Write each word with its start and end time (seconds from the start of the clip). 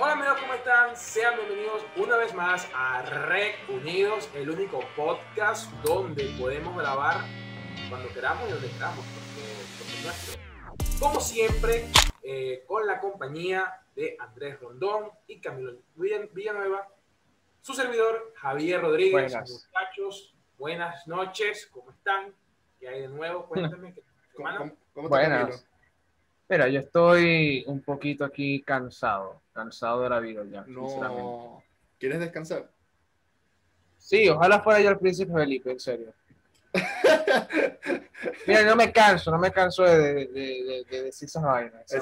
Hola 0.00 0.12
amigos, 0.12 0.36
¿cómo 0.40 0.54
están? 0.54 0.96
Sean 0.96 1.34
bienvenidos 1.36 1.84
una 1.96 2.16
vez 2.16 2.32
más 2.34 2.68
a 2.74 3.02
Rec 3.02 3.56
Unidos, 3.68 4.28
el 4.34 4.50
único 4.50 4.80
podcast 4.96 5.70
donde 5.82 6.24
podemos 6.38 6.76
grabar 6.76 7.24
cuando 7.88 8.08
queramos 8.12 8.48
y 8.48 8.52
donde 8.52 8.68
queramos, 8.70 9.04
porque, 9.06 9.48
porque 9.78 9.92
es 9.94 10.04
nuestro. 10.04 10.40
Como 11.00 11.20
siempre, 11.20 11.86
eh, 12.22 12.64
con 12.66 12.86
la 12.86 13.00
compañía 13.00 13.80
de 13.96 14.16
Andrés 14.20 14.60
Rondón 14.60 15.10
y 15.26 15.40
Camilo 15.40 15.72
Villan- 15.96 16.28
Villanueva, 16.32 16.86
su 17.60 17.74
servidor 17.74 18.32
Javier 18.36 18.80
Rodríguez. 18.80 19.12
Buenas. 19.32 19.50
Muchachos, 19.50 20.34
buenas 20.58 21.06
noches, 21.08 21.66
¿cómo 21.72 21.90
están? 21.90 22.32
¿Qué 22.78 22.88
hay 22.88 23.00
de 23.02 23.08
nuevo? 23.08 23.46
Cuéntame. 23.46 23.94
¿qué- 23.94 24.02
¿Cómo, 24.36 24.48
cómo, 24.56 24.72
cómo 24.94 25.06
está 25.08 25.18
Buenas. 25.18 25.40
Camilo? 25.48 25.68
Mira, 26.50 26.68
yo 26.68 26.80
estoy 26.80 27.64
un 27.66 27.82
poquito 27.82 28.24
aquí 28.24 28.62
cansado, 28.62 29.42
cansado 29.62 30.02
de 30.02 30.08
la 30.10 30.20
vida 30.20 30.42
ya, 30.50 30.64
sinceramente. 30.64 31.22
No. 31.22 31.62
¿Quieres 31.98 32.20
descansar? 32.20 32.70
Sí, 33.96 34.28
ojalá 34.28 34.60
fuera 34.60 34.80
yo 34.80 34.90
el 34.90 34.98
príncipe 34.98 35.32
Felipe, 35.32 35.72
en 35.72 35.80
serio. 35.80 36.12
Mira, 38.46 38.62
no 38.62 38.76
me 38.76 38.92
canso, 38.92 39.30
no 39.32 39.38
me 39.38 39.50
canso 39.50 39.82
de, 39.82 39.98
de, 39.98 40.26
de- 40.28 40.86
de 40.88 41.02
decir 41.04 41.26
esas 41.26 41.42
vainas, 41.42 41.82
esa. 41.92 41.96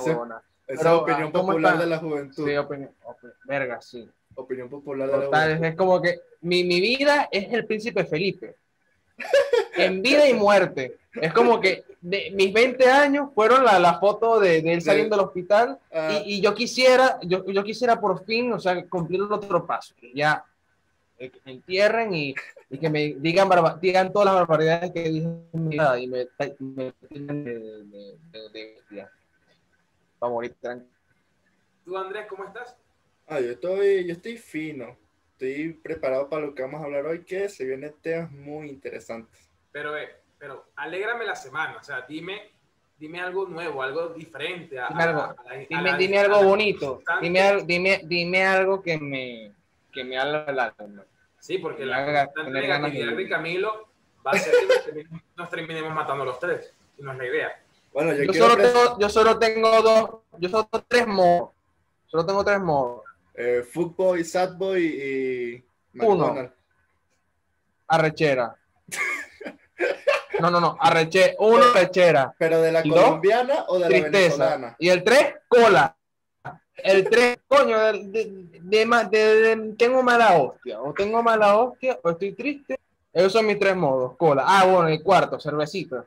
Esa 0.69 0.83
Pero, 0.83 1.02
opinión 1.02 1.28
ah, 1.28 1.33
¿cómo 1.33 1.47
popular 1.48 1.78
de 1.78 1.87
la 1.87 1.98
juventud. 1.98 2.45
Sí, 2.47 2.56
opinión, 2.56 2.91
opinión- 3.05 3.38
verga, 3.45 3.80
sí. 3.80 4.11
Opinión 4.34 4.69
popular 4.69 5.09
de 5.09 5.16
la 5.16 5.25
Total, 5.25 5.45
juventud. 5.56 5.66
es 5.69 5.77
como 5.77 6.02
que 6.02 6.20
mi, 6.42 6.64
mi 6.64 6.80
vida 6.80 7.28
es 7.30 7.52
el 7.52 7.64
príncipe 7.66 8.05
Felipe. 8.05 8.56
En 9.76 10.02
vida 10.02 10.28
y 10.28 10.34
muerte. 10.34 10.98
Es 11.14 11.32
como 11.32 11.60
que 11.60 11.84
de, 12.00 12.30
mis 12.34 12.52
20 12.52 12.86
años 12.90 13.30
fueron 13.34 13.64
la, 13.64 13.78
la 13.78 13.98
foto 13.98 14.38
de, 14.38 14.60
de 14.62 14.74
él 14.74 14.82
saliendo 14.82 15.16
del 15.16 15.24
hospital 15.26 15.78
Ah, 15.92 16.20
y, 16.24 16.34
y 16.36 16.40
yo 16.40 16.54
quisiera, 16.54 17.18
yo, 17.22 17.44
yo 17.46 17.64
quisiera 17.64 17.98
por 18.00 18.24
fin, 18.24 18.52
o 18.52 18.58
sea, 18.60 18.84
cumplir 18.86 19.20
el 19.22 19.33
otro 19.33 19.66
paso, 19.66 19.94
ya 20.14 20.44
eh, 21.18 21.30
que 21.30 21.41
me 21.46 21.52
entierren 21.52 22.14
y, 22.14 22.34
y 22.68 22.78
que 22.78 22.91
me 22.91 23.14
digan, 23.14 23.48
barba- 23.48 23.78
digan 23.80 24.12
todas 24.12 24.27
las 24.27 24.34
barbaridades 24.34 24.92
que 24.92 25.02
dije 25.08 25.27
en 25.52 25.68
mi 25.68 25.70
vida 25.70 25.98
y 25.98 26.06
me, 26.06 26.27
me 26.58 26.84
de, 26.84 26.92
de, 27.11 27.22
de- 27.22 28.50
de- 28.52 28.83
de- 28.90 29.06
para 30.18 30.33
morir 30.33 30.55
tranquilo. 30.61 30.90
¿Tú, 31.84 31.96
Andrés, 31.96 32.27
cómo 32.28 32.44
estás? 32.44 32.77
ah, 33.28 33.40
yo 33.40 33.52
estoy, 33.52 34.06
yo 34.06 34.12
estoy 34.12 34.36
fino. 34.36 34.96
Estoy 35.33 35.72
preparado 35.74 36.28
para 36.28 36.46
lo 36.46 36.55
que 36.55 36.62
vamos 36.62 36.80
a 36.80 36.84
hablar 36.84 37.05
hoy, 37.06 37.24
que 37.24 37.48
se 37.48 37.64
vienen 37.64 37.94
temas 38.00 38.30
muy 38.33 38.68
interesantes. 38.70 39.45
Pero, 39.77 39.94
eh, 39.94 40.08
pero 40.38 40.69
alégrame 40.77 41.27
la 41.27 41.36
semana, 41.36 41.77
o 41.78 41.82
sea, 41.84 42.00
dime, 42.08 42.50
dime 42.98 43.20
algo 43.20 43.44
nuevo, 43.46 43.83
algo 43.83 44.08
diferente. 44.08 44.80
A, 44.80 44.88
Dime 44.88 45.02
algo, 45.02 45.20
a- 45.20 45.36
a 45.38 45.44
la- 45.44 45.50
a 45.52 45.58
Dime, 45.68 45.91
la- 45.91 45.96
dime 45.98 46.16
a 46.16 46.20
algo 46.22 46.41
la- 46.41 46.46
bonito, 46.46 47.02
dime, 47.20 47.62
dime, 47.66 48.00
dime 48.05 48.46
algo 48.46 48.80
que 48.83 48.96
me, 48.96 49.52
que 49.92 50.02
me 50.02 50.16
haga 50.16 50.72
alma. 50.78 51.05
Sí, 51.38 51.58
porque 51.58 51.80
me 51.80 51.88
la 51.91 51.96
haga 51.98 52.30
negatividad 52.48 53.14
de. 53.18 53.28
Camilo 53.28 53.88
va 54.27 54.30
a 54.30 54.38
ser 54.38 54.55
que 54.55 55.05
nos 55.36 55.50
terminemos, 55.50 55.92
matando 55.94 56.24
los 56.24 56.40
tres, 56.40 56.72
y 56.96 57.02
no 57.02 57.12
es 57.12 57.18
la 57.18 57.27
idea. 57.27 57.62
Bueno, 57.92 58.14
yo, 58.14 58.33
solo, 58.33 58.56
tengo, 58.56 58.98
yo 58.98 59.08
solo 59.11 59.38
tengo 59.38 59.83
dos, 59.83 60.11
yo 60.38 60.48
solo 60.48 60.64
tengo 60.64 60.84
tres 60.88 61.06
modos, 61.06 61.50
solo 62.06 62.24
tengo 62.24 62.42
tres 62.42 62.61
modos. 62.61 63.02
eh, 63.34 63.62
Footboy, 63.70 64.24
Sadboy 64.24 64.83
y 65.92 66.00
Uno. 66.00 66.50
Arrechera. 67.88 68.56
No, 70.41 70.50
no, 70.50 70.60
no, 70.60 70.77
arreche, 70.80 71.34
uno 71.38 71.62
arrechera, 71.64 72.34
¿Pero 72.38 72.60
de 72.60 72.72
la 72.72 72.84
¿Y 72.86 72.91
dos? 72.91 73.02
colombiana 73.05 73.64
o 73.69 73.74
de 73.74 73.80
la 73.80 73.88
tristeza. 73.88 74.12
venezolana? 74.44 74.77
Y 74.78 74.88
el 74.88 75.02
tres, 75.05 75.34
cola. 75.48 75.96
El 76.77 77.08
tres, 77.08 77.38
coño, 77.48 77.78
de, 77.78 77.92
de- 78.05 78.60
de 78.60 78.86
ma- 78.86 79.05
de- 79.05 79.56
de- 79.56 79.72
tengo 79.77 80.02
mala 80.02 80.36
hostia, 80.36 80.80
o 80.80 80.92
tengo 80.92 81.22
mala 81.22 81.56
hostia, 81.56 81.98
o 82.02 82.11
estoy 82.11 82.33
triste. 82.33 82.78
Esos 83.12 83.33
son 83.33 83.46
mis 83.46 83.58
tres 83.58 83.74
modos, 83.74 84.14
cola. 84.18 84.45
Ah, 84.46 84.64
bueno, 84.67 84.89
el 84.89 85.02
cuarto, 85.02 85.40
cervecita. 85.40 86.05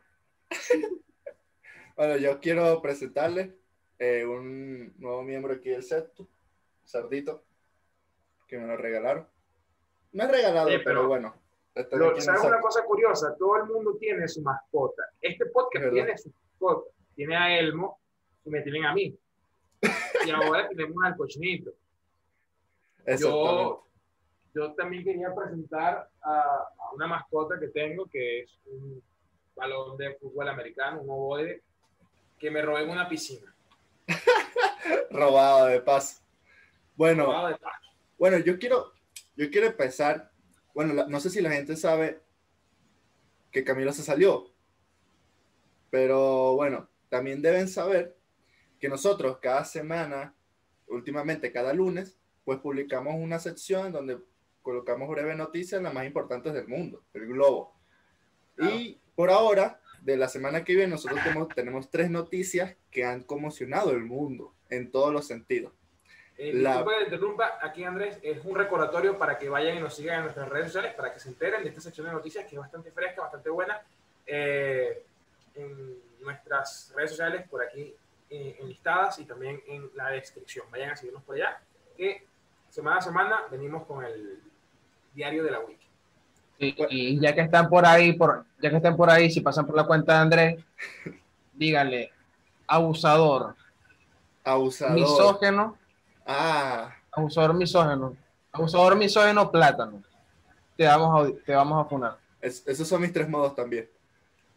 Bueno, 1.95 2.17
yo 2.17 2.39
quiero 2.39 2.81
presentarles 2.81 3.49
eh, 3.97 4.23
un 4.25 4.93
nuevo 4.99 5.23
miembro 5.23 5.53
aquí 5.53 5.69
del 5.69 5.83
set, 5.83 6.07
Sardito, 6.85 7.43
que 8.47 8.57
me 8.57 8.67
lo 8.67 8.77
regalaron. 8.77 9.27
No 10.13 10.23
es 10.23 10.31
regalado, 10.31 10.69
Sí, 10.69 10.75
pero, 10.77 10.83
pero- 11.01 11.07
bueno. 11.07 11.35
Lo- 11.91 12.19
¿Sabes 12.19 12.43
una 12.43 12.59
cosa 12.59 12.83
curiosa? 12.83 13.35
Todo 13.37 13.57
el 13.57 13.65
mundo 13.65 13.95
tiene 13.99 14.27
su 14.27 14.41
mascota. 14.41 15.03
Este 15.21 15.45
podcast 15.47 15.91
tiene 15.93 16.17
su 16.17 16.29
mascota. 16.31 16.89
Tiene 17.15 17.35
a 17.37 17.57
Elmo 17.59 17.99
y 18.45 18.49
me 18.49 18.61
tienen 18.61 18.85
a 18.85 18.93
mí. 18.93 19.17
Y 20.25 20.31
ahora 20.31 20.67
tenemos 20.67 20.97
al 21.05 21.15
cochinito. 21.15 21.71
Yo, 23.17 23.85
yo 24.53 24.73
también 24.73 25.03
quería 25.03 25.33
presentar 25.33 26.09
a, 26.21 26.39
a 26.41 26.93
una 26.93 27.07
mascota 27.07 27.57
que 27.59 27.69
tengo, 27.69 28.05
que 28.07 28.41
es 28.41 28.59
un 28.65 29.01
balón 29.55 29.95
de 29.97 30.15
fútbol 30.15 30.49
americano, 30.49 31.01
un 31.01 31.09
ovoide, 31.09 31.61
que 32.37 32.51
me 32.51 32.61
robé 32.61 32.83
en 32.83 32.89
una 32.89 33.07
piscina. 33.07 33.53
Robado 35.11 35.67
de 35.67 35.79
paz. 35.81 36.21
Bueno, 36.95 37.25
Robado 37.27 37.47
de 37.49 37.55
paso. 37.57 37.87
bueno, 38.17 38.37
yo 38.39 38.59
quiero, 38.59 38.91
yo 39.35 39.49
quiero 39.49 39.67
empezar. 39.67 40.28
Bueno, 40.79 40.93
la- 40.93 41.07
no 41.07 41.19
sé 41.19 41.29
si 41.29 41.41
la 41.41 41.51
gente 41.51 41.75
sabe 41.75 42.21
que 43.51 43.65
Camilo 43.65 43.91
se 43.91 44.01
salió. 44.01 44.45
Pero 45.89 46.55
bueno, 46.55 46.87
también 47.09 47.41
deben 47.41 47.67
saber 47.67 48.15
que 48.79 48.87
nosotros 48.87 49.39
cada 49.41 49.65
semana, 49.65 50.33
últimamente 50.87 51.51
cada 51.51 51.73
lunes, 51.73 52.17
pues 52.45 52.59
publicamos 52.59 53.15
una 53.17 53.39
sección 53.39 53.91
donde 53.91 54.19
colocamos 54.61 55.09
breves 55.09 55.35
noticias, 55.35 55.81
las 55.81 55.93
más 55.93 56.05
importantes 56.05 56.53
del 56.53 56.69
mundo, 56.69 57.03
el 57.13 57.27
globo. 57.27 57.75
Y 58.57 59.01
por 59.15 59.31
ahora, 59.31 59.81
de 60.01 60.15
la 60.15 60.29
semana 60.29 60.63
que 60.63 60.75
viene, 60.75 60.91
nosotros 60.91 61.19
tenemos, 61.21 61.49
tenemos 61.49 61.89
tres 61.89 62.09
noticias 62.09 62.77
que 62.89 63.03
han 63.03 63.23
conmocionado 63.23 63.91
el 63.91 64.05
mundo 64.05 64.55
en 64.69 64.89
todos 64.91 65.11
los 65.11 65.27
sentidos. 65.27 65.73
Eh, 66.41 66.53
La- 66.53 66.69
disculpa 66.75 66.91
que 66.93 66.97
te 66.99 67.03
interrumpa, 67.15 67.59
aquí 67.61 67.83
Andrés, 67.83 68.17
es 68.23 68.45
un 68.45 68.55
recordatorio 68.55 69.17
para 69.17 69.37
que 69.37 69.49
vayan 69.49 69.77
y 69.77 69.81
nos 69.81 69.93
sigan 69.93 70.19
en 70.19 70.21
nuestras 70.23 70.47
redes 70.47 70.67
sociales, 70.67 70.93
para 70.93 71.13
que 71.13 71.19
se 71.19 71.27
enteren 71.27 71.63
de 71.63 71.67
esta 71.69 71.81
sección 71.81 72.07
de 72.07 72.13
noticias 72.13 72.45
que 72.45 72.55
es 72.55 72.59
bastante 72.61 72.91
fresca, 72.91 73.21
bastante 73.23 73.49
buena. 73.49 73.81
Eh, 74.25 75.03
en 75.55 75.97
nuestras 76.21 76.93
redes 76.95 77.09
sociales, 77.11 77.45
por 77.49 77.61
aquí 77.61 77.93
eh, 78.29 78.57
enlistadas 78.61 79.19
y 79.19 79.25
también 79.25 79.61
en 79.67 79.89
la 79.95 80.11
descripción. 80.11 80.65
Vayan 80.71 80.91
a 80.91 80.95
seguirnos 80.95 81.23
por 81.23 81.35
allá, 81.35 81.59
que 81.97 82.25
semana 82.69 82.97
a 82.99 83.01
semana 83.01 83.39
venimos 83.51 83.85
con 83.85 84.05
el 84.05 84.39
diario 85.13 85.43
de 85.43 85.51
la 85.51 85.59
wiki. 85.59 85.87
Y, 86.59 86.75
y 86.89 87.19
ya 87.19 87.33
que 87.35 87.41
están 87.41 87.67
por 87.67 87.85
ahí, 87.85 88.13
por, 88.13 88.45
ya 88.61 88.69
que 88.69 88.77
están 88.77 88.95
por 88.95 89.09
ahí, 89.09 89.29
si 89.29 89.41
pasan 89.41 89.65
por 89.65 89.75
la 89.75 89.85
cuenta 89.85 90.13
de 90.13 90.19
Andrés, 90.19 90.63
díganle 91.53 92.13
abusador, 92.67 93.55
Abusador. 94.45 94.93
misógeno, 94.93 95.77
Ah, 96.31 96.95
abusador 97.11 97.55
misógeno, 97.55 98.15
abusador 98.51 98.95
misógeno 98.95 99.51
plátano. 99.51 100.03
Te 100.77 100.85
vamos 100.85 101.27
a, 101.27 101.43
te 101.43 101.53
vamos 101.55 101.83
a 101.83 101.89
funar. 101.89 102.17
es- 102.39 102.63
esos 102.67 102.87
son 102.87 103.01
mis 103.01 103.11
tres 103.11 103.27
modos 103.27 103.55
también. 103.55 103.89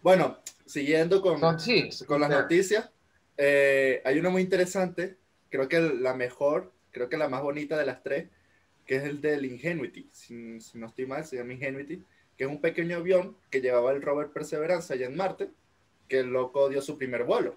Bueno, 0.02 0.36
siguiendo 0.66 1.22
con, 1.22 1.40
Son- 1.40 1.58
sí, 1.58 1.88
con 2.06 2.20
las 2.20 2.28
noticias, 2.28 2.90
eh, 3.38 4.02
hay 4.04 4.18
una 4.18 4.28
muy 4.28 4.42
interesante, 4.42 5.16
creo 5.48 5.66
que 5.66 5.80
la 5.80 6.12
mejor, 6.12 6.70
creo 6.90 7.08
que 7.08 7.16
la 7.16 7.28
más 7.30 7.40
bonita 7.42 7.78
de 7.78 7.86
las 7.86 8.02
tres, 8.02 8.28
que 8.84 8.96
es 8.96 9.04
el 9.04 9.22
del 9.22 9.46
Ingenuity, 9.46 10.10
si, 10.12 10.60
si 10.60 10.76
no 10.76 10.88
estoy 10.88 11.06
mal, 11.06 11.24
se 11.24 11.36
llama 11.36 11.54
Ingenuity, 11.54 12.04
que 12.36 12.44
es 12.44 12.50
un 12.50 12.60
pequeño 12.60 12.98
avión 12.98 13.34
que 13.50 13.62
llevaba 13.62 13.92
el 13.92 14.02
rover 14.02 14.28
Perseverance 14.28 14.92
allá 14.92 15.06
en 15.06 15.16
Marte, 15.16 15.48
que 16.06 16.18
el 16.20 16.26
loco 16.26 16.68
dio 16.68 16.82
su 16.82 16.98
primer 16.98 17.24
vuelo. 17.24 17.56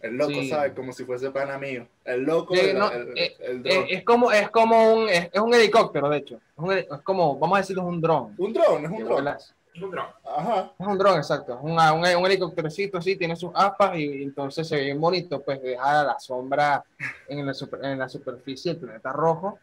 El 0.00 0.16
loco, 0.16 0.30
Sí. 0.32 0.48
¿sabe? 0.48 0.72
Como 0.74 0.92
si 0.92 1.04
fuese 1.04 1.30
pana 1.30 1.58
mío. 1.58 1.86
El 2.04 2.22
loco, 2.22 2.54
Sí, 2.54 2.60
el, 2.70 2.78
no, 2.78 2.90
el- 2.90 3.18
eh, 3.18 3.36
el 3.40 3.66
Eh, 3.66 3.86
es 3.90 4.04
como, 4.04 4.32
es 4.32 4.48
como 4.50 4.94
un, 4.94 5.08
es, 5.08 5.28
es 5.32 5.40
un 5.40 5.52
helicóptero, 5.52 6.08
de 6.08 6.18
hecho. 6.18 6.36
Es, 6.36 6.86
un 6.90 6.98
como, 7.04 7.38
vamos 7.38 7.56
a 7.56 7.60
decirlo, 7.60 7.82
es 7.82 7.88
un 7.88 8.00
dron. 8.00 8.34
Un 8.38 8.52
dron, 8.52 8.84
es 8.84 8.90
un 8.90 9.04
dron. 9.04 9.28
Es 9.72 9.82
un 9.82 9.90
dron. 9.90 10.06
Ajá. 10.24 10.72
Es 10.78 10.86
un 10.86 10.98
dron, 10.98 11.16
exacto. 11.18 11.52
Es 11.54 11.58
una- 11.62 11.92
un, 11.92 12.00
un 12.00 12.26
helicóptercito 12.26 12.98
así, 12.98 13.16
tiene 13.16 13.36
sus 13.36 13.50
aspas 13.54 13.96
y, 13.98 14.22
entonces 14.22 14.66
se 14.66 14.76
ve 14.76 14.84
bien 14.84 15.00
bonito, 15.00 15.40
pues 15.42 15.60
deja 15.62 16.02
la 16.04 16.18
sombra 16.18 16.82
en 17.28 17.44
la, 17.46 17.52
super- 17.54 17.84
en 17.84 17.98
la 17.98 18.08
superficie 18.08 18.72
del 18.72 18.80
planeta 18.82 19.12
rojo. 19.12 19.58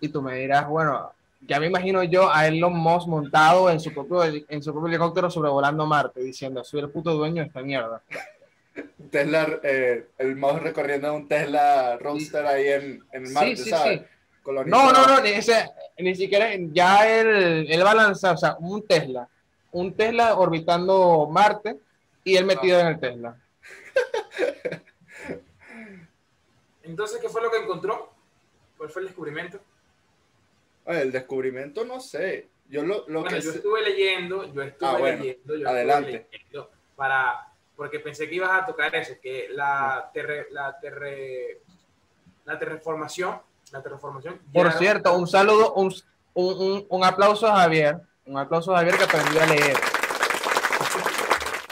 Y 0.00 0.08
tú 0.08 0.20
me 0.22 0.34
dirás, 0.36 0.66
bueno, 0.68 1.12
ya 1.46 1.60
me 1.60 1.66
imagino 1.66 2.02
yo 2.02 2.30
a 2.32 2.46
Elon 2.48 2.74
Musk 2.76 3.08
montado 3.08 3.70
en 3.70 3.78
su 3.78 3.92
propio, 3.92 4.24
en 4.24 4.62
su 4.62 4.72
propio 4.72 4.88
helicóptero 4.88 5.30
sobrevolando 5.30 5.84
Marte, 5.86 6.20
diciendo, 6.22 6.64
soy 6.64 6.80
el 6.80 6.90
puto 6.90 7.12
dueño 7.14 7.42
de 7.42 7.48
esta 7.48 7.60
mierda. 7.62 8.02
Tesla, 9.16 9.60
eh, 9.62 10.08
el 10.18 10.36
mouse 10.36 10.62
recorriendo 10.62 11.14
un 11.14 11.26
Tesla 11.26 11.96
Roadster 11.98 12.44
ahí 12.46 12.68
en, 12.68 13.04
en 13.12 13.32
Marte, 13.32 13.56
sí, 13.56 13.64
sí, 13.64 13.70
¿sabes? 13.70 14.00
sí. 14.00 14.06
No, 14.66 14.92
no, 14.92 15.06
no, 15.06 15.20
ni, 15.22 15.30
ese- 15.30 15.70
ni 15.98 16.14
siquiera, 16.14 16.50
ya 16.70 17.08
él, 17.20 17.66
él 17.70 17.84
va 17.84 17.92
a 17.92 17.94
lanzar, 17.94 18.34
o 18.34 18.36
sea, 18.36 18.56
un 18.60 18.86
Tesla, 18.86 19.28
un 19.72 19.94
Tesla 19.96 20.36
orbitando 20.36 21.26
Marte 21.30 21.76
y 22.24 22.36
él 22.36 22.44
metido 22.44 22.78
en 22.78 22.86
el 22.88 23.00
Tesla. 23.00 23.36
Entonces, 26.82 27.18
¿qué 27.20 27.28
fue 27.28 27.42
lo 27.42 27.50
que 27.50 27.58
encontró? 27.58 28.12
fue 28.76 29.00
el 29.02 29.08
descubrimiento? 29.08 29.58
Ah, 30.84 31.00
El 31.00 31.10
descubrimiento 31.10 31.84
no 31.84 31.98
sé. 31.98 32.48
Yo 32.68 32.82
lo, 32.82 33.04
lo 33.08 33.22
Bueno, 33.22 33.36
que 33.36 33.42
yo 33.42 33.50
sé- 33.52 33.56
estuve 33.58 33.82
leyendo, 33.82 34.52
yo 34.52 34.62
estuve 34.62 34.88
Ah, 34.88 34.96
bueno. 34.98 35.18
leyendo, 35.22 35.46
yo 35.46 35.54
estuve 35.54 35.70
Adelante. 35.70 36.28
leyendo 36.30 36.70
para, 36.94 37.52
porque 37.76 38.00
pensé 38.00 38.28
que 38.28 38.36
ibas 38.36 38.50
a 38.62 38.66
tocar 38.66 38.94
eso, 38.96 39.14
que 39.20 39.48
la, 39.50 40.10
terre, 40.12 40.46
la, 40.50 40.78
terre, 40.80 41.60
la 42.44 42.58
terreformación, 42.58 43.40
la 43.72 43.82
terreformación. 43.82 44.40
Por 44.52 44.72
cierto, 44.72 45.14
un 45.16 45.26
saludo, 45.26 45.74
un, 45.74 45.94
un, 46.34 46.54
un- 46.60 46.86
un 46.88 47.04
aplauso 47.04 47.46
a 47.46 47.56
Javier. 47.60 47.98
Un 48.24 48.38
aplauso 48.38 48.74
a 48.74 48.78
Javier 48.78 48.96
que 48.96 49.04
aprendió 49.04 49.42
a 49.42 49.46
leer. 49.46 49.76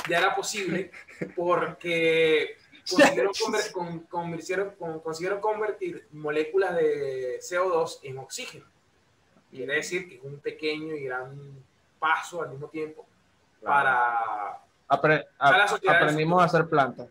ya 0.08 0.18
era 0.18 0.34
posible 0.36 0.90
porque 1.34 2.56
consiguieron, 2.90 3.32
conver- 3.32 3.72
con- 3.72 4.06
convirtieron- 4.06 4.74
con- 4.76 5.00
consiguieron 5.00 5.40
convertir 5.40 6.06
moléculas 6.12 6.76
de 6.76 7.38
CO2 7.40 8.00
en 8.02 8.18
oxígeno. 8.18 8.66
Quiere 9.50 9.74
decir 9.76 10.08
que 10.08 10.16
es 10.16 10.22
un 10.22 10.38
pequeño 10.40 10.94
y 10.94 11.04
gran 11.04 11.64
paso 11.98 12.42
al 12.42 12.50
mismo 12.50 12.68
tiempo 12.68 13.06
para... 13.62 14.58
Apre- 14.88 15.24
A 15.38 15.48
a- 15.48 15.64
aprendimos 15.96 16.42
a 16.42 16.44
hacer 16.46 16.66
plantas. 16.68 17.08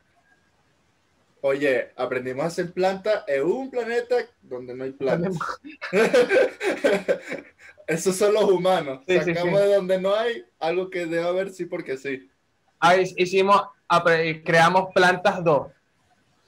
Oye, 1.42 1.92
aprendimos 1.98 2.44
a 2.46 2.48
hacer 2.48 2.72
planta 2.72 3.26
en 3.28 3.44
un 3.44 3.70
planeta 3.70 4.16
donde 4.42 4.74
no 4.74 4.86
hay 4.86 4.92
plantas. 4.92 5.34
Esos 7.88 8.16
son 8.16 8.34
los 8.34 8.46
humanos. 8.46 9.02
Sí, 9.08 9.20
sí, 9.20 9.34
Sacamos 9.34 9.60
sí. 9.60 9.68
de 9.68 9.76
donde 9.76 10.00
no 10.00 10.16
hay 10.16 10.46
algo 10.60 10.90
que 10.90 11.06
debe 11.06 11.24
haber 11.28 11.50
sí 11.50 11.66
porque 11.66 11.98
sí. 11.98 12.30
Ahí 12.80 13.14
hicimos, 13.18 13.62
creamos 14.46 14.94
plantas 14.94 15.44
2. 15.44 15.68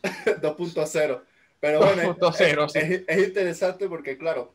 2.0. 0.03 1.21
Pero 1.59 1.79
bueno, 1.79 2.15
2.0, 2.15 2.65
es, 2.65 2.71
sí. 2.71 2.79
es- 2.79 3.03
es 3.07 3.27
interesante 3.27 3.89
porque, 3.89 4.17
claro, 4.17 4.53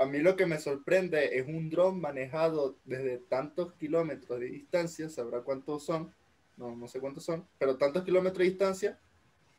a 0.00 0.06
mí 0.06 0.18
lo 0.20 0.34
que 0.34 0.46
me 0.46 0.58
sorprende 0.58 1.38
es 1.38 1.46
un 1.46 1.68
dron 1.68 2.00
manejado 2.00 2.76
desde 2.86 3.18
tantos 3.18 3.74
kilómetros 3.74 4.40
de 4.40 4.46
distancia, 4.46 5.10
sabrá 5.10 5.42
cuántos 5.42 5.84
son, 5.84 6.10
no, 6.56 6.74
no 6.74 6.88
sé 6.88 7.00
cuántos 7.00 7.22
son, 7.22 7.46
pero 7.58 7.76
tantos 7.76 8.02
kilómetros 8.02 8.38
de 8.38 8.44
distancia 8.44 8.98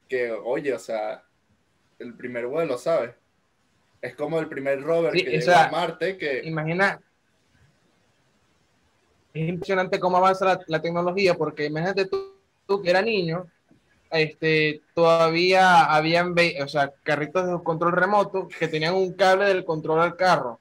que, 0.10 0.32
oye, 0.32 0.74
o 0.74 0.80
sea, 0.80 1.24
el 2.00 2.16
primer 2.16 2.48
vuelo, 2.48 2.80
¿sabes? 2.80 3.12
Es 4.02 4.16
como 4.16 4.40
el 4.40 4.48
primer 4.50 4.82
rover 4.82 5.14
Sí, 5.14 5.24
que 5.24 5.30
o 5.30 5.32
llegó 5.34 5.46
sea, 5.46 5.68
a 5.68 5.72
Marte, 5.72 6.18
que 6.18 6.42
Imagina. 6.44 7.00
Es 9.36 9.48
impresionante 9.48 10.00
cómo 10.00 10.18
avanza 10.18 10.44
la, 10.44 10.60
la 10.66 10.82
tecnología, 10.82 11.36
porque 11.36 11.66
imagínate 11.66 12.08
tú, 12.08 12.34
tú 12.66 12.82
que 12.82 12.90
era 12.90 13.04
niño, 13.04 13.46
este, 14.12 14.82
todavía 14.94 15.86
habían, 15.86 16.36
o 16.64 16.68
sea, 16.68 16.92
carritos 17.04 17.48
de 17.48 17.64
control 17.64 17.94
remoto 17.94 18.48
que 18.48 18.68
tenían 18.68 18.94
un 18.96 19.14
cable 19.14 19.46
del 19.46 19.66
control 19.66 20.02
al 20.02 20.16
carro. 20.16 20.60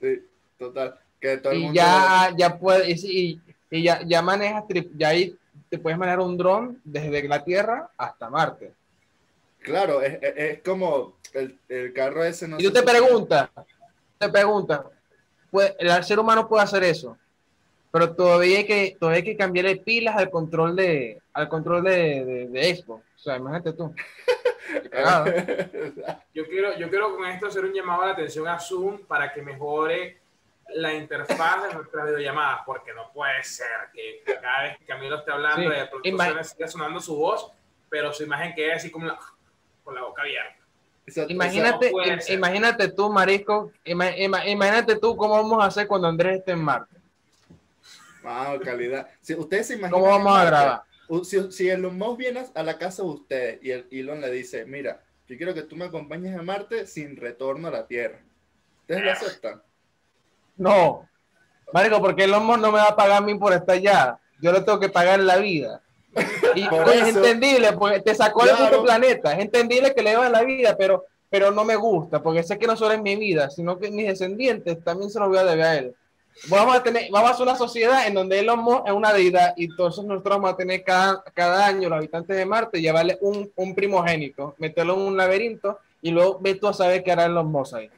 sí, 0.00 0.22
total, 0.58 0.98
que 1.20 1.38
todo 1.38 1.52
el 1.52 1.58
y 1.58 1.62
mundo... 1.64 1.74
ya, 1.74 2.34
ya 2.36 2.58
puede, 2.58 2.90
y, 2.90 3.40
ya, 3.70 4.00
ya 4.06 4.22
manejas, 4.22 4.64
ya 4.96 5.08
ahí 5.08 5.36
te 5.68 5.78
puedes 5.78 5.98
manejar 5.98 6.20
un 6.20 6.36
dron 6.36 6.80
desde 6.84 7.26
la 7.28 7.42
Tierra 7.44 7.90
hasta 7.96 8.30
Marte. 8.30 8.72
Claro, 9.60 10.00
es, 10.02 10.18
es- 10.22 10.34
es 10.36 10.62
como 10.62 11.14
el, 11.34 11.58
el 11.68 11.92
carro 11.92 12.22
ese, 12.24 12.46
no 12.46 12.58
y 12.58 12.62
tú 12.62 12.72
te 12.72 12.82
preguntas, 12.82 13.50
te 14.18 14.28
preguntas, 14.28 14.82
puede- 15.50 15.74
el 15.78 16.04
ser 16.04 16.18
humano 16.20 16.48
puede 16.48 16.62
hacer 16.64 16.84
eso, 16.84 17.16
pero 17.90 18.14
todavía 18.14 18.58
hay 18.58 18.66
que, 18.66 18.96
todavía 18.98 19.18
hay 19.18 19.24
que 19.24 19.36
cambiarle 19.36 19.76
pilas 19.76 20.16
al 20.16 20.30
control 20.30 20.76
de, 20.76 21.20
al 21.32 21.48
control 21.48 21.84
de, 21.84 22.24
de, 22.24 22.48
de 22.48 22.74
Xbox. 22.76 23.04
O 23.16 23.18
sea, 23.18 23.36
imagínate 23.36 23.72
tú. 23.72 23.94
Yo 26.34 26.44
quiero, 26.48 26.76
yo 26.76 26.90
quiero 26.90 27.16
con 27.16 27.26
esto 27.26 27.46
hacer 27.46 27.64
un 27.64 27.72
llamado 27.72 28.02
a 28.02 28.06
la 28.06 28.12
atención 28.12 28.46
a 28.48 28.58
Zoom 28.58 28.98
para 29.06 29.32
que 29.32 29.40
mejore 29.42 30.18
la 30.74 30.92
interfaz 30.94 31.68
de 31.68 31.74
nuestras 31.74 32.06
videollamadas, 32.06 32.60
porque 32.66 32.92
no 32.92 33.10
puede 33.12 33.42
ser 33.44 33.66
que 33.94 34.22
cada 34.40 34.62
vez 34.64 34.78
que 34.78 34.84
Camilo 34.84 35.16
esté 35.16 35.30
hablando 35.32 35.62
Sí. 35.62 35.68
de 35.68 36.10
suene- 36.10 36.44
siga 36.44 36.68
sonando 36.68 37.00
su 37.00 37.16
voz, 37.16 37.52
pero 37.88 38.12
su 38.12 38.24
imagen 38.24 38.54
quede 38.54 38.72
así 38.72 38.90
como 38.90 39.06
la- 39.06 39.18
con 39.84 39.94
la 39.94 40.02
boca 40.02 40.22
abierta. 40.22 40.56
Exacto, 41.06 41.32
Imagínate, 41.32 41.86
no 41.86 41.92
puede 41.92 42.14
im- 42.16 42.20
ser. 42.20 42.34
imagínate 42.36 42.88
tú, 42.88 43.12
Marisco, 43.12 43.70
ima- 43.84 44.16
ima- 44.18 44.44
imagínate 44.48 44.98
tú 44.98 45.16
cómo 45.16 45.34
vamos 45.34 45.62
a 45.62 45.66
hacer 45.68 45.86
cuando 45.86 46.08
Andrés 46.08 46.38
esté 46.38 46.50
en 46.52 46.64
Marte. 46.64 46.95
Wow, 48.26 48.60
calidad. 48.60 49.06
Si 49.20 49.34
ustedes 49.34 49.68
se 49.68 49.74
imaginan. 49.74 49.92
¿Cómo 50.00 50.06
vamos 50.12 50.36
a 50.36 50.44
grabar? 50.44 50.82
Si, 51.24 51.52
si 51.52 51.68
Elon 51.70 51.96
Musk 51.96 52.18
viene 52.18 52.44
a 52.54 52.62
la 52.64 52.76
casa 52.76 53.02
de 53.02 53.08
ustedes 53.08 53.58
y 53.62 53.70
el 53.70 53.86
Elon 53.90 54.20
le 54.20 54.30
dice: 54.30 54.64
Mira, 54.66 55.00
yo 55.28 55.36
quiero 55.36 55.54
que 55.54 55.62
tú 55.62 55.76
me 55.76 55.84
acompañes 55.84 56.36
a 56.36 56.42
Marte 56.42 56.86
sin 56.86 57.16
retorno 57.16 57.68
a 57.68 57.70
la 57.70 57.86
Tierra. 57.86 58.18
¿Ustedes 58.80 59.02
lo 59.04 59.12
aceptan? 59.12 59.62
No. 60.56 61.08
Marico, 61.72 62.00
porque 62.00 62.24
el 62.24 62.34
homo 62.34 62.56
no 62.56 62.72
me 62.72 62.78
va 62.78 62.88
a 62.88 62.96
pagar 62.96 63.18
a 63.18 63.20
mí 63.20 63.36
por 63.38 63.52
estar 63.52 63.76
allá. 63.76 64.18
Yo 64.40 64.52
le 64.52 64.60
tengo 64.62 64.78
que 64.80 64.88
pagar 64.88 65.20
en 65.20 65.26
la 65.26 65.36
vida. 65.36 65.80
Y 66.54 66.64
Por 66.68 66.84
pues, 66.84 67.02
es 67.02 67.08
eso- 67.08 67.18
entendible, 67.24 67.72
porque 67.72 68.00
te 68.00 68.14
sacó 68.14 68.40
Claro. 68.40 68.58
del 68.62 68.70
puto 68.70 68.84
planeta. 68.84 69.32
Es 69.32 69.40
entendible 69.40 69.94
que 69.94 70.02
le 70.02 70.10
llevan 70.10 70.32
la 70.32 70.42
vida, 70.42 70.76
pero, 70.76 71.04
pero 71.28 71.50
no 71.50 71.64
me 71.64 71.76
gusta, 71.76 72.22
porque 72.22 72.42
sé 72.42 72.58
que 72.58 72.66
no 72.66 72.76
solo 72.76 72.94
es 72.94 73.02
mi 73.02 73.16
vida, 73.16 73.50
sino 73.50 73.78
que 73.78 73.90
mis 73.90 74.06
descendientes 74.06 74.82
también 74.82 75.10
se 75.10 75.18
los 75.18 75.28
voy 75.28 75.38
a 75.38 75.44
deber 75.44 75.64
a 75.64 75.76
él. 75.76 75.94
Vamos 76.48 76.76
a 76.76 76.82
tener, 76.82 77.10
vamos 77.10 77.30
a 77.30 77.32
hacer 77.34 77.42
una 77.44 77.56
sociedad 77.56 78.06
en 78.06 78.14
donde 78.14 78.38
Elon 78.38 78.58
Musk 78.60 78.86
es 78.86 78.92
una 78.92 79.12
deidad 79.12 79.54
y 79.56 79.64
entonces 79.64 80.04
nosotros 80.04 80.36
vamos 80.36 80.52
a 80.52 80.56
tener 80.56 80.84
cada, 80.84 81.24
cada 81.34 81.66
año 81.66 81.88
los 81.88 81.96
habitantes 81.98 82.36
de 82.36 82.44
Marte 82.46 82.80
llevarle 82.80 83.16
un, 83.22 83.50
un 83.56 83.74
primogénito, 83.74 84.54
meterlo 84.58 84.94
en 84.94 85.00
un 85.00 85.16
laberinto 85.16 85.78
y 86.02 86.10
luego 86.10 86.38
ve 86.40 86.54
tú 86.54 86.68
a 86.68 86.74
saber 86.74 87.02
qué 87.02 87.12
hará 87.12 87.24
Elon 87.24 87.50
Musk 87.50 87.74
ahí. 87.74 87.90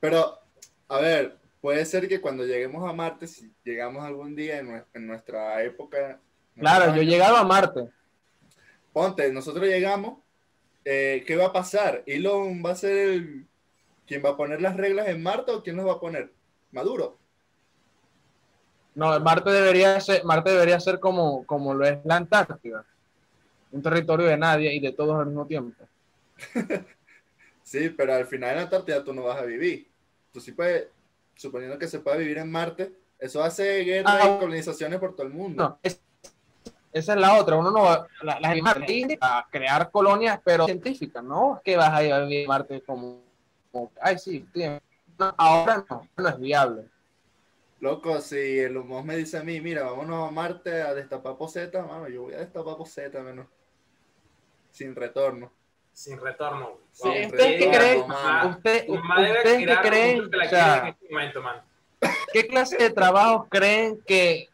Pero, 0.00 0.38
a 0.88 0.98
ver, 1.00 1.36
puede 1.60 1.84
ser 1.84 2.08
que 2.08 2.20
cuando 2.20 2.44
lleguemos 2.44 2.88
a 2.88 2.92
Marte, 2.92 3.26
si 3.26 3.52
llegamos 3.64 4.04
algún 4.04 4.34
día 4.34 4.58
en, 4.58 4.68
nue- 4.68 4.84
en 4.94 5.06
nuestra 5.06 5.62
época. 5.62 6.18
Claro, 6.58 6.94
yo 6.94 7.02
he 7.02 7.06
llegado 7.06 7.36
a 7.36 7.44
Marte. 7.44 7.88
Ponte, 8.92 9.30
nosotros 9.32 9.66
llegamos, 9.66 10.18
eh, 10.84 11.22
¿qué 11.26 11.36
va 11.36 11.46
a 11.46 11.52
pasar? 11.52 12.02
¿Elon 12.06 12.62
va 12.64 12.70
a 12.70 12.74
ser 12.76 12.96
el, 12.96 13.46
quien 14.10 14.24
va 14.24 14.30
a 14.30 14.36
poner 14.36 14.60
las 14.60 14.76
reglas 14.76 15.06
en 15.06 15.22
Marte 15.22 15.52
o 15.52 15.62
quién 15.62 15.76
las 15.76 15.86
va 15.86 15.92
a 15.92 16.00
poner? 16.00 16.32
Maduro. 16.72 17.16
No, 18.96 19.20
Marte 19.20 19.50
debería 19.50 20.00
ser, 20.00 20.24
Marte 20.24 20.50
debería 20.50 20.80
ser 20.80 20.98
como, 20.98 21.46
como 21.46 21.74
lo 21.74 21.86
es 21.86 21.98
la 22.04 22.16
Antártida. 22.16 22.84
Un 23.70 23.80
territorio 23.82 24.26
de 24.26 24.36
nadie 24.36 24.74
y 24.74 24.80
de 24.80 24.90
todos 24.92 25.16
al 25.18 25.26
mismo 25.26 25.46
tiempo. 25.46 25.84
Sí, 27.62 27.88
pero 27.90 28.14
al 28.14 28.26
final 28.26 28.50
en 28.50 28.56
la 28.56 28.62
Antártida 28.62 29.04
tú 29.04 29.12
no 29.12 29.22
vas 29.22 29.38
a 29.40 29.44
vivir. 29.44 29.86
Tú 30.32 30.40
sí 30.40 30.50
puedes, 30.50 30.88
suponiendo 31.36 31.78
que 31.78 31.86
se 31.86 32.00
puede 32.00 32.18
vivir 32.18 32.38
en 32.38 32.50
Marte, 32.50 32.92
eso 33.16 33.44
hace 33.44 33.84
guerra 33.84 34.10
Ah. 34.12 34.18
y 34.24 34.38
colonizaciones 34.40 34.98
por 34.98 35.14
todo 35.14 35.28
el 35.28 35.32
mundo. 35.32 35.62
No, 35.62 35.78
es- 35.80 36.00
esa 36.92 37.14
es 37.14 37.20
la 37.20 37.36
otra. 37.38 37.54
Uno 37.56 37.70
no 37.70 37.82
va 37.84 38.08
la, 38.22 38.40
la- 38.40 39.16
a 39.20 39.46
crear 39.48 39.88
colonias, 39.92 40.40
pero 40.44 40.64
científicas, 40.64 41.22
¿no? 41.22 41.58
Es 41.58 41.62
que 41.62 41.76
vas 41.76 41.90
a 41.92 42.02
ir 42.02 42.12
a 42.12 42.18
vivir 42.24 42.40
en 42.40 42.48
Marte 42.48 42.80
como, 42.82 43.22
como- 43.72 43.92
ay, 44.00 44.18
sí, 44.18 44.40
tío. 44.52 44.80
No, 45.18 45.34
ahora 45.36 45.84
no, 45.88 46.08
no 46.16 46.28
es 46.28 46.38
viable. 46.38 46.88
Loco, 47.80 48.20
si 48.20 48.58
el 48.58 48.76
humo 48.76 49.02
me 49.02 49.16
dice 49.16 49.38
a 49.38 49.42
mí, 49.42 49.60
mira, 49.60 49.84
vámonos 49.84 50.28
a 50.28 50.30
Marte 50.32 50.82
a 50.82 50.92
destapar 50.94 51.36
poseta, 51.36 51.82
mano, 51.84 52.08
yo 52.08 52.22
voy 52.22 52.34
a 52.34 52.38
destapar 52.38 52.76
poseta, 52.76 53.20
menos. 53.22 53.46
Sin 54.70 54.94
retorno. 54.94 55.50
Sin 55.92 56.20
retorno. 56.20 56.78
Sí, 56.92 57.08
Wow. 57.08 57.26
¿Ustedes 57.26 57.58
qué 57.58 57.70
creen? 57.70 58.00
¿Ustedes 58.50 58.82
qué 58.86 59.76
creen? 59.82 60.16
mucho 60.18 60.30
que 60.30 60.36
la 60.36 60.44
O 60.44 60.48
quiere 60.48 60.48
en 60.48 60.50
sea, 60.50 60.88
este 60.88 61.08
momento, 61.10 61.42
man. 61.42 61.62
¿qué 62.32 62.46
clase 62.46 62.76
de 62.76 62.90
trabajos 62.90 63.46
creen 63.50 64.00
que 64.06 64.48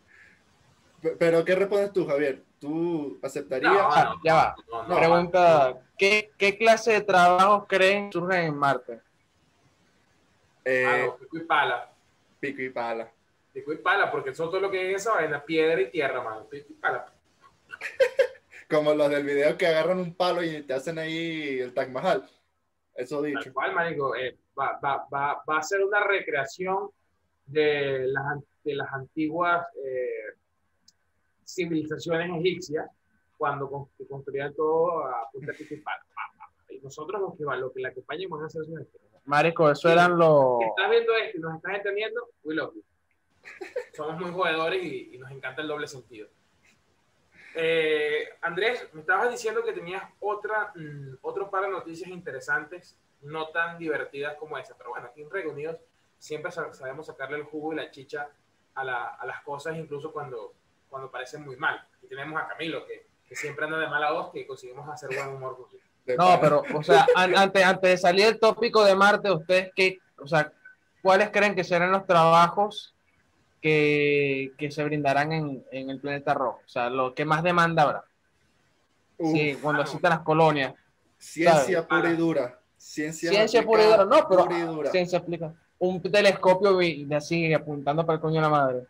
Pero, 1.19 1.43
¿qué 1.45 1.55
respondes 1.55 1.91
tú, 1.93 2.05
Javier? 2.05 2.43
¿Tú 2.61 3.19
aceptarías? 3.23 3.73
No, 3.73 3.79
Ah, 3.91 4.15
ya 4.23 4.33
va. 4.35 4.55
No, 4.69 4.87
no, 4.87 4.95
Pregunta, 4.95 5.81
¿qué, 5.97 6.31
¿qué 6.37 6.55
clase 6.59 6.91
de 6.93 7.01
trabajos 7.01 7.65
creen 7.67 8.11
surgen 8.11 8.45
en 8.45 8.55
Marte? 8.55 9.01
Eh, 10.63 10.85
Ah, 10.87 11.05
no, 11.07 11.17
pico 11.17 11.37
y 11.37 11.41
pala. 11.41 11.91
pico 12.39 12.61
y 12.61 12.69
pala. 12.69 13.11
Pico 13.51 13.73
y 13.73 13.77
pala, 13.77 14.11
porque 14.11 14.29
eso 14.29 14.47
todo 14.47 14.59
lo 14.61 14.69
que 14.69 14.91
es 14.91 15.01
esa 15.01 15.15
vaina, 15.15 15.43
piedra 15.43 15.81
y 15.81 15.89
tierra, 15.89 16.21
man. 16.21 16.45
Pico 16.51 16.67
y 16.69 16.73
pala. 16.75 17.11
Como 18.69 18.93
los 18.93 19.09
del 19.09 19.25
video 19.25 19.57
que 19.57 19.65
agarran 19.67 19.97
un 19.99 20.13
palo 20.13 20.43
y 20.43 20.61
te 20.61 20.73
hacen 20.75 20.99
ahí 20.99 21.59
el 21.59 21.73
Taj 21.73 21.89
Mahal. 21.89 22.29
Eso 22.93 23.23
dicho. 23.23 23.41
Tal 23.43 23.53
cual, 23.53 23.73
marico, 23.73 24.15
eh, 24.15 24.37
va, 24.57 24.79
va, 24.83 25.07
va, 25.11 25.43
va 25.49 25.57
a 25.57 25.63
ser 25.63 25.83
una 25.83 25.99
recreación 26.03 26.89
de 27.45 28.05
las, 28.07 28.37
de 28.63 28.75
las 28.75 28.93
antiguas 28.93 29.65
eh, 29.83 30.37
civilizaciones 31.45 32.29
egipcias 32.39 32.89
cuando 33.37 33.69
construían 34.09 34.53
todo 34.53 35.05
a 35.05 35.29
punta 35.31 35.51
de 35.53 35.83
y 36.69 36.79
nosotros 36.79 37.19
los 37.21 37.35
que, 37.37 37.43
va- 37.43 37.57
lo 37.57 37.71
que 37.71 37.81
la 37.81 37.89
acompañan 37.89 38.29
van 38.29 38.43
a 38.43 38.45
hacer 38.45 38.61
eso. 38.63 38.97
Marico, 39.25 39.69
eso 39.69 39.89
eran 39.89 40.17
los... 40.17 40.59
Si 40.59 40.65
estás 40.65 40.89
viendo 40.89 41.13
esto 41.15 41.37
y 41.37 41.41
nos 41.41 41.55
estás 41.55 41.75
entendiendo, 41.75 42.29
we 42.43 42.55
love 42.55 42.73
you. 42.73 42.83
Somos 43.93 44.19
muy 44.21 44.31
jugadores 44.31 44.83
y, 44.83 45.15
y 45.15 45.17
nos 45.17 45.31
encanta 45.31 45.61
el 45.61 45.67
doble 45.67 45.87
sentido. 45.87 46.27
Eh, 47.55 48.29
Andrés, 48.41 48.87
me 48.93 49.01
estabas 49.01 49.29
diciendo 49.29 49.63
que 49.63 49.73
tenías 49.73 50.03
otra, 50.21 50.71
mm, 50.75 51.17
otro 51.21 51.49
par 51.51 51.63
de 51.63 51.69
noticias 51.71 52.09
interesantes, 52.09 52.97
no 53.21 53.49
tan 53.49 53.77
divertidas 53.77 54.35
como 54.37 54.57
esa, 54.57 54.75
pero 54.77 54.91
bueno, 54.91 55.07
aquí 55.07 55.21
en 55.21 55.29
Reunidos 55.29 55.77
siempre 56.17 56.51
sa- 56.51 56.73
sabemos 56.73 57.07
sacarle 57.07 57.37
el 57.37 57.43
jugo 57.43 57.73
y 57.73 57.75
la 57.75 57.91
chicha 57.91 58.29
a, 58.75 58.83
la- 58.83 59.07
a 59.15 59.25
las 59.25 59.41
cosas, 59.41 59.75
incluso 59.77 60.11
cuando, 60.13 60.53
cuando 60.91 61.09
parecen 61.09 61.43
muy 61.43 61.55
mal. 61.55 61.81
Y 62.03 62.07
tenemos 62.07 62.39
a 62.39 62.47
Camilo, 62.49 62.85
que, 62.85 63.07
que 63.27 63.35
siempre 63.35 63.65
anda 63.65 63.79
de 63.79 63.87
mala 63.87 64.11
voz, 64.11 64.29
que 64.31 64.45
conseguimos 64.45 64.87
hacer 64.89 65.09
buen 65.15 65.29
humor 65.29 65.55
con 65.57 66.15
No, 66.17 66.37
pero, 66.39 66.61
o 66.75 66.83
sea, 66.83 67.07
an- 67.15 67.35
antes, 67.35 67.63
antes 67.65 67.89
de 67.89 67.97
salir 67.97 68.25
el 68.27 68.39
tópico 68.39 68.83
de 68.83 68.93
Marte, 68.93 69.31
ustedes 69.31 69.71
qué, 69.75 69.99
o 70.19 70.27
sea, 70.27 70.51
¿cuáles 71.01 71.29
creen 71.31 71.55
que 71.55 71.63
serán 71.63 71.91
los 71.91 72.05
trabajos 72.05 72.93
que, 73.61 74.51
que 74.57 74.69
se 74.69 74.83
brindarán 74.83 75.31
en, 75.31 75.65
en 75.71 75.89
el 75.89 75.99
planeta 75.99 76.33
rojo? 76.33 76.59
O 76.65 76.69
sea, 76.69 76.89
lo 76.89 77.15
que 77.15 77.23
más 77.25 77.41
demanda 77.41 77.83
habrá. 77.83 78.03
Uf, 79.17 79.31
Sí, 79.33 79.57
cuando 79.61 79.85
citan 79.85 80.09
las 80.11 80.19
colonias. 80.21 80.73
ciencia 81.17 81.83
¿sabes? 81.83 81.85
pura 81.87 82.09
y 82.11 82.15
dura. 82.17 82.59
Ciencia, 82.75 83.29
Ciencia 83.29 83.63
pura 83.63 83.83
y 83.83 83.85
dura, 83.85 84.05
no, 84.05 84.27
pero 84.27 84.43
pura 84.45 84.57
y 84.57 84.61
dura. 84.63 84.91
ciencia 84.91 85.19
aplica. 85.19 85.53
Un 85.79 86.01
telescopio 86.01 86.77
así 87.15 87.53
apuntando 87.53 88.05
para 88.05 88.15
el 88.15 88.21
coño 88.21 88.35
de 88.35 88.41
la 88.41 88.49
madre. 88.49 88.83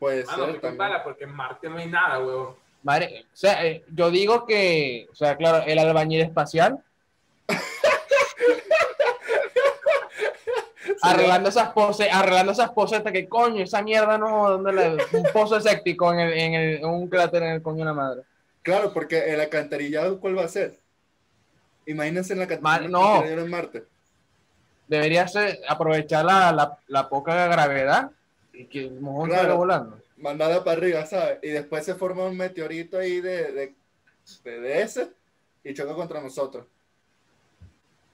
Puede 0.00 0.24
Mano, 0.24 0.46
ser 0.46 0.54
qué 0.54 0.60
también. 0.60 0.78
bala, 0.78 1.04
porque 1.04 1.24
en 1.24 1.30
Marte 1.36 1.68
no 1.68 1.76
hay 1.76 1.86
nada, 1.86 2.18
weón. 2.18 2.56
Madre, 2.82 3.26
o 3.32 3.36
sea, 3.36 3.64
eh, 3.64 3.84
yo 3.94 4.10
digo 4.10 4.44
que, 4.46 5.06
o 5.12 5.14
sea, 5.14 5.36
claro, 5.36 5.62
el 5.66 5.78
albañil 5.78 6.22
espacial, 6.22 6.82
arreglando 11.02 11.48
esas 11.50 11.70
poses, 11.72 12.08
arreglando 12.10 12.52
esas 12.52 12.70
poses 12.70 12.98
hasta 12.98 13.12
que 13.12 13.28
coño, 13.28 13.62
esa 13.62 13.82
mierda 13.82 14.16
no, 14.18 14.50
¿dónde 14.50 14.72
la- 14.72 14.96
un 15.12 15.22
pozo 15.32 15.56
escéptico 15.58 16.12
en, 16.12 16.20
el, 16.20 16.32
en, 16.32 16.54
el, 16.54 16.74
en 16.78 16.84
un 16.86 17.08
cráter 17.08 17.42
en 17.42 17.50
el 17.52 17.62
coño 17.62 17.78
de 17.80 17.84
la 17.84 17.92
madre. 17.94 18.22
Claro, 18.62 18.92
porque 18.92 19.18
el 19.32 19.40
alcantarillado, 19.40 20.18
¿cuál 20.20 20.36
va 20.38 20.44
a 20.44 20.48
ser? 20.48 20.78
Imagínense 21.86 22.32
en 22.32 22.38
la 22.40 22.44
alcantarillado 22.46 22.90
no. 22.90 23.24
en 23.42 23.50
Marte. 23.50 23.84
Debería 24.88 25.28
ser 25.28 25.58
aprovechar 25.68 26.24
la, 26.24 26.50
la, 26.52 26.76
la 26.88 27.08
poca 27.08 27.46
gravedad 27.46 28.10
y 28.60 28.66
que 28.66 28.80
el 28.86 29.00
mojón 29.00 29.28
Claro. 29.28 29.42
salga 29.42 29.54
volando. 29.56 29.98
Mandada 30.18 30.62
para 30.64 30.76
arriba, 30.76 31.06
¿sabes? 31.06 31.38
Y 31.42 31.48
después 31.48 31.84
se 31.84 31.94
forma 31.94 32.24
un 32.24 32.36
meteorito 32.36 32.98
ahí 32.98 33.20
de, 33.20 33.52
de, 33.52 33.74
de, 34.44 34.60
de 34.60 34.82
ese 34.82 35.08
y 35.64 35.72
choca 35.74 35.94
contra 35.94 36.20
nosotros. 36.20 36.66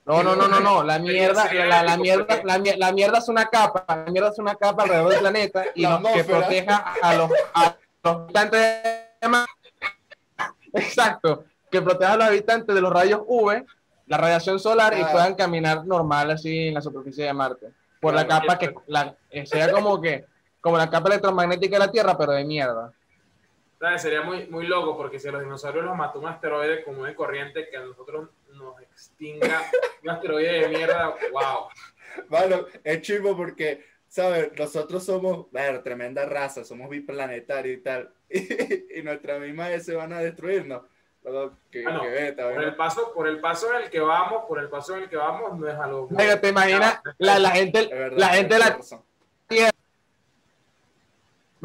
No, 0.05 0.23
no, 0.23 0.37
no, 0.37 0.47
no, 0.47 0.61
no, 0.61 0.85
la 0.85 1.01
mierda, 1.01 1.53
la, 1.53 1.83
la 1.83 1.97
mierda, 1.97 2.41
la, 2.45 2.59
mier- 2.61 2.77
la 2.79 2.93
mierda 2.93 3.19
es 3.19 3.29
una 3.29 3.47
capa, 3.47 3.85
la 3.89 4.13
mierda 4.13 4.29
es 4.29 4.39
una 4.39 4.55
capa 4.55 4.85
alrededor 4.85 5.11
del 5.11 5.19
planeta 5.19 5.65
y 5.75 5.83
La 5.83 5.99
no- 5.99 6.13
que 6.13 6.23
proteja 6.23 6.95
a 7.03 7.15
los, 7.17 7.31
a 7.55 7.77
los 8.05 8.15
habitantes 8.17 8.61
de 9.21 9.29
Marte. 9.29 9.53
Exacto, 10.75 11.45
que 11.71 11.83
proteja 11.83 12.13
a 12.13 12.17
los 12.19 12.27
habitantes 12.29 12.73
de 12.73 12.81
los 12.81 12.93
rayos 12.93 13.23
UV, 13.27 13.65
la 14.07 14.17
radiación 14.17 14.61
solar 14.61 14.97
y 14.97 15.03
Ah. 15.03 15.09
puedan 15.11 15.35
caminar 15.35 15.85
normal 15.85 16.31
así 16.31 16.69
en 16.69 16.75
la 16.75 16.81
superficie 16.83 17.25
de 17.25 17.33
Marte. 17.33 17.67
Por 18.01 18.15
la 18.15 18.29
capa 18.29 18.57
que 18.59 18.73
la, 18.87 19.17
sea 19.45 19.73
como 19.73 20.01
que 20.01 20.25
como 20.67 20.79
la 20.79 20.91
capa 20.91 21.11
electromagnética 21.11 21.77
de 21.77 21.87
la 21.87 21.93
Tierra, 21.93 22.19
pero 22.19 22.33
de 22.33 22.45
mierda. 22.45 22.93
¿Sabes? 23.79 24.03
Sería 24.03 24.23
muy, 24.23 24.49
muy 24.49 24.67
loco 24.67 24.97
porque 24.97 25.21
si 25.21 25.29
a 25.29 25.31
los 25.31 25.43
dinosaurios 25.43 25.85
los 25.85 25.97
mató 25.97 26.19
un 26.19 26.27
asteroide 26.27 26.83
común 26.83 27.09
y 27.09 27.15
corriente, 27.15 27.69
que 27.69 27.77
a 27.77 27.85
nosotros 27.85 28.31
nos 28.53 28.81
extinga 28.81 29.63
un 30.03 30.11
asteroide 30.11 30.63
de 30.63 30.69
mierda, 30.69 31.15
wow. 31.31 31.69
Bueno, 32.29 32.67
es 32.83 33.01
chivo 33.01 33.37
porque, 33.37 33.85
¿sabes? 34.09 34.51
Nosotros 34.59 35.05
somos, 35.05 35.49
bueno, 35.53 35.83
tremenda 35.83 36.27
raza, 36.27 36.65
somos 36.65 36.91
biplanetarios 36.91 37.79
y 37.79 37.81
tal. 37.81 38.13
Y, 38.97 39.03
nuestras 39.03 39.39
mismas 39.41 39.85
se 39.85 39.95
van 39.95 40.13
a 40.15 40.19
destruirnos. 40.19 40.83
Que, 41.71 41.85
Ah, 41.87 41.91
no. 41.93 42.01
que 42.01 42.09
vete, 42.09 42.43
Por 42.43 42.65
el 42.65 42.75
paso, 42.75 43.13
por 43.15 43.29
el 43.29 43.41
paso 43.41 43.73
en 43.73 43.85
el 43.85 43.91
que 43.91 44.01
vamos, 44.01 44.47
por 44.49 44.59
el 44.59 44.69
paso 44.69 44.97
en 44.97 45.05
el 45.05 45.09
que 45.09 45.17
vamos, 45.17 45.57
no 45.57 45.69
es 45.69 45.75
algo. 45.79 46.09
¿Te 46.41 46.49
imaginas 46.49 47.01
la, 47.19 47.39
la 47.39 47.51
gente, 47.51 47.89
la 48.17 48.29
gente 48.31 48.55
de 48.55 48.61
la 48.61 48.71
razón. 48.71 49.05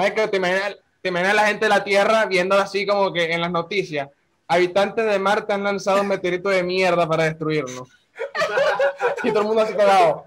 Michael, 0.02 0.30
¿te 0.32 0.38
imaginas, 0.38 0.78
te 1.02 1.10
imaginas 1.10 1.36
la 1.36 1.48
gente 1.48 1.66
de 1.66 1.70
la 1.70 1.84
Tierra 1.84 2.26
viendo 2.26 2.56
así 2.56 2.86
como 2.88 3.14
que 3.14 3.32
en 3.32 3.40
las 3.42 3.52
noticias? 3.52 4.10
Habitantes 4.48 5.06
de 5.06 5.20
Marte 5.20 5.54
han 5.54 5.64
lanzado 5.64 6.02
un 6.02 6.08
meteorito 6.08 6.50
de 6.50 6.64
mierda 6.64 7.08
para 7.08 7.26
destruirnos. 7.26 7.88
y 9.24 9.30
todo 9.30 9.42
el 9.42 9.48
mundo 9.48 9.62
así 9.62 9.74
cagado. 9.76 10.26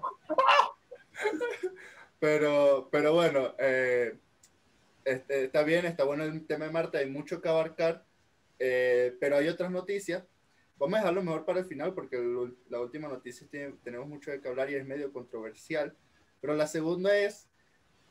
Pero, 2.19 2.87
pero 2.91 3.13
bueno, 3.13 3.53
eh, 3.59 4.15
este, 5.03 5.45
está 5.45 5.63
bien, 5.63 5.85
está 5.85 6.05
bueno 6.05 6.23
el 6.23 6.45
tema 6.47 6.65
de 6.65 6.71
Marte, 6.71 6.97
hay 6.97 7.09
mucho 7.09 7.41
que 7.41 7.49
abarcar, 7.49 8.03
eh, 8.57 9.15
pero 9.19 9.35
hay 9.37 9.47
otras 9.49 9.69
noticias. 9.69 10.23
Vamos 10.77 10.95
a 10.95 10.99
dejarlo 11.01 11.21
mejor 11.21 11.45
para 11.45 11.59
el 11.59 11.65
final 11.65 11.93
porque 11.93 12.17
la 12.69 12.79
última 12.79 13.07
noticia 13.07 13.45
tiene- 13.49 13.75
tenemos 13.83 14.07
mucho 14.07 14.31
de 14.31 14.41
que 14.41 14.47
hablar 14.47 14.69
y 14.69 14.75
es 14.75 14.85
medio 14.85 15.11
controversial. 15.11 15.93
Pero 16.41 16.53
la 16.55 16.67
segunda 16.67 17.15
es 17.17 17.47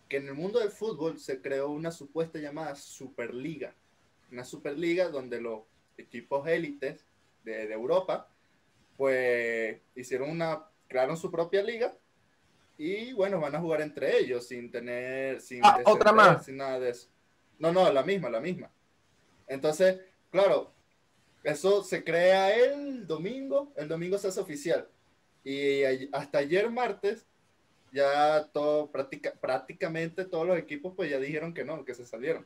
que 0.08 0.18
en 0.18 0.28
el 0.28 0.34
mundo 0.34 0.58
del 0.60 0.70
fútbol 0.70 1.18
se 1.18 1.40
creó 1.40 1.70
una 1.70 1.90
supuesta 1.90 2.38
llamada 2.38 2.74
Superliga. 2.76 3.74
Una 4.30 4.44
Superliga 4.44 5.08
donde 5.08 5.40
los 5.40 5.62
equipos 5.96 6.46
élites 6.48 7.04
de, 7.44 7.66
de 7.66 7.72
Europa, 7.74 8.28
pues 8.96 9.78
hicieron 9.94 10.30
una, 10.30 10.64
crearon 10.88 11.16
su 11.16 11.30
propia 11.30 11.62
liga 11.62 11.96
y 12.76 13.12
bueno, 13.12 13.40
van 13.40 13.54
a 13.54 13.60
jugar 13.60 13.80
entre 13.82 14.18
ellos 14.18 14.46
sin 14.48 14.70
tener, 14.70 15.40
sin 15.40 15.60
Ah, 15.64 15.80
otra 15.84 16.12
más. 16.12 16.44
sin 16.44 16.56
nada 16.56 16.80
de 16.80 16.90
eso. 16.90 17.08
No, 17.58 17.72
no, 17.72 17.92
la 17.92 18.02
misma, 18.02 18.28
la 18.28 18.40
misma. 18.40 18.70
Entonces, 19.46 20.00
claro, 20.30 20.72
eso 21.44 21.84
se 21.84 22.02
crea 22.02 22.52
el 22.54 23.06
domingo, 23.06 23.72
el 23.76 23.86
domingo 23.86 24.18
se 24.18 24.28
hace 24.28 24.40
oficial. 24.40 24.88
Y 25.44 25.82
hasta 26.12 26.38
ayer 26.38 26.68
martes, 26.70 27.26
ya 27.94 28.44
todo, 28.52 28.90
práctica, 28.90 29.32
prácticamente 29.40 30.24
todos 30.24 30.46
los 30.46 30.58
equipos 30.58 30.92
pues 30.96 31.08
ya 31.08 31.18
dijeron 31.18 31.54
que 31.54 31.64
no, 31.64 31.84
que 31.84 31.94
se 31.94 32.04
salieron. 32.04 32.44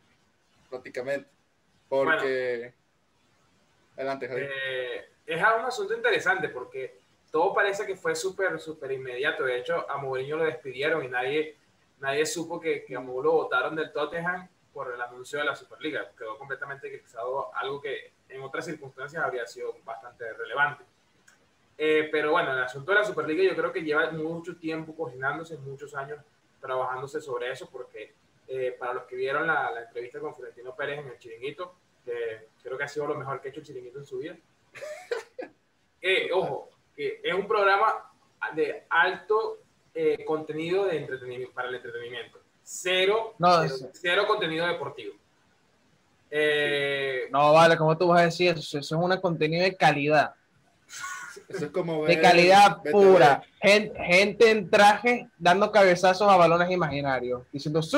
Prácticamente. 0.68 1.28
Porque... 1.88 2.74
Adelante, 3.96 4.28
Javier. 4.28 4.50
Eh, 4.52 5.08
es 5.24 5.36
un 5.36 5.64
asunto 5.64 5.94
interesante 5.94 6.50
porque 6.50 7.00
todo 7.32 7.54
parece 7.54 7.86
que 7.86 7.96
fue 7.96 8.14
súper, 8.14 8.60
súper 8.60 8.92
inmediato. 8.92 9.44
De 9.44 9.58
hecho, 9.58 9.90
a 9.90 9.96
Mourinho 9.96 10.36
lo 10.36 10.44
despidieron 10.44 11.02
y 11.02 11.08
nadie, 11.08 11.56
nadie 11.98 12.26
supo 12.26 12.60
que, 12.60 12.84
que 12.84 12.94
a 12.94 13.00
Mourinho 13.00 13.22
lo 13.22 13.32
votaron 13.32 13.74
del 13.74 13.90
Tottenham 13.90 14.48
por 14.74 14.92
el 14.92 15.00
anuncio 15.00 15.38
de 15.38 15.46
la 15.46 15.56
Superliga. 15.56 16.12
Quedó 16.16 16.36
completamente 16.36 16.88
eclipsado, 16.88 17.50
algo 17.54 17.80
que 17.80 18.12
en 18.28 18.42
otras 18.42 18.66
circunstancias 18.66 19.24
habría 19.24 19.46
sido 19.46 19.74
bastante 19.82 20.30
relevante. 20.34 20.84
Eh, 21.80 22.08
pero 22.10 22.32
bueno, 22.32 22.52
el 22.52 22.58
asunto 22.58 22.90
de 22.90 22.98
la 22.98 23.04
Superliga 23.04 23.44
yo 23.44 23.54
creo 23.54 23.72
que 23.72 23.82
lleva 23.82 24.10
mucho 24.10 24.56
tiempo 24.56 24.96
cocinándose, 24.96 25.56
muchos 25.58 25.94
años 25.94 26.18
trabajándose 26.60 27.20
sobre 27.20 27.52
eso, 27.52 27.70
porque 27.70 28.14
eh, 28.48 28.74
para 28.76 28.94
los 28.94 29.04
que 29.04 29.14
vieron 29.14 29.46
la, 29.46 29.70
la 29.70 29.82
entrevista 29.82 30.18
con 30.18 30.34
Florentino 30.34 30.74
Pérez 30.74 30.98
en 30.98 31.08
el 31.08 31.18
Chiringuito, 31.18 31.74
que 32.04 32.48
creo 32.62 32.76
que 32.76 32.84
ha 32.84 32.88
sido 32.88 33.06
lo 33.06 33.14
mejor 33.14 33.40
que 33.40 33.48
ha 33.48 33.50
hecho 33.50 33.60
el 33.60 33.66
Chiringuito 33.66 33.98
en 33.98 34.06
su 34.06 34.18
vida. 34.18 34.36
Eh, 36.00 36.30
ojo, 36.32 36.70
que 36.94 37.20
es 37.24 37.34
un 37.34 37.48
programa 37.48 38.08
de 38.54 38.84
alto 38.88 39.58
eh, 39.92 40.24
contenido 40.24 40.86
de 40.86 40.98
entretenimiento, 40.98 41.52
para 41.52 41.68
el 41.68 41.74
entretenimiento. 41.74 42.38
Cero, 42.62 43.34
No, 43.36 43.66
cero, 43.66 43.90
cero 43.92 44.24
contenido 44.28 44.64
deportivo. 44.64 45.16
Eh, 46.30 47.28
No, 47.32 47.52
vale, 47.52 47.76
¿cómo 47.76 47.98
tú 47.98 48.06
vas 48.06 48.20
a 48.20 48.24
decir 48.26 48.50
eso? 48.56 48.78
Eso 48.78 48.78
es 48.78 48.92
un 48.92 49.20
contenido 49.20 49.64
de 49.64 49.76
calidad. 49.76 50.34
Eso 51.48 51.64
es 51.66 51.70
como 51.70 52.04
De 52.04 52.20
calidad 52.20 52.82
pura. 52.90 53.42
Gen- 53.62 53.92
Gente 53.96 54.50
en 54.50 54.68
traje 54.68 55.28
dando 55.38 55.72
cabezazos 55.72 56.30
a 56.30 56.36
balones 56.36 56.70
imaginarios. 56.70 57.42
Diciendo 57.52 57.82
¡Sí! 57.82 57.96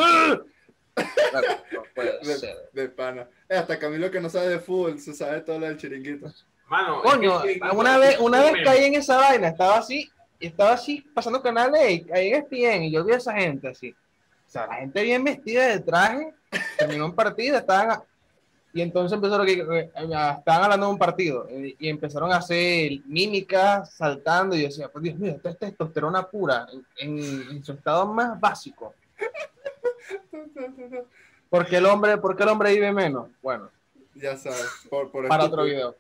Claro, 0.95 1.49
no 1.73 1.83
puede 1.95 2.19
De, 2.23 2.35
ser. 2.37 2.57
de 2.73 2.88
pana. 2.88 3.28
Eh, 3.49 3.57
hasta 3.57 3.78
Camilo 3.78 4.11
que 4.11 4.21
no 4.21 4.28
sabe 4.28 4.49
de 4.49 4.59
fútbol, 4.61 4.99
se 5.00 5.14
sabe 5.14 5.40
todo 5.40 5.59
lo 5.59 5.66
del 5.66 5.76
chiringuito. 5.76 6.33
mano, 6.69 7.02
Coño, 7.02 7.42
es 7.45 7.59
que 7.61 7.76
una 7.76 7.95
es 7.95 8.00
vez, 8.00 8.19
un 8.19 8.26
una 8.26 8.42
vez 8.42 8.52
caí 8.64 8.85
en 8.85 8.95
esa 8.95 9.16
vaina, 9.16 9.49
estaba 9.49 9.78
así, 9.78 10.09
y 10.38 10.47
estaba 10.47 10.73
así, 10.73 11.00
pasando 11.14 11.42
canales 11.42 11.80
ahí 12.12 12.28
en 12.33 12.35
ESPN, 12.45 12.83
y 12.85 12.92
yo 12.92 13.04
vi 13.04 13.12
a 13.14 13.16
esa 13.16 13.33
gente 13.35 13.69
así. 13.69 13.90
O 13.90 14.50
sea, 14.52 14.66
la 14.66 14.75
gente 14.76 15.02
bien 15.02 15.23
vestida 15.25 15.66
de 15.69 15.80
traje, 15.80 16.33
terminó 16.78 17.07
un 17.07 17.14
partido, 17.14 17.57
estaban, 17.59 18.00
y 18.72 18.80
entonces 18.82 19.14
empezaron 19.16 19.46
que 19.46 19.52
estaban 19.94 20.62
hablando 20.64 20.86
de 20.86 20.92
un 20.92 20.98
partido, 20.98 21.48
y 21.50 21.88
empezaron 21.88 22.32
a 22.32 22.36
hacer 22.36 22.92
mímicas, 23.06 23.92
saltando, 23.94 24.54
y 24.56 24.60
yo 24.62 24.68
decía, 24.68 24.88
pues 24.88 25.02
Dios 25.04 25.18
mío, 25.18 25.32
esto 25.32 25.48
es 25.48 25.58
testosterona 25.58 26.28
pura, 26.28 26.66
en, 26.98 27.18
en- 27.18 27.64
su 27.64 27.72
estado 27.72 28.06
más 28.12 28.38
básico. 28.38 28.94
¿Por 31.48 31.66
qué 31.66 31.76
el 31.78 31.86
hombre, 31.86 32.16
por 32.18 32.36
qué 32.36 32.42
el 32.44 32.48
hombre 32.48 32.72
vive 32.72 32.92
menos? 32.92 33.28
Bueno, 33.42 33.70
ya 34.14 34.36
sabes, 34.36 34.86
por, 34.88 35.10
por 35.10 35.26
para 35.28 35.44
estúpido. 35.44 35.50
otro 35.50 35.64
video. 35.64 35.96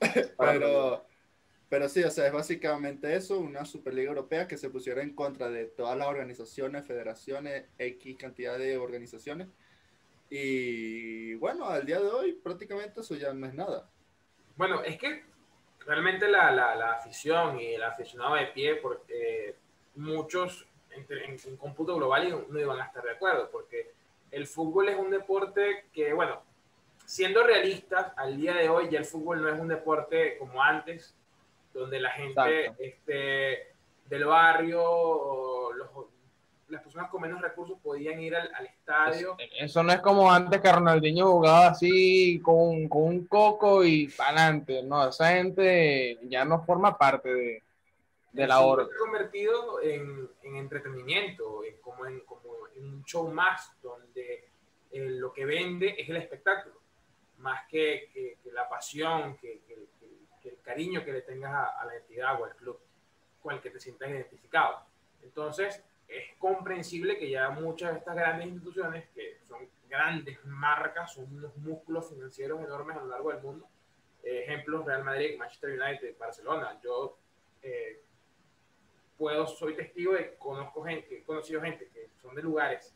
Para 0.36 0.56
otro 0.56 0.66
video. 0.66 1.00
Pero, 1.00 1.04
pero 1.68 1.88
sí, 1.88 2.02
o 2.02 2.10
sea, 2.10 2.26
es 2.26 2.32
básicamente 2.32 3.14
eso, 3.14 3.38
una 3.38 3.64
Superliga 3.64 4.08
Europea 4.08 4.48
que 4.48 4.56
se 4.56 4.70
pusiera 4.70 5.02
en 5.02 5.14
contra 5.14 5.48
de 5.50 5.66
todas 5.66 5.96
las 5.96 6.08
organizaciones, 6.08 6.86
federaciones, 6.86 7.64
X 7.78 8.16
cantidad 8.18 8.58
de 8.58 8.76
organizaciones. 8.78 9.46
Y 10.30 11.34
bueno, 11.34 11.66
al 11.66 11.84
día 11.84 12.00
de 12.00 12.06
hoy 12.06 12.32
prácticamente 12.32 13.00
eso 13.00 13.16
ya 13.16 13.32
no 13.32 13.46
es 13.46 13.54
nada. 13.54 13.88
Bueno, 14.56 14.82
es 14.82 14.96
que 14.96 15.24
realmente 15.84 16.28
la, 16.28 16.52
la, 16.52 16.76
la 16.76 16.92
afición 16.92 17.58
y 17.58 17.74
el 17.74 17.82
aficionado 17.82 18.36
de 18.36 18.46
pie, 18.46 18.76
porque 18.76 19.56
muchos 19.96 20.66
en, 20.90 21.06
en, 21.08 21.56
cómputo 21.56 21.96
global 21.96 22.46
no 22.48 22.60
iban 22.60 22.80
a 22.80 22.86
estar 22.86 23.02
de 23.02 23.12
acuerdo, 23.12 23.50
porque 23.50 23.92
el 24.30 24.46
fútbol 24.46 24.88
es 24.88 24.96
un 24.96 25.10
deporte 25.10 25.86
que, 25.92 26.12
bueno, 26.12 26.42
siendo 27.04 27.42
realistas, 27.42 28.12
al 28.16 28.36
día 28.36 28.54
de 28.54 28.68
hoy 28.68 28.88
ya 28.88 29.00
el 29.00 29.04
fútbol 29.04 29.42
no 29.42 29.48
es 29.48 29.58
un 29.58 29.68
deporte 29.68 30.38
como 30.38 30.62
antes, 30.62 31.14
donde 31.72 32.00
la 32.00 32.10
gente 32.10 32.72
este, 32.78 33.72
del 34.06 34.24
barrio 34.24 35.72
los, 35.72 35.88
las 36.70 36.82
personas 36.82 37.10
con 37.10 37.22
menos 37.22 37.40
recursos 37.40 37.78
podían 37.82 38.20
ir 38.20 38.34
al, 38.34 38.50
al 38.54 38.66
estadio. 38.66 39.36
Eso 39.58 39.82
no 39.82 39.92
es 39.92 40.00
como 40.00 40.30
antes 40.30 40.60
que 40.60 40.72
Ronaldinho 40.72 41.30
jugaba 41.30 41.68
así 41.68 42.40
con, 42.40 42.88
con 42.88 43.02
un 43.02 43.26
coco 43.26 43.84
y 43.84 44.08
para 44.08 44.30
adelante, 44.30 44.82
no, 44.82 45.08
esa 45.08 45.32
gente 45.32 46.18
ya 46.22 46.44
no 46.44 46.64
forma 46.64 46.96
parte 46.96 47.34
de, 47.34 47.62
de 48.32 48.46
la 48.46 48.60
hora. 48.60 48.86
Se 48.86 48.94
ha 48.94 48.98
convertido 48.98 49.82
en, 49.82 50.30
en 50.42 50.56
entretenimiento, 50.56 51.64
en, 51.64 51.76
como, 51.80 52.06
en, 52.06 52.20
como 52.20 52.68
en 52.76 52.84
un 52.84 53.04
show 53.04 53.30
más, 53.30 53.72
donde 53.82 54.48
eh, 54.90 55.10
lo 55.10 55.32
que 55.32 55.44
vende 55.44 55.94
es 55.98 56.08
el 56.08 56.16
espectáculo, 56.16 56.76
más 57.38 57.66
que, 57.68 58.10
que, 58.12 58.38
que 58.42 58.52
la 58.52 58.68
pasión, 58.68 59.36
que, 59.38 59.60
que, 59.66 59.74
el 60.48 60.58
cariño 60.62 61.04
que 61.04 61.12
le 61.12 61.22
tengas 61.22 61.52
a, 61.52 61.80
a, 61.80 61.84
la 61.84 61.96
entidad 61.96 62.40
o 62.40 62.44
al 62.44 62.56
club 62.56 62.78
con 63.42 63.54
el 63.54 63.60
que 63.60 63.70
te 63.70 63.80
sientas 63.80 64.08
identificado. 64.08 64.80
Entonces, 65.22 65.82
es 66.10 66.36
comprensible 66.38 67.18
que 67.18 67.30
ya 67.30 67.50
muchas 67.50 67.92
de 67.92 67.98
estas 67.98 68.16
grandes 68.16 68.48
instituciones, 68.48 69.08
que 69.14 69.38
son 69.48 69.68
grandes 69.88 70.44
marcas, 70.44 71.14
son 71.14 71.26
unos 71.34 71.56
músculos 71.58 72.08
financieros 72.08 72.60
enormes 72.60 72.96
a 72.96 73.00
lo 73.00 73.06
largo 73.06 73.32
del 73.32 73.42
mundo, 73.42 73.68
eh, 74.22 74.42
ejemplos 74.44 74.84
Real 74.84 75.04
Madrid, 75.04 75.38
Manchester 75.38 75.70
United, 75.70 76.16
Barcelona. 76.18 76.78
Yo 76.82 77.16
eh, 77.62 78.02
puedo, 79.16 79.46
soy 79.46 79.74
testigo 79.74 80.14
de, 80.14 80.34
conozco 80.38 80.82
gente, 80.82 81.18
he 81.18 81.22
conocido 81.22 81.60
gente 81.60 81.88
que 81.92 82.10
son 82.20 82.34
de 82.34 82.42
lugares 82.42 82.94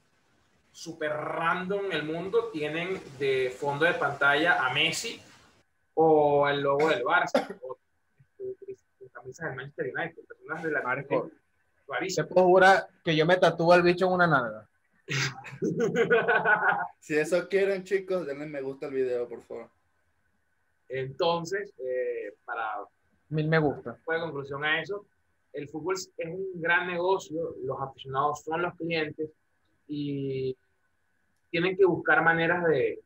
súper 0.73 1.12
random 1.12 1.87
en 1.87 1.92
el 1.92 2.02
mundo, 2.02 2.50
tienen 2.50 3.00
de 3.18 3.54
fondo 3.56 3.85
de 3.85 3.94
pantalla 3.94 4.66
a 4.66 4.73
Messi 4.73 5.23
o 5.94 6.49
el 6.49 6.61
logo 6.62 6.88
del 6.88 7.04
Barça, 7.04 7.56
o 7.62 7.78
este, 8.66 9.09
camisas 9.12 9.47
del 9.47 9.56
Manchester 9.56 9.92
United, 9.94 10.25
personas 10.25 10.62
de 10.64 10.71
la 10.73 10.83
Marco, 10.83 11.30
se 12.09 12.25
puedo 12.25 12.47
jurar 12.47 12.87
que 13.05 13.17
yo 13.17 13.26
me 13.26 13.37
tatúo 13.37 13.75
el 13.75 13.83
bicho 13.83 14.07
en 14.07 14.12
una 14.12 14.26
nalga. 14.26 14.69
si 17.00 17.14
eso 17.14 17.49
quieren, 17.49 17.85
chicos, 17.85 18.26
denle 18.26 18.47
me 18.47 18.62
gusta 18.62 18.87
al 18.87 18.93
video, 18.93 19.29
por 19.29 19.43
favor. 19.43 19.69
Entonces, 20.88 21.73
eh, 21.79 22.35
para 22.45 22.64
mil 23.31 23.49
me 23.49 23.59
gusta. 23.59 23.99
Fue 24.05 24.21
conclusión 24.21 24.64
a 24.64 24.81
eso. 24.81 25.07
El 25.53 25.69
fútbol 25.69 25.95
es 25.95 26.11
un 26.26 26.61
gran 26.61 26.87
negocio, 26.87 27.55
los 27.62 27.81
aficionados 27.81 28.43
son 28.43 28.62
los 28.62 28.75
clientes 28.75 29.31
y 29.87 30.57
tienen 31.50 31.76
que 31.76 31.85
buscar 31.85 32.23
maneras 32.25 32.67
de, 32.67 33.00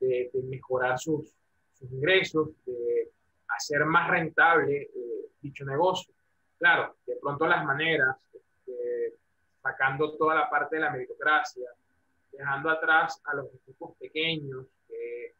de, 0.00 0.30
de 0.32 0.42
mejorar 0.42 0.98
sus, 0.98 1.32
sus, 1.74 1.92
ingresos, 1.92 2.48
de 2.66 3.10
hacer 3.48 3.84
más 3.84 4.10
rentable 4.10 4.82
eh, 4.82 5.28
dicho 5.40 5.64
negocio. 5.64 6.12
Claro, 6.62 6.94
de 7.06 7.16
pronto 7.16 7.44
las 7.44 7.64
maneras, 7.64 8.16
este, 8.32 9.16
sacando 9.60 10.16
toda 10.16 10.36
la 10.36 10.48
parte 10.48 10.76
de 10.76 10.82
la 10.82 10.92
meritocracia, 10.92 11.68
dejando 12.30 12.70
atrás 12.70 13.20
a 13.24 13.34
los 13.34 13.52
equipos 13.52 13.96
pequeños, 13.96 14.66
eh, 14.88 15.34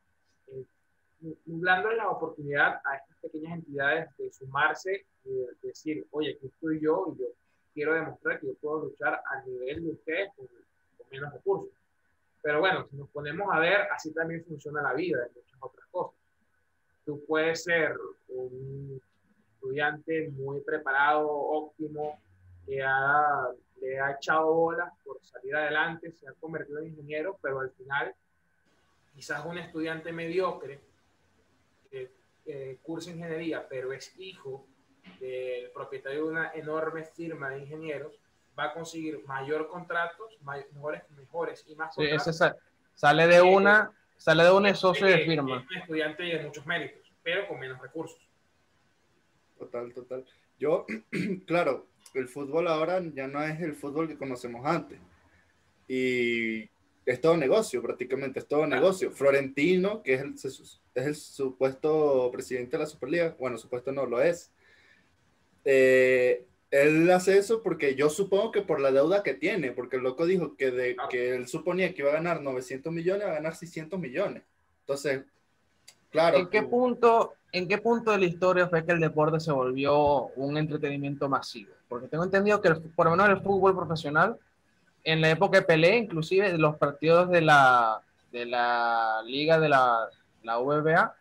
la 1.46 2.10
oportunidad 2.10 2.80
a 2.84 2.96
estas 2.96 3.16
pequeñas 3.18 3.58
entidades 3.58 4.16
de 4.16 4.32
sumarse 4.32 5.06
y 5.24 5.30
de 5.30 5.46
decir, 5.62 6.04
oye, 6.10 6.32
aquí 6.32 6.48
estoy 6.48 6.80
yo 6.80 7.14
y 7.14 7.20
yo 7.20 7.26
quiero 7.72 7.94
demostrar 7.94 8.40
que 8.40 8.48
yo 8.48 8.54
puedo 8.54 8.86
luchar 8.86 9.22
a 9.24 9.42
nivel 9.42 9.84
de 9.84 9.90
ustedes 9.92 10.32
con, 10.34 10.48
con 10.48 11.06
menos 11.08 11.32
recursos. 11.32 11.72
Pero 12.42 12.58
bueno, 12.58 12.88
si 12.90 12.96
nos 12.96 13.08
ponemos 13.10 13.48
a 13.54 13.60
ver, 13.60 13.82
así 13.94 14.12
también 14.12 14.44
funciona 14.44 14.82
la 14.82 14.92
vida 14.92 15.24
en 15.24 15.32
muchas 15.36 15.58
otras 15.60 15.86
cosas. 15.92 16.18
Tú 17.06 17.24
puedes 17.26 17.62
ser 17.62 17.96
un 18.26 19.00
estudiante 19.62 20.28
muy 20.30 20.60
preparado, 20.60 21.30
óptimo, 21.30 22.18
que 22.66 22.82
ha, 22.82 23.48
le 23.80 24.00
ha 24.00 24.12
echado 24.12 24.52
bolas 24.52 24.92
por 25.04 25.24
salir 25.24 25.54
adelante, 25.54 26.12
se 26.12 26.28
ha 26.28 26.32
convertido 26.40 26.80
en 26.80 26.88
ingeniero, 26.88 27.38
pero 27.40 27.60
al 27.60 27.70
final 27.70 28.12
quizás 29.14 29.44
un 29.46 29.58
estudiante 29.58 30.10
mediocre 30.12 30.80
que 31.90 32.10
eh, 32.46 32.78
cursa 32.82 33.10
ingeniería, 33.10 33.66
pero 33.68 33.92
es 33.92 34.12
hijo 34.18 34.66
del 35.20 35.70
propietario 35.70 36.24
de 36.24 36.30
una 36.30 36.52
enorme 36.54 37.04
firma 37.04 37.50
de 37.50 37.60
ingenieros, 37.60 38.12
va 38.58 38.64
a 38.64 38.74
conseguir 38.74 39.24
mayor 39.26 39.68
contratos, 39.68 40.38
mejores, 40.42 41.08
mejores 41.10 41.64
y 41.68 41.74
más 41.76 41.94
sí, 41.94 42.02
Ese 42.04 42.32
sale 42.94 43.26
de 43.26 43.40
una, 43.40 43.92
sale 44.16 44.42
de 44.42 44.52
un 44.52 44.74
socio 44.74 45.06
de 45.06 45.18
firma. 45.18 45.58
Es 45.58 45.70
un 45.70 45.76
estudiante 45.76 46.22
de 46.24 46.42
muchos 46.42 46.66
méritos, 46.66 47.12
pero 47.22 47.46
con 47.46 47.60
menos 47.60 47.80
recursos. 47.80 48.31
Total, 49.62 49.92
total. 49.92 50.24
Yo, 50.58 50.86
claro, 51.46 51.86
el 52.14 52.26
fútbol 52.26 52.66
ahora 52.66 53.00
ya 53.14 53.28
no 53.28 53.40
es 53.44 53.60
el 53.60 53.76
fútbol 53.76 54.08
que 54.08 54.18
conocemos 54.18 54.66
antes. 54.66 54.98
Y 55.86 56.68
es 57.06 57.20
todo 57.20 57.36
negocio, 57.36 57.80
prácticamente, 57.80 58.40
es 58.40 58.48
todo 58.48 58.66
negocio. 58.66 59.12
Florentino, 59.12 60.02
que 60.02 60.14
es 60.14 60.20
el, 60.22 60.34
es 60.34 61.06
el 61.06 61.14
supuesto 61.14 62.28
presidente 62.32 62.76
de 62.76 62.82
la 62.82 62.88
Superliga, 62.88 63.36
bueno, 63.38 63.56
supuesto 63.56 63.92
no 63.92 64.04
lo 64.04 64.20
es. 64.20 64.50
Eh, 65.64 66.44
él 66.72 67.08
hace 67.12 67.38
eso 67.38 67.62
porque 67.62 67.94
yo 67.94 68.10
supongo 68.10 68.50
que 68.50 68.62
por 68.62 68.80
la 68.80 68.90
deuda 68.90 69.22
que 69.22 69.34
tiene, 69.34 69.70
porque 69.70 69.94
el 69.96 70.02
loco 70.02 70.26
dijo 70.26 70.56
que, 70.56 70.72
de, 70.72 70.96
que 71.08 71.36
él 71.36 71.46
suponía 71.46 71.94
que 71.94 72.02
iba 72.02 72.10
a 72.10 72.14
ganar 72.14 72.42
900 72.42 72.92
millones, 72.92 73.26
va 73.28 73.30
a 73.30 73.34
ganar 73.34 73.54
600 73.54 74.00
millones. 74.00 74.42
Entonces, 74.80 75.22
claro. 76.10 76.38
¿En 76.38 76.48
qué 76.48 76.64
punto 76.64 77.34
¿en 77.52 77.68
qué 77.68 77.78
punto 77.78 78.10
de 78.10 78.18
la 78.18 78.24
historia 78.24 78.66
fue 78.66 78.84
que 78.84 78.92
el 78.92 79.00
deporte 79.00 79.38
se 79.38 79.52
volvió 79.52 80.26
un 80.36 80.56
entretenimiento 80.56 81.28
masivo? 81.28 81.72
Porque 81.88 82.08
tengo 82.08 82.24
entendido 82.24 82.60
que 82.60 82.70
por 82.74 83.06
lo 83.06 83.12
menos 83.12 83.28
el 83.28 83.42
fútbol 83.42 83.76
profesional, 83.76 84.38
en 85.04 85.20
la 85.20 85.30
época 85.30 85.58
de 85.58 85.66
Pelé, 85.66 85.96
inclusive 85.98 86.56
los 86.56 86.76
partidos 86.76 87.28
de 87.28 87.42
la, 87.42 88.00
de 88.30 88.46
la 88.46 89.22
liga 89.26 89.60
de 89.60 89.68
la, 89.68 90.08
la 90.42 90.58
VBA, 90.58 91.14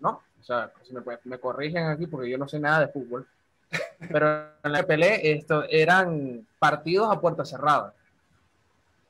¿no? 0.00 0.22
O 0.40 0.44
sea, 0.44 0.70
si 0.82 0.94
me, 0.94 1.00
me, 1.24 1.38
corrigen 1.38 1.86
aquí 1.86 2.06
porque 2.06 2.30
yo 2.30 2.38
no 2.38 2.48
sé 2.48 2.60
nada 2.60 2.80
de 2.80 2.92
fútbol, 2.92 3.26
pero 4.12 4.50
en 4.62 4.72
la 4.72 4.84
Pelé 4.84 5.32
esto, 5.32 5.64
eran 5.68 6.46
partidos 6.58 7.10
a 7.10 7.20
puerta 7.20 7.44
cerrada. 7.44 7.94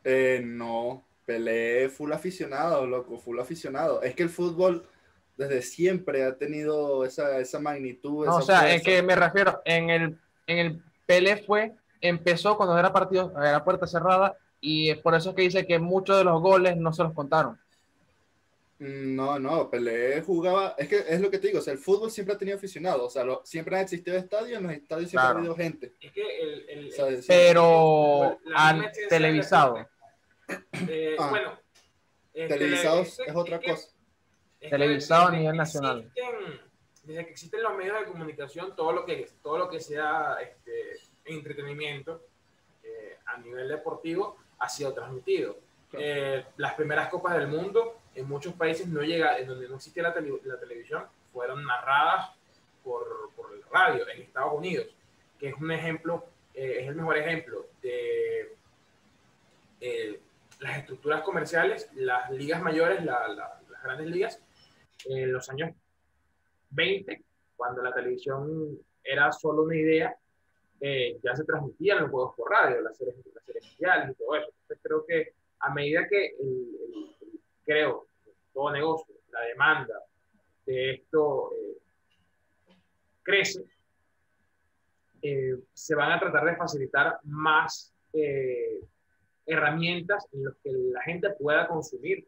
Eh, 0.05 0.41
no, 0.43 1.05
Pelé 1.27 1.91
full 1.91 2.13
aficionado, 2.13 2.87
loco, 2.87 3.19
full 3.19 3.39
aficionado. 3.39 4.01
Es 4.01 4.15
que 4.15 4.23
el 4.23 4.31
fútbol 4.31 4.89
desde 5.39 5.63
siempre 5.63 6.25
ha 6.25 6.37
tenido 6.37 7.05
esa, 7.05 7.39
esa 7.39 7.61
magnitud. 7.61 8.27
No, 8.27 8.37
o 8.37 8.43
sea, 8.43 8.75
es 8.75 8.83
que 8.83 9.01
me 9.03 9.15
refiero, 9.15 9.63
en 9.65 9.89
el, 9.89 10.19
en 10.49 10.59
el 10.59 10.83
Pelé 11.07 11.37
fue, 11.37 11.75
empezó 12.01 12.57
cuando 12.57 12.77
era 12.77 12.93
partido, 12.93 13.33
era 13.41 13.65
puerta 13.65 13.87
cerrada, 13.87 14.37
y 14.61 14.91
es 14.91 14.99
por 14.99 15.15
eso 15.15 15.37
que 15.37 15.43
dice 15.43 15.65
que 15.65 15.79
muchos 15.79 16.19
de 16.19 16.25
los 16.25 16.43
goles 16.43 16.77
no 16.77 16.93
se 16.93 17.05
los 17.05 17.13
contaron. 17.13 17.57
Mm, 18.81 19.15
no, 19.15 19.39
no, 19.39 19.71
Pelé 19.71 20.21
jugaba, 20.23 20.75
es 20.77 20.89
que 20.89 21.05
es 21.09 21.21
lo 21.21 21.31
que 21.31 21.39
te 21.39 21.47
digo, 21.47 21.61
o 21.61 21.63
sea, 21.63 21.73
el 21.73 21.79
fútbol 21.79 22.11
siempre 22.11 22.35
ha 22.35 22.39
tenido 22.39 22.57
aficionados, 22.57 23.03
o 23.03 23.11
sea, 23.11 23.23
lo, 23.23 23.41
siempre 23.45 23.77
han 23.77 23.83
existido 23.83 24.17
estadios, 24.17 24.59
en 24.59 24.65
los 24.65 24.73
estadios 24.73 25.09
siempre 25.09 25.29
ha 25.29 25.39
habido 25.39 25.55
gente. 25.55 25.95
Es 26.01 26.11
que 26.11 26.43
el, 26.43 26.69
el, 26.69 26.89
o 26.89 26.91
sea, 26.91 27.07
el 27.07 27.25
pero 27.29 28.41
han 28.57 28.91
televisado. 29.09 29.87
Eh, 30.89 31.15
ah. 31.17 31.29
Bueno, 31.31 31.53
televisados 32.33 33.21
es 33.21 33.37
otra 33.37 33.61
cosa 33.61 33.89
televisado 34.61 35.29
a 35.29 35.31
nivel 35.31 35.57
nacional. 35.57 36.11
Existen, 36.15 36.61
desde 37.05 37.25
que 37.25 37.31
existen 37.31 37.63
los 37.63 37.77
medios 37.77 38.01
de 38.01 38.07
comunicación, 38.07 38.77
todo 38.77 38.93
lo 38.93 39.05
que, 39.05 39.31
todo 39.43 39.59
lo 39.59 39.69
que 39.71 39.81
sea 39.81 40.37
este, 40.43 41.01
entretenimiento 41.25 42.23
eh, 42.83 43.19
a 43.27 43.39
nivel 43.39 43.69
deportivo 43.69 44.37
ha 44.59 44.69
sido 44.69 44.93
transmitido. 44.93 45.57
Eh, 45.93 46.45
las 46.57 46.75
primeras 46.75 47.09
copas 47.09 47.39
del 47.39 47.49
mundo 47.49 48.01
en 48.15 48.29
muchos 48.29 48.53
países 48.55 48.87
no 48.89 49.01
llega, 49.01 49.39
en 49.39 49.47
donde 49.47 49.69
no 49.69 49.77
existía 49.77 50.03
la, 50.03 50.13
tele, 50.13 50.33
la 50.45 50.59
televisión, 50.59 51.05
fueron 51.33 51.65
narradas 51.65 52.31
por, 52.85 53.31
por, 53.35 53.55
el 53.55 53.63
radio 53.71 54.07
en 54.09 54.23
Estados 54.23 54.53
Unidos, 54.53 54.87
que 55.39 55.49
es 55.49 55.55
un 55.55 55.71
ejemplo, 55.71 56.27
eh, 56.53 56.79
es 56.81 56.89
el 56.89 56.95
mejor 56.95 57.17
ejemplo 57.17 57.67
de 57.81 58.55
las 60.61 60.79
estructuras 60.79 61.23
comerciales, 61.23 61.89
las 61.95 62.31
ligas 62.31 62.61
mayores, 62.61 63.05
la, 63.05 63.29
la, 63.29 63.61
las 63.71 63.83
grandes 63.83 64.09
ligas, 64.09 64.43
en 65.07 65.33
los 65.33 65.49
años 65.49 65.75
20, 66.71 67.25
cuando 67.57 67.83
la 67.83 67.93
televisión 67.93 68.79
era 69.03 69.33
solo 69.33 69.63
una 69.63 69.77
idea, 69.77 70.17
eh, 70.81 71.19
ya 71.23 71.35
se 71.35 71.45
transmitían 71.45 72.03
los 72.03 72.11
juegos 72.11 72.35
por 72.37 72.51
radio, 72.51 72.81
las 72.81 72.97
series, 72.97 73.17
las 73.35 73.45
series 73.45 73.65
mundiales 73.71 74.11
y 74.11 74.15
todo 74.15 74.37
eso. 74.37 74.49
Entonces 74.49 74.79
creo 74.83 75.05
que 75.07 75.33
a 75.61 75.75
medida 75.75 76.07
que, 76.09 76.27
el, 76.27 76.77
el, 77.21 77.41
creo, 77.65 78.07
todo 78.53 78.71
negocio, 78.71 79.15
la 79.31 79.41
demanda 79.43 80.03
de 80.67 80.95
esto 80.95 81.51
eh, 81.53 82.77
crece, 83.23 83.65
eh, 85.23 85.57
se 85.73 85.95
van 85.95 86.13
a 86.13 86.21
tratar 86.21 86.45
de 86.45 86.57
facilitar 86.57 87.19
más 87.25 87.93
eh, 88.13 88.81
herramientas 89.47 90.27
en 90.33 90.45
las 90.45 90.55
que 90.63 90.71
la 90.73 91.03
gente 91.03 91.31
pueda 91.31 91.67
consumir 91.67 92.27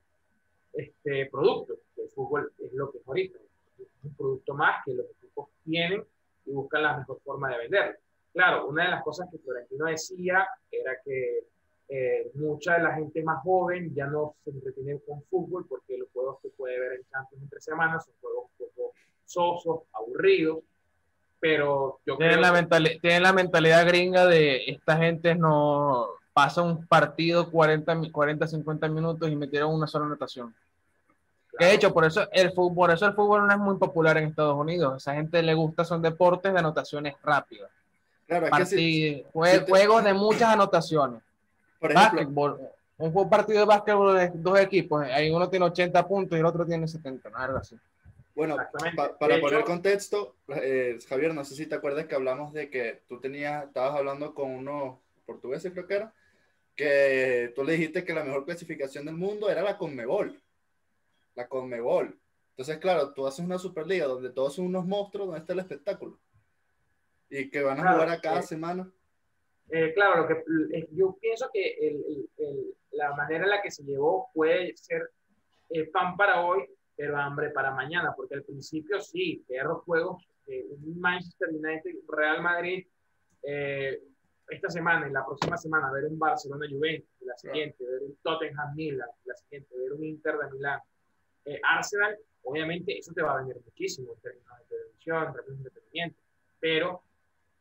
este 0.73 1.27
producto. 1.27 1.75
El 1.97 2.09
fútbol 2.11 2.53
es 2.59 2.73
lo 2.73 2.91
que 2.91 2.99
es 2.99 3.09
ahorita, 3.09 3.39
es 3.79 3.89
un 4.05 4.15
producto 4.15 4.55
más 4.55 4.85
que 4.85 4.95
los 4.95 5.07
equipos 5.11 5.49
tienen 5.65 6.05
y 6.47 6.53
buscan 6.53 6.83
la 6.83 6.99
mejor 6.99 7.21
forma 7.23 7.51
de 7.51 7.59
venderlo. 7.59 7.97
Claro, 8.33 8.69
una 8.69 8.85
de 8.85 8.91
las 8.91 9.03
cosas 9.03 9.29
que 9.31 9.39
Florentino 9.39 9.87
decía 9.87 10.47
era 10.71 10.93
que 11.05 11.45
eh, 11.89 12.31
mucha 12.35 12.75
de 12.75 12.85
la 12.85 12.95
gente 12.95 13.23
más 13.25 13.43
joven 13.43 13.93
ya 13.93 14.07
no 14.07 14.37
se 14.45 14.51
entretiene 14.51 15.01
con 15.01 15.23
fútbol 15.25 15.67
porque 15.69 15.99
los 15.99 16.09
juegos 16.13 16.39
que 16.41 16.51
puede 16.51 16.79
ver 16.79 16.93
en 16.93 17.05
Champions 17.11 17.43
entre 17.43 17.61
semanas 17.61 18.05
son 18.05 18.15
juegos 18.21 18.45
un 18.45 18.67
poco 18.67 18.93
sosos, 19.25 19.81
aburridos, 19.93 20.61
pero 21.41 21.99
yo 22.07 22.17
tienen 22.17 22.41
creo... 22.41 22.53
La 22.53 23.01
tienen 23.01 23.23
la 23.23 23.33
mentalidad 23.33 23.87
gringa 23.87 24.27
de 24.27 24.71
esta 24.71 24.99
gente 24.99 25.35
no 25.35 26.20
pasa 26.33 26.63
un 26.63 26.87
partido 26.87 27.51
40, 27.51 28.11
40 28.13 28.47
50 28.47 28.89
minutos 28.89 29.29
y 29.31 29.37
metieron 29.37 29.75
una 29.75 29.87
sola 29.87 30.07
anotación. 30.07 30.55
Que 31.59 31.65
de 31.67 31.75
hecho, 31.75 31.93
por 31.93 32.05
eso 32.05 32.27
el 32.33 32.53
fútbol, 32.53 32.75
por 32.75 32.91
eso 32.93 33.07
el 33.07 33.15
fútbol 33.15 33.47
no 33.47 33.53
es 33.53 33.59
muy 33.59 33.77
popular 33.77 34.17
en 34.17 34.25
Estados 34.29 34.57
Unidos. 34.57 34.93
A 34.95 34.97
esa 34.97 35.15
gente 35.15 35.43
le 35.43 35.55
gusta 35.55 35.85
son 35.85 36.01
deportes 36.01 36.53
de 36.53 36.59
anotaciones 36.59 37.15
rápidas. 37.23 37.71
Claro, 38.27 38.47
es 38.47 38.53
Partid- 38.53 38.59
que 38.61 38.67
si, 38.77 39.25
jue- 39.35 39.53
si 39.53 39.65
te- 39.65 39.71
Juegos 39.71 40.05
de 40.05 40.15
muchas 40.15 40.49
anotaciones. 40.51 41.21
por 41.81 41.91
ejemplo, 41.93 42.19
Básquetbol. 42.19 42.61
Un 42.99 43.31
partido 43.31 43.61
de 43.61 43.65
básquetbol 43.65 44.17
de 44.17 44.31
dos 44.35 44.59
equipos. 44.61 45.03
Ahí 45.05 45.31
uno 45.31 45.49
tiene 45.49 45.65
80 45.65 46.07
puntos 46.07 46.37
y 46.37 46.41
el 46.41 46.47
otro 46.47 46.67
tiene 46.67 46.87
70, 46.87 47.31
¿no? 47.31 47.39
algo 47.39 47.57
así. 47.59 47.77
Bueno, 48.35 48.57
pa- 48.95 49.17
para 49.19 49.35
De 49.37 49.41
poner 49.41 49.59
hecho- 49.61 49.67
contexto, 49.67 50.35
eh, 50.49 50.99
Javier, 51.09 51.35
no 51.35 51.45
sé 51.45 51.55
si 51.55 51.67
te 51.67 51.75
acuerdas 51.75 52.07
que 52.07 52.15
hablamos 52.15 52.53
de 52.53 52.69
que 52.71 53.03
tú 53.09 53.19
tenías, 53.19 53.65
estabas 53.65 53.97
hablando 53.97 54.35
con 54.35 54.51
unos 54.51 54.97
portugueses, 55.35 55.73
creo 55.73 55.87
que 55.87 55.95
era, 55.95 56.15
que 56.75 57.53
tú 57.55 57.63
le 57.65 57.73
dijiste 57.75 58.05
que 58.05 58.13
la 58.15 58.25
mejor 58.25 58.45
clasificación 58.45 59.05
del 59.07 59.17
mundo 59.17 59.49
era 59.51 59.63
la 59.63 59.77
Conmebol. 59.79 60.41
La 61.35 61.47
Conmebol. 61.49 62.19
Entonces, 62.51 62.79
claro, 62.79 63.13
tú 63.15 63.27
haces 63.27 63.45
una 63.45 63.59
Superliga 63.59 64.07
donde 64.07 64.31
todos 64.31 64.55
son 64.55 64.67
unos 64.67 64.87
monstruos, 64.87 65.27
donde 65.29 65.41
está 65.41 65.53
el 65.53 65.61
espectáculo. 65.61 66.19
Y 67.29 67.49
que 67.51 67.63
van 67.63 67.79
a 67.79 67.83
Claro, 67.83 67.97
jugar 67.99 68.11
a 68.11 68.21
cada 68.21 68.41
eh, 68.41 68.43
semana. 68.43 68.91
Eh, 69.71 69.93
claro, 69.95 70.23
lo 70.23 70.27
que 70.27 70.79
eh, 70.79 70.89
yo 70.93 71.17
pienso 71.21 71.49
que 71.53 71.65
el- 71.81 72.05
el- 72.09 72.31
el- 72.39 72.75
la 72.93 73.15
manera 73.15 73.45
en 73.45 73.51
la 73.51 73.63
que 73.63 73.71
se 73.71 73.85
llevó 73.85 74.29
puede 74.35 74.77
ser 74.77 75.11
eh, 75.71 75.85
pan 75.87 76.17
para 76.17 76.45
hoy, 76.45 76.65
pero 76.97 77.17
hambre 77.17 77.51
para 77.51 77.71
mañana, 77.71 78.13
porque 78.17 78.35
al 78.35 78.43
principio 78.43 79.01
sí, 79.01 79.45
ver 79.49 79.65
los 79.65 79.83
juegos, 79.85 80.27
eh, 80.49 80.67
un 80.71 80.99
Manchester 81.01 81.49
United, 81.51 81.93
Real 82.09 82.43
Madrid, 82.43 82.85
eh, 83.45 84.03
esta 84.51 84.69
semana 84.69 85.09
y 85.09 85.13
la 85.13 85.25
próxima 85.25 85.57
semana 85.57 85.91
ver 85.93 86.05
un 86.07 86.19
Barcelona 86.19 86.67
Juventus, 86.71 87.09
la 87.23 87.37
siguiente 87.37 87.85
ver 87.85 88.03
un 88.03 88.17
Tottenham 88.23 88.75
Milan, 88.75 89.09
la 89.25 89.35
siguiente 89.37 89.77
ver 89.79 89.93
un 89.93 90.05
Inter 90.05 90.37
de 90.39 90.51
Milán, 90.51 90.81
eh, 91.45 91.61
Arsenal, 91.63 92.19
obviamente 92.43 92.99
eso 92.99 93.13
te 93.13 93.23
va 93.23 93.35
a 93.35 93.37
vender 93.39 93.59
muchísimo 93.65 94.13
en 94.15 94.21
términos 94.21 94.59
de 94.59 94.77
televisión, 94.77 95.27
en 95.27 95.33
términos 95.33 95.63
de 95.63 95.69
entretenimiento, 95.69 96.21
pero 96.59 97.03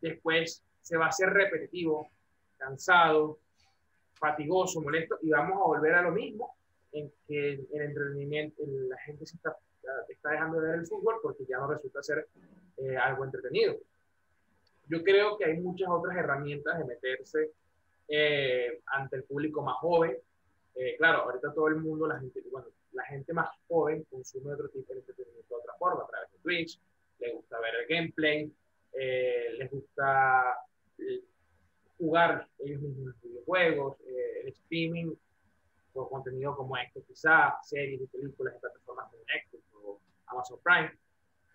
después 0.02 0.64
se 0.82 0.98
va 0.98 1.06
a 1.06 1.10
hacer 1.10 1.30
repetitivo, 1.30 2.10
cansado, 2.58 3.40
fatigoso, 4.14 4.82
molesto, 4.82 5.18
y 5.22 5.30
vamos 5.30 5.58
a 5.62 5.66
volver 5.66 5.94
a 5.96 6.02
lo 6.02 6.12
mismo, 6.12 6.56
en 6.92 7.12
que 7.28 7.52
el 7.54 7.68
entretenimiento, 7.82 8.64
el- 8.64 8.90
la 8.90 8.98
gente 9.00 9.26
se 9.26 9.36
está, 9.36 9.56
está 10.10 10.32
dejando 10.32 10.60
de 10.60 10.70
ver 10.72 10.80
el 10.80 10.88
fútbol 10.88 11.16
porque 11.22 11.46
ya 11.46 11.58
no 11.58 11.68
resulta 11.68 12.02
ser 12.04 12.28
eh, 12.78 12.96
algo 12.98 13.26
entretenido. 13.26 13.76
Yo 14.90 15.04
creo 15.04 15.38
que 15.38 15.46
hay 15.46 15.58
muchas 15.60 15.88
otras 15.90 16.18
herramientas 16.18 16.78
de 16.78 16.86
meterse 16.86 17.52
eh, 18.08 18.82
ante 18.88 19.18
el 19.18 19.24
público 19.24 19.62
más 19.62 19.78
joven. 19.78 20.18
Eh, 20.76 20.96
claro, 20.98 21.24
ahorita 21.24 21.54
todo 21.54 21.68
el 21.68 21.76
mundo, 21.78 22.08
la 22.08 22.20
gente, 22.20 22.44
bueno, 22.52 22.68
la 22.94 23.06
gente 23.06 23.34
más 23.34 23.50
joven 23.68 24.04
consume 24.10 24.54
otro 24.54 24.70
tipo 24.70 24.94
de 24.94 25.00
entretenimiento 25.00 25.56
de 25.56 25.62
otra 25.62 25.74
forma, 25.78 26.04
a 26.04 26.08
través 26.08 26.32
de 26.32 26.38
Twitch, 26.40 26.80
le 27.20 27.34
gusta 27.34 27.60
ver 27.60 27.76
el 27.76 27.88
gameplay, 27.88 28.52
eh, 28.94 29.54
les 29.58 29.70
gusta 29.70 30.58
eh, 30.98 31.24
jugar 31.98 32.48
ellos 32.60 32.82
mismos 32.82 33.08
los 33.08 33.22
videojuegos, 33.22 33.98
eh, 34.08 34.42
el 34.44 34.48
streaming 34.50 35.14
por 35.94 36.10
contenido 36.10 36.56
como 36.56 36.78
este, 36.78 37.02
quizá 37.04 37.58
series 37.64 38.02
y 38.02 38.08
películas 38.08 38.56
en 38.56 38.62
plataformas 38.62 39.10
como 39.12 39.24
Netflix 39.26 39.64
o 39.74 40.00
Amazon 40.28 40.60
Prime. 40.64 40.92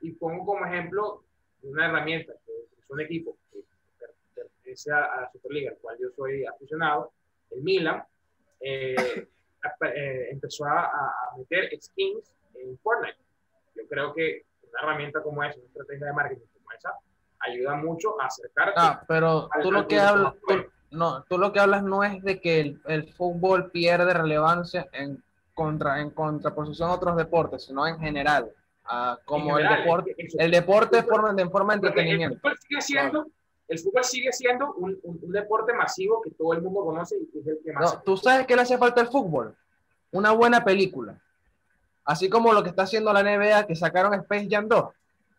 Y 0.00 0.12
pongo 0.12 0.44
como 0.44 0.66
ejemplo 0.66 1.24
una 1.62 1.86
herramienta 1.86 2.34
que 2.44 2.52
es 2.84 2.90
un 2.90 3.00
equipo 3.00 3.36
que 3.52 3.60
per- 3.98 4.14
pertenece 4.34 4.92
a, 4.92 5.22
la 5.22 5.30
Superliga, 5.32 5.70
al 5.70 5.78
cual 5.78 5.96
yo 6.00 6.08
soy 6.16 6.44
aficionado, 6.44 7.12
el 7.50 7.62
Milan, 7.62 8.04
eh, 8.60 8.94
eh, 9.94 10.28
empezó 10.30 10.64
a, 10.66 10.84
a 10.84 11.36
meter 11.36 11.70
skins 11.80 12.32
en 12.54 12.78
Fortnite. 12.78 13.18
Yo 13.74 13.86
creo 13.88 14.14
que 14.14 14.44
una 14.70 14.80
herramienta 14.82 15.22
como 15.22 15.42
esa, 15.42 15.56
una 15.56 15.66
estrategia 15.66 16.06
de 16.06 16.12
marketing 16.12 16.46
como 16.54 16.72
esa, 16.72 16.92
ayuda 17.40 17.74
mucho 17.76 18.20
a 18.20 18.26
acercarte 18.26 18.74
Ah, 18.76 19.02
pero 19.06 19.48
tú 19.62 19.70
lo 19.70 19.86
que 19.86 19.98
hablas, 20.00 20.34
tú, 20.46 20.54
no, 20.90 21.22
tú 21.24 21.38
lo 21.38 21.52
que 21.52 21.60
hablas 21.60 21.82
no 21.82 22.04
es 22.04 22.22
de 22.22 22.40
que 22.40 22.60
el, 22.60 22.80
el 22.86 23.12
fútbol 23.12 23.70
pierde 23.70 24.12
relevancia 24.14 24.86
en 24.92 25.22
contra 25.54 26.00
en 26.00 26.10
contraposición 26.10 26.90
a 26.90 26.94
otros 26.94 27.16
deportes, 27.16 27.64
sino 27.64 27.86
en 27.86 27.98
general, 28.00 28.50
ah, 28.86 29.18
como 29.24 29.50
En 29.58 29.64
general, 29.64 29.72
el 29.78 29.84
deporte, 29.84 30.14
que 30.16 30.26
el 30.44 30.50
deporte 30.50 30.96
de 30.96 31.02
forma 31.04 31.32
de 31.32 31.48
forma 31.48 31.74
de 31.74 31.80
Porque 31.80 32.00
el 32.00 32.06
entretenimiento. 32.06 32.36
fútbol 32.40 32.58
sigue 32.68 32.80
siendo, 32.82 33.26
el 33.68 33.78
fútbol 33.78 34.04
sigue 34.04 34.32
siendo 34.32 34.72
un, 34.74 34.98
un- 35.02 35.18
un 35.22 35.32
deporte 35.32 35.72
masivo 35.72 36.20
que 36.22 36.30
todo 36.32 36.52
el 36.54 36.62
mundo 36.62 36.84
conoce 36.84 37.16
y 37.20 37.26
que 37.30 37.38
es 37.40 37.46
el 37.46 37.58
que 37.64 37.72
más. 37.72 37.94
No, 37.94 38.02
¿Tú 38.02 38.16
sabes 38.16 38.46
qué 38.46 38.56
le 38.56 38.62
hace 38.62 38.78
falta 38.78 39.00
al 39.00 39.08
fútbol? 39.08 39.56
Una 40.12 40.32
buena 40.32 40.64
película. 40.64 41.18
Así 42.04 42.28
como 42.28 42.52
lo 42.52 42.62
que 42.62 42.68
está 42.68 42.82
haciendo 42.82 43.12
la 43.12 43.22
NBA, 43.22 43.66
que 43.66 43.74
sacaron 43.74 44.12
Space 44.14 44.46
Jam 44.50 44.68
2. 44.68 44.84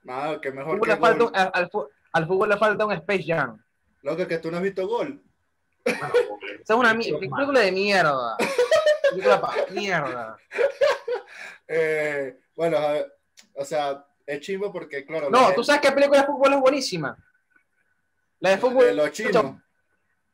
Nada, 0.04 0.42
que 0.42 0.50
Al 0.50 0.56
mejor 0.56 0.74
fútbol, 0.80 0.88
que 0.88 0.94
le 0.96 1.00
falta 1.00 1.40
al, 1.42 1.52
al 1.54 1.70
al 2.14 2.28
fútbol 2.28 2.50
le 2.50 2.58
falta 2.58 2.86
un 2.86 2.92
Space 2.94 3.24
Jam. 3.28 3.62
Loco, 4.02 4.26
que 4.28 4.38
tú 4.40 4.50
no 4.52 4.58
has 4.58 4.64
visto 4.64 4.88
gol. 4.88 5.22
Bueno, 5.84 6.08
Esa 6.62 6.74
es 6.74 6.80
una 6.80 6.94
mi- 6.96 7.12
película 7.12 7.60
de 7.60 7.72
mierda. 7.72 8.38
Película 9.12 9.42
mierda. 9.72 10.38
Eh, 11.68 12.38
bueno, 12.56 12.78
a 12.78 12.92
ver, 12.92 13.14
o 13.56 13.66
sea, 13.66 14.06
es 14.26 14.40
chimbo 14.42 14.72
porque, 14.72 15.06
claro. 15.06 15.30
No, 15.30 15.50
la 15.50 15.56
tú 15.56 15.64
sabes 15.64 15.82
qué 15.82 15.92
película 15.92 16.22
de 16.22 16.28
fútbol 16.28 16.54
es 16.54 16.60
buenísima. 16.60 17.18
La 18.40 18.50
de 18.52 18.58
fútbol. 18.58 18.86
de 18.86 18.94
los 18.94 19.12
chinos. 19.12 19.56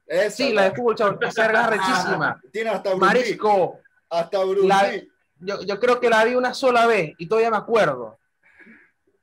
Esa, 0.07 0.29
Sí, 0.35 0.51
la 0.53 0.63
de 0.63 0.71
fútbol, 0.75 0.95
chaval. 0.95 1.17
Esa 1.21 1.45
es 1.45 1.69
rechísima. 1.69 2.41
Tiene 2.51 2.69
hasta 2.71 2.89
Bruce 2.93 3.13
Lee. 3.13 3.19
Marisco, 3.19 3.79
Hasta 4.09 4.37
La- 4.63 4.83
Lee. 4.91 5.11
yo, 5.39 5.61
yo 5.61 5.79
creo 5.79 5.99
que 5.99 6.09
la 6.09 6.23
vi 6.25 6.35
una 6.35 6.53
sola 6.53 6.85
vez 6.87 7.13
y 7.17 7.27
todavía 7.27 7.51
me 7.51 7.57
acuerdo. 7.57 8.17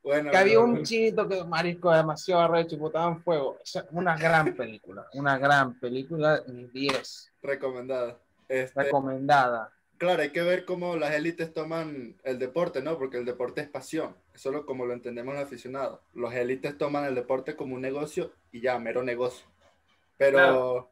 Bueno, 0.01 0.31
Que 0.31 0.37
había 0.37 0.59
un 0.61 0.81
chinito 0.83 1.27
que, 1.27 1.43
marisco, 1.43 1.91
demasiado 1.91 2.41
arrecho 2.41 2.75
y 2.75 2.79
botaba 2.79 3.11
en 3.11 3.21
fuego. 3.21 3.59
Esa 3.63 3.81
es 3.81 3.85
una 3.91 4.15
gran 4.17 4.55
película. 4.55 5.05
Una 5.13 5.37
gran 5.37 5.77
película. 5.79 6.41
10. 6.47 7.31
recomendada. 7.43 8.17
Este, 8.47 8.81
Recomendada. 8.83 9.71
Claro, 9.99 10.23
hay 10.23 10.31
que 10.31 10.41
ver 10.41 10.65
cómo 10.65 10.95
las 10.95 11.11
élites 11.13 11.53
toman 11.53 12.15
el 12.23 12.39
deporte, 12.39 12.81
¿no? 12.81 12.97
Porque 12.97 13.17
el 13.17 13.25
deporte 13.25 13.61
es 13.61 13.67
pasión. 13.69 14.15
Eso 14.33 14.51
es 14.57 14.65
como 14.65 14.85
lo 14.87 14.93
entendemos 14.93 15.35
los 15.35 15.43
aficionados. 15.43 15.99
Los 16.15 16.33
élites 16.33 16.75
toman 16.77 17.05
el 17.05 17.13
deporte 17.13 17.55
como 17.55 17.75
un 17.75 17.81
negocio 17.81 18.31
y 18.51 18.61
ya, 18.61 18.79
mero 18.79 19.03
negocio. 19.03 19.45
Pero, 20.17 20.37
Claro. 20.37 20.89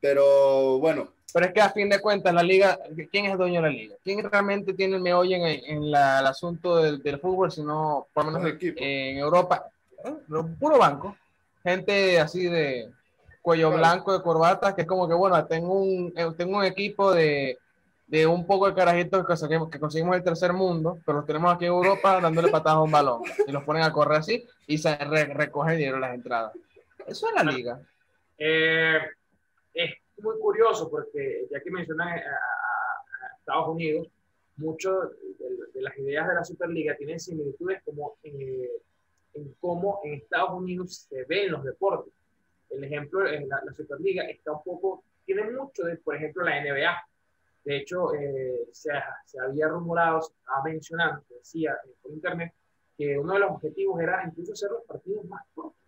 pero 0.00 0.78
bueno, 0.78 1.08
Pero 1.34 1.46
es 1.46 1.52
que 1.54 1.60
a 1.62 1.70
fin 1.70 1.88
de 1.88 1.98
cuentas, 2.00 2.34
la 2.34 2.42
liga, 2.42 2.78
¿quién 3.10 3.24
es 3.24 3.32
el 3.32 3.38
dueño 3.38 3.62
de 3.62 3.68
la 3.68 3.72
liga? 3.74 3.96
¿Quién 4.04 4.22
realmente 4.30 4.74
tiene 4.74 4.96
el 4.96 5.02
meollo 5.02 5.34
en, 5.36 5.44
en 5.46 5.90
la- 5.90 6.20
el 6.20 6.26
asunto 6.26 6.76
del, 6.76 7.02
del 7.02 7.18
fútbol, 7.20 7.50
sino 7.50 8.06
por 8.12 8.26
lo 8.26 8.32
menos 8.32 8.58
en 8.60 9.16
Europa? 9.16 9.64
¿eh? 10.04 10.12
Puro 10.60 10.76
banco. 10.78 11.16
Gente 11.62 12.20
así 12.20 12.44
de 12.48 12.90
cuello 13.40 13.68
Claro. 13.68 13.78
blanco, 13.80 14.12
de 14.12 14.22
corbata, 14.22 14.74
que 14.74 14.82
es 14.82 14.86
como 14.86 15.08
que, 15.08 15.14
bueno, 15.14 15.42
tengo 15.46 15.72
un, 15.80 16.12
eh, 16.14 16.26
tengo 16.36 16.58
un 16.58 16.64
equipo 16.64 17.12
de, 17.14 17.56
de 18.12 18.26
un 18.26 18.46
poco 18.46 18.66
de 18.68 18.74
carajitos 18.74 19.26
que, 19.26 19.32
saquemos- 19.36 19.70
que 19.70 19.80
conseguimos 19.80 20.14
el 20.14 20.22
tercer 20.22 20.52
mundo, 20.52 20.98
pero 21.06 21.18
los 21.18 21.26
tenemos 21.26 21.50
aquí 21.54 21.64
en 21.64 21.72
Europa 21.72 22.20
dándole 22.20 22.50
patadas 22.50 22.76
a 22.76 22.82
un 22.82 22.90
balón. 22.90 23.22
Y 23.46 23.50
los 23.52 23.64
ponen 23.64 23.82
a 23.84 23.90
correr 23.92 24.18
así 24.18 24.46
y 24.66 24.76
se 24.76 24.94
re- 24.96 25.32
recogen 25.32 25.78
dinero 25.78 25.94
en 25.96 26.02
las 26.02 26.14
entradas. 26.14 26.52
Eso 27.06 27.26
es 27.28 27.34
la 27.34 27.50
liga. 27.50 27.80
Eh, 28.36 28.98
es 29.72 29.90
muy 30.18 30.38
curioso 30.38 30.90
porque 30.90 31.46
ya 31.50 31.60
que 31.62 31.70
mencionan 31.70 32.08
a, 32.08 32.12
a- 32.12 32.16
a 32.16 33.36
Estados 33.38 33.68
Unidos, 33.68 34.08
muchas 34.56 34.92
de, 35.38 35.46
de 35.72 35.80
las 35.82 35.96
ideas 35.96 36.28
de 36.28 36.34
la 36.34 36.44
Superliga 36.44 36.94
tienen 36.96 37.18
similitudes 37.18 37.82
como 37.82 38.16
eh, 38.24 38.70
en 39.32 39.54
cómo 39.58 40.00
en 40.04 40.12
Estados 40.14 40.50
Unidos 40.50 41.06
se 41.08 41.24
ven 41.24 41.50
los 41.50 41.64
deportes. 41.64 42.12
El 42.68 42.84
ejemplo 42.84 43.26
en 43.26 43.48
la, 43.48 43.62
la 43.64 43.72
Superliga 43.72 44.24
está 44.24 44.52
un 44.52 44.62
poco, 44.62 45.02
tiene 45.24 45.50
mucho 45.50 45.84
de, 45.84 45.96
por 45.96 46.14
ejemplo, 46.14 46.44
la 46.44 46.62
NBA. 46.62 47.06
De 47.64 47.76
hecho, 47.76 48.12
eh, 48.14 48.68
se, 48.72 48.90
se, 49.24 49.40
había 49.40 49.68
rumorado, 49.68 50.20
se 50.20 50.32
estaba 50.32 50.64
mencionando, 50.64 51.22
decía 51.30 51.76
eh, 51.84 51.94
por 52.02 52.10
internet, 52.12 52.52
que 52.96 53.18
uno 53.18 53.34
de 53.34 53.40
los 53.40 53.50
objetivos 53.52 54.00
era 54.00 54.24
incluso 54.26 54.52
hacer 54.52 54.70
los 54.70 54.84
partidos 54.84 55.24
más 55.26 55.42
cortos 55.54 55.80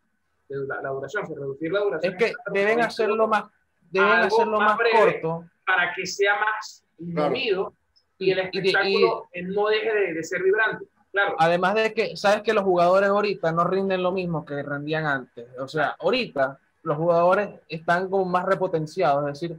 de 0.48 0.66
la, 0.66 0.88
duración, 0.88 1.26
reducir 1.26 1.72
la 1.72 1.80
duración. 1.80 2.12
Es 2.12 2.18
que 2.18 2.32
deben 2.52 2.80
hacerlo 2.80 3.26
más, 3.26 3.44
deben 3.90 4.10
hacerlo 4.10 4.60
más, 4.60 4.78
corto. 4.78 5.44
Para 5.66 5.92
que 5.94 6.06
sea 6.06 6.34
más 6.38 6.84
movido 6.98 7.74
y 8.18 8.30
el 8.30 8.38
espectáculo 8.38 9.28
no 9.42 9.68
deje 9.68 10.12
de, 10.12 10.22
ser 10.22 10.42
vibrante. 10.42 10.86
Claro. 11.10 11.36
Además 11.38 11.74
de 11.74 11.94
que, 11.94 12.16
sabes 12.16 12.42
que 12.42 12.52
los 12.52 12.64
jugadores 12.64 13.08
ahorita 13.08 13.52
no 13.52 13.64
rinden 13.64 14.02
lo 14.02 14.12
mismo 14.12 14.44
que 14.44 14.62
rendían 14.62 15.06
antes. 15.06 15.46
O 15.58 15.68
sea, 15.68 15.96
ahorita 15.98 16.58
los 16.82 16.96
jugadores 16.96 17.60
están 17.68 18.10
como 18.10 18.24
más 18.24 18.44
repotenciados. 18.44 19.26
Es 19.28 19.40
decir, 19.40 19.58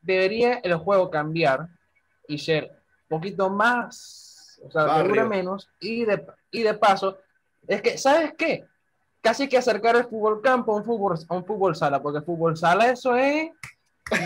debería 0.00 0.60
el 0.62 0.74
juego 0.76 1.10
cambiar 1.10 1.68
y 2.26 2.38
ser 2.38 2.70
un 3.08 3.18
poquito 3.18 3.50
más, 3.50 4.60
o 4.64 4.70
sea, 4.70 5.02
que 5.02 5.08
dure 5.08 5.24
menos. 5.24 5.68
Y 5.80 6.04
de, 6.04 6.24
y 6.50 6.62
de 6.62 6.74
paso, 6.74 7.18
es 7.66 7.82
que, 7.82 7.98
¿sabes 7.98 8.34
qué? 8.36 8.64
Casi 9.20 9.48
que 9.48 9.58
acercar 9.58 9.96
el 9.96 10.04
fútbol 10.04 10.40
campo 10.40 10.72
a 10.72 10.76
un 10.76 10.84
fútbol, 10.84 11.18
a 11.28 11.34
un 11.34 11.44
fútbol 11.44 11.76
sala, 11.76 12.00
porque 12.00 12.18
el 12.18 12.24
fútbol 12.24 12.56
sala 12.56 12.90
eso 12.90 13.16
es 13.16 13.50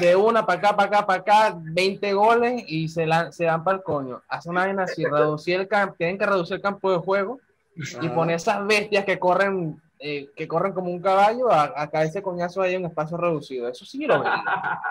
de 0.00 0.14
una 0.14 0.46
para 0.46 0.58
acá, 0.58 0.76
para 0.76 0.88
acá, 0.88 1.06
para 1.06 1.20
acá, 1.20 1.58
20 1.60 2.12
goles 2.12 2.64
y 2.66 2.88
se, 2.88 3.06
la, 3.06 3.32
se 3.32 3.44
dan 3.44 3.64
para 3.64 3.78
el 3.78 3.82
coño. 3.82 4.22
Hace 4.28 4.50
una 4.50 4.66
vaina 4.66 4.84
así, 4.84 5.04
reducir 5.04 5.60
el 5.60 5.68
campo, 5.68 5.96
tienen 5.98 6.18
que 6.18 6.26
reducir 6.26 6.56
el 6.56 6.62
campo 6.62 6.90
de 6.92 6.98
juego 6.98 7.40
y 8.00 8.08
poner 8.10 8.36
esas 8.36 8.64
bestias 8.66 9.04
que 9.04 9.18
corren, 9.18 9.80
eh, 10.04 10.30
que 10.34 10.48
corren 10.48 10.72
como 10.72 10.90
un 10.90 11.00
caballo 11.00 11.48
a, 11.48 11.72
a 11.76 11.88
caerse 11.88 12.20
coñazo 12.20 12.60
ahí 12.60 12.74
en 12.74 12.80
un 12.80 12.90
espacio 12.90 13.16
reducido. 13.16 13.68
Eso 13.68 13.84
sí 13.84 14.04
lo 14.04 14.18
vería. 14.18 14.42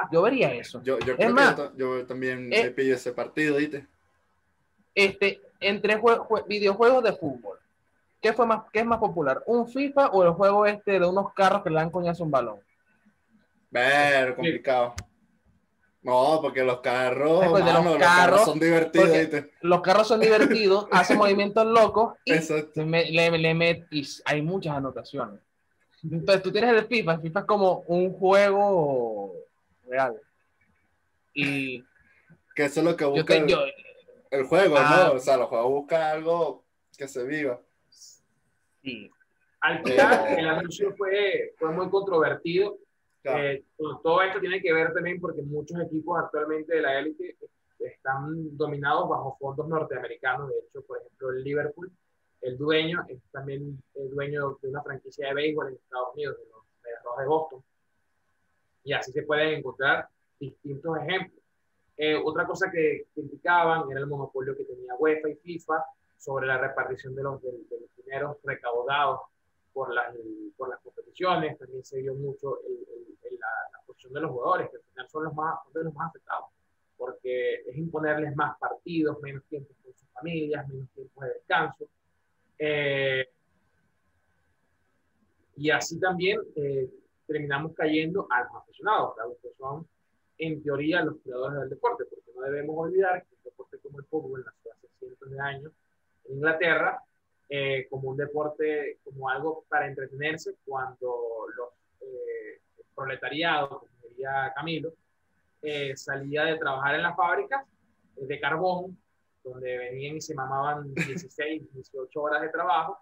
Yo 0.10 0.22
vería 0.22 0.54
eso. 0.54 0.82
Yo, 0.84 0.98
yo, 1.00 1.18
creo 1.18 1.36
que 1.36 1.78
yo, 1.78 2.06
también 2.06 2.52
eh, 2.54 2.72
pillo 2.72 2.96
ese 2.96 3.12
partido, 3.12 3.58
¿viste? 3.58 3.86
Este, 4.96 5.42
entre 5.60 6.02
videojuegos 6.48 7.04
de 7.04 7.12
fútbol, 7.12 7.60
¿qué, 8.22 8.32
fue 8.32 8.46
más, 8.46 8.64
¿qué 8.72 8.80
es 8.80 8.86
más 8.86 9.00
popular? 9.00 9.44
¿Un 9.48 9.68
FIFA 9.68 10.12
o 10.12 10.24
el 10.24 10.32
juego 10.32 10.66
este 10.66 10.98
de 10.98 11.06
unos 11.06 11.34
carros 11.34 11.62
que 11.62 11.70
le 11.70 11.76
dan 11.76 11.90
coñazo 11.90 12.24
a 12.24 12.26
un 12.26 12.32
balón? 12.32 12.60
Ver, 13.70 14.34
complicado. 14.34 14.96
No, 16.04 16.40
porque 16.42 16.64
los 16.64 16.80
carros, 16.80 17.46
los, 17.46 17.98
carros, 18.00 18.46
son 18.46 18.60
divertidos. 18.60 19.46
Los 19.62 19.82
carros 19.82 20.08
son 20.08 20.20
divertidos, 20.20 20.88
hacen 20.92 21.18
movimientos 21.18 21.66
locos 21.68 22.16
y, 22.26 22.34
le, 22.34 23.38
le 23.38 23.86
y 23.92 24.08
hay 24.26 24.42
muchas 24.42 24.78
anotaciones. 24.78 25.40
Entonces 26.04 26.42
tú 26.42 26.52
tienes 26.52 26.74
el 26.74 26.88
FIFA, 26.88 27.14
el 27.14 27.22
FIFA 27.22 27.40
es 27.42 27.46
como 27.46 27.84
un 27.86 28.14
juego 28.14 29.34
real. 29.88 30.20
Y 31.36 31.84
que 32.56 32.66
eso 32.66 32.80
es 32.80 32.86
lo 32.86 32.98
que 32.98 33.06
busca 33.06 33.36
el, 33.36 33.56
el, 34.32 34.44
juego, 34.46 34.76
¿no? 34.76 34.82
Ah. 34.84 35.12
O 35.14 35.20
sea, 35.20 35.38
los 35.38 35.48
juegos 35.48 35.70
buscan 35.70 36.02
algo 36.02 36.64
que 36.98 37.08
se 37.08 37.24
viva. 37.26 37.60
Sí. 37.90 39.12
Al 39.60 39.84
final, 39.84 40.40
el 40.40 40.50
anuncio 40.50 40.96
fue, 40.98 41.54
fue 41.60 41.72
muy 41.72 41.90
controvertido 41.92 42.80
eh, 43.24 43.64
todo 43.78 44.22
esto 44.22 44.40
tiene 44.40 44.62
que 44.62 44.74
ver 44.74 44.94
también 44.94 45.20
porque 45.20 45.42
muchos 45.42 45.80
equipos 45.82 46.20
actualmente 46.20 46.76
de 46.76 46.82
la 46.82 47.00
élite 47.00 47.38
están 47.80 48.56
dominados 48.58 49.10
bajo 49.10 49.38
fondos 49.40 49.68
norteamericanos. 49.68 50.50
De 50.50 50.60
hecho, 50.60 50.86
por 50.86 51.00
ejemplo, 51.00 51.30
el 51.32 51.44
Liverpool, 51.44 51.92
el 52.42 52.58
dueño 52.58 53.06
es 53.08 53.20
también 53.32 53.82
el 53.96 54.10
dueño 54.10 54.58
de 54.62 54.70
una 54.70 54.82
franquicia 54.82 55.28
de 55.28 55.34
béisbol 55.34 55.70
en 55.70 55.76
Estados 55.76 56.14
Unidos, 56.14 56.38
de 56.38 56.46
los 56.46 57.04
Rojos 57.04 57.20
de 57.20 57.28
Boston. 57.28 57.64
Y 58.84 58.94
así 58.94 59.12
se 59.12 59.24
pueden 59.24 59.60
encontrar 59.60 60.08
distintos 60.40 60.98
ejemplos. 60.98 61.40
Eh, 61.98 62.20
otra 62.24 62.48
cosa 62.48 62.72
que 62.72 63.06
criticaban 63.14 63.90
era 63.92 64.00
el 64.00 64.08
monopolio 64.08 64.58
que 64.58 64.66
tenía 64.66 64.96
UEFA 64.96 65.30
y 65.30 65.36
FIFA 65.36 65.86
sobre 66.18 66.48
la 66.48 66.58
repartición 66.58 67.14
de 67.16 67.22
los, 67.22 67.42
de, 67.42 67.52
de 67.52 67.80
los 67.80 67.96
dineros 67.96 68.38
recaudados 68.44 69.22
por 69.74 69.94
las, 69.94 70.16
por 70.58 70.70
las 70.70 70.80
competiciones, 70.82 71.58
también 71.58 71.84
se 71.84 72.02
vio 72.02 72.14
mucho 72.14 72.60
la, 73.38 73.48
la, 73.72 73.80
posición 73.86 74.14
de 74.14 74.22
los 74.22 74.32
jugadores, 74.32 74.70
que 74.70 74.78
al 74.78 74.84
final 74.84 75.10
son 75.10 75.24
los 75.26 75.34
más, 75.34 75.56
de 75.74 75.84
los 75.84 75.94
más 75.94 76.10
afectados, 76.10 76.46
porque 76.98 77.56
es 77.66 77.78
imponerles 77.78 78.36
más 78.36 78.58
partidos, 78.60 79.22
menos 79.22 79.44
tiempo 79.46 79.74
con 79.84 79.94
sus 79.94 80.08
familias, 80.10 80.68
menos 80.68 80.90
tiempo 80.90 81.22
de 81.24 81.34
descanso. 81.34 81.88
Eh, 82.58 83.28
y 85.58 85.70
así 85.70 86.00
también 86.00 86.40
eh, 86.56 86.90
terminamos 87.28 87.74
cayendo 87.74 88.28
a 88.30 88.44
los 88.44 88.56
aficionados, 88.56 89.16
que 89.42 89.52
son 89.58 89.88
en 90.38 90.64
teoría 90.64 91.04
los 91.04 91.18
creadores 91.24 91.60
del 91.60 91.70
deporte, 91.70 92.06
porque 92.06 92.32
no 92.36 92.42
debemos 92.42 92.76
olvidar 92.78 93.24
que 93.24 93.36
un 93.36 93.44
deporte 93.44 93.78
como 93.80 94.00
el 94.00 94.06
fútbol 94.06 94.44
nació 94.44 94.72
hace 94.72 94.88
cientos 95.00 95.30
de 95.30 95.40
años 95.40 95.72
en 96.26 96.36
Inglaterra 96.36 97.04
eh, 97.54 97.88
como 97.90 98.10
un 98.12 98.18
deporte, 98.18 99.00
como 99.04 99.30
algo 99.30 99.66
para 99.68 99.86
entretenerse 99.86 100.56
cuando 100.66 101.48
los 101.58 101.70
eh, 102.00 102.62
proletariados, 102.96 103.70
como 103.70 104.08
diría 104.10 104.52
Camilo, 104.56 104.94
eh, 105.62 105.96
salía 105.96 106.46
de 106.46 106.58
trabajar 106.58 106.96
en 106.96 107.04
las 107.04 107.16
fábricas 107.16 107.66
eh, 108.18 108.26
de 108.26 108.40
carbón, 108.40 108.98
donde 109.44 109.78
venían 109.78 110.18
y 110.18 110.22
se 110.22 110.36
mamaban 110.36 110.94
16, 110.94 111.74
18 111.74 112.22
horas 112.22 112.42
de 112.42 112.50
trabajo 112.50 112.98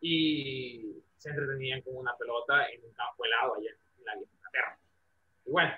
y 0.00 1.02
se 1.16 1.30
entretenían 1.30 1.80
con 1.82 1.96
una 1.96 2.14
pelota 2.16 2.68
en 2.68 2.84
un 2.84 2.92
campo 2.92 3.24
helado 3.24 3.54
allá 3.54 3.70
en 3.98 4.04
la 4.04 4.14
Inglaterra. 4.14 4.78
Y 5.44 5.50
bueno, 5.50 5.72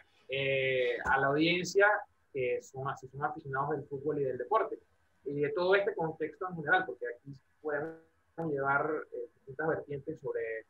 a 1.05 1.21
la 1.21 1.27
audiencia, 1.29 1.87
que 2.33 2.61
son, 2.63 2.89
así, 2.89 3.09
son 3.09 3.25
aficionados 3.25 3.71
del 3.71 3.85
fútbol 3.85 4.21
y 4.21 4.25
del 4.25 4.39
deporte, 4.39 4.79
y 5.25 5.41
de 5.41 5.51
todo 5.51 5.75
este 5.75 5.95
contexto 5.95 6.49
en 6.49 6.57
general, 6.57 6.85
porque 6.87 7.07
aquí 7.07 7.37
pueden 7.61 7.99
llevar 8.47 8.91
eh, 9.13 9.29
distintas 9.35 9.69
vertientes 9.69 10.21
sobre 10.21 10.67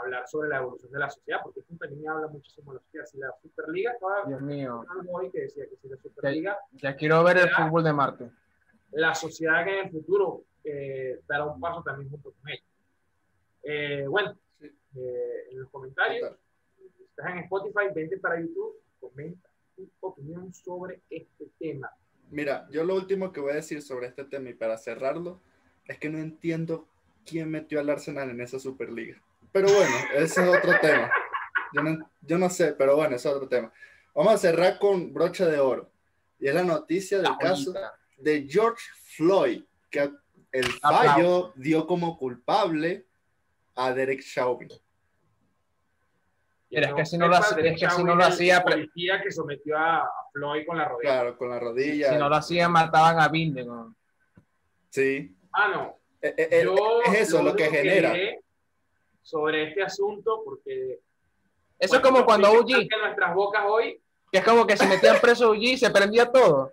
hablar 0.00 0.28
sobre 0.28 0.48
la 0.48 0.58
evolución 0.58 0.92
de 0.92 0.98
la 0.98 1.10
sociedad, 1.10 1.40
porque 1.42 1.60
esto 1.60 1.74
también 1.76 2.08
habla 2.08 2.28
muchísimo 2.28 2.72
de 2.72 2.78
la 2.78 2.82
sociedad. 2.84 3.06
Si 3.06 3.18
la 3.18 3.34
Superliga, 3.42 3.92
Dios 4.26 4.40
mío. 4.40 4.84
hoy 5.10 5.30
que 5.30 5.42
decía 5.42 5.64
que 5.68 5.76
si 5.76 5.88
la 5.88 5.96
Superliga. 5.96 6.58
Ya, 6.72 6.96
quiero 6.96 7.22
ver 7.24 7.38
el 7.38 7.50
fútbol 7.50 7.84
de 7.84 7.92
Marte. 7.92 8.30
La 8.92 9.14
sociedad 9.14 9.64
que 9.64 9.80
en 9.80 9.86
el 9.86 9.92
futuro 9.92 10.44
eh, 10.64 11.20
dará 11.26 11.44
un 11.44 11.60
paso 11.60 11.82
también 11.82 12.10
junto 12.10 12.32
con 12.32 12.50
ella. 12.50 12.62
Eh, 13.62 14.06
bueno, 14.08 14.36
eh, 14.60 15.48
en 15.50 15.60
los 15.60 15.70
comentarios, 15.70 16.36
si 16.96 17.02
estás 17.02 17.32
en 17.32 17.38
Spotify, 17.38 17.92
vente 17.94 18.18
para 18.18 18.40
YouTube, 18.40 18.80
comenta 19.00 19.48
tu 19.74 19.90
opinión 20.00 20.52
sobre 20.54 21.02
este 21.10 21.50
tema. 21.58 21.90
Mira, 22.30 22.66
yo 22.70 22.84
lo 22.84 22.94
último 22.94 23.32
que 23.32 23.40
voy 23.40 23.52
a 23.52 23.56
decir 23.56 23.82
sobre 23.82 24.06
este 24.06 24.24
tema 24.24 24.50
y 24.50 24.54
para 24.54 24.78
cerrarlo 24.78 25.40
es 25.84 25.98
que 25.98 26.08
no 26.08 26.18
entiendo 26.18 26.88
quién 27.24 27.50
metió 27.50 27.78
al 27.78 27.90
Arsenal 27.90 28.30
en 28.30 28.40
esa 28.40 28.58
Superliga. 28.58 29.20
Pero 29.56 29.72
bueno, 29.72 29.96
ese 30.12 30.42
es 30.42 30.48
otro 30.48 30.78
tema. 30.82 31.10
Yo 32.20 32.36
no, 32.36 32.50
sé, 32.50 32.74
pero 32.74 32.94
bueno, 32.94 33.16
ese 33.16 33.26
es 33.26 33.34
otro 33.34 33.48
tema. 33.48 33.72
Vamos 34.14 34.34
a 34.34 34.36
cerrar 34.36 34.78
con 34.78 35.14
brocha 35.14 35.46
de 35.46 35.58
oro. 35.58 35.90
Y 36.38 36.46
es 36.46 36.54
la 36.54 36.62
noticia 36.62 37.20
del 37.22 37.38
caso 37.38 37.72
de 38.18 38.46
George 38.46 38.84
Floyd, 39.16 39.64
que 39.90 40.10
el 40.52 40.66
fallo 40.72 41.54
dio 41.56 41.86
como 41.86 42.18
culpable 42.18 43.06
a 43.76 43.94
Derek 43.94 44.20
Chauvin. 44.22 44.68
es 46.68 46.92
que 46.92 47.06
si 47.06 47.16
no, 47.16 47.26
lo, 47.26 47.36
hacía, 47.36 47.70
es 47.70 47.80
que 47.80 47.90
si 47.90 48.04
no 48.04 48.14
lo 48.14 48.24
hacía. 48.24 48.62
Policía 48.62 49.22
que 49.22 49.30
sometió 49.30 49.78
a 49.78 50.06
Floyd 50.34 50.66
con 50.66 50.76
la 50.76 50.84
rodilla. 50.84 51.10
Claro, 51.10 51.38
con 51.38 51.48
la 51.48 51.58
rodilla. 51.58 52.10
Si 52.10 52.18
no 52.18 52.28
lo 52.28 52.36
hacían, 52.36 52.72
mataban 52.72 53.20
a 53.20 53.28
Binden. 53.28 53.68
Sí. 54.90 55.34
Ah, 55.50 55.68
no. 55.72 55.98
Eh, 56.20 56.34
eh, 56.36 56.48
eh, 56.50 56.66
es 57.06 57.20
eso 57.20 57.42
lo, 57.42 57.56
que 57.56 57.70
genera. 57.70 58.12
Sobre 59.26 59.68
este 59.68 59.82
asunto, 59.82 60.42
porque. 60.44 61.00
Eso 61.78 61.96
es 61.96 62.02
como 62.02 62.24
cuando 62.24 62.52
UG. 62.52 62.70
En 62.70 63.00
nuestras 63.02 63.34
bocas 63.34 63.64
hoy. 63.66 64.00
Que 64.30 64.38
es 64.38 64.44
como 64.44 64.66
que 64.66 64.76
se 64.76 64.86
metían 64.86 65.20
preso 65.20 65.50
UG 65.50 65.62
y 65.62 65.76
se 65.76 65.90
prendía 65.90 66.30
todo. 66.30 66.72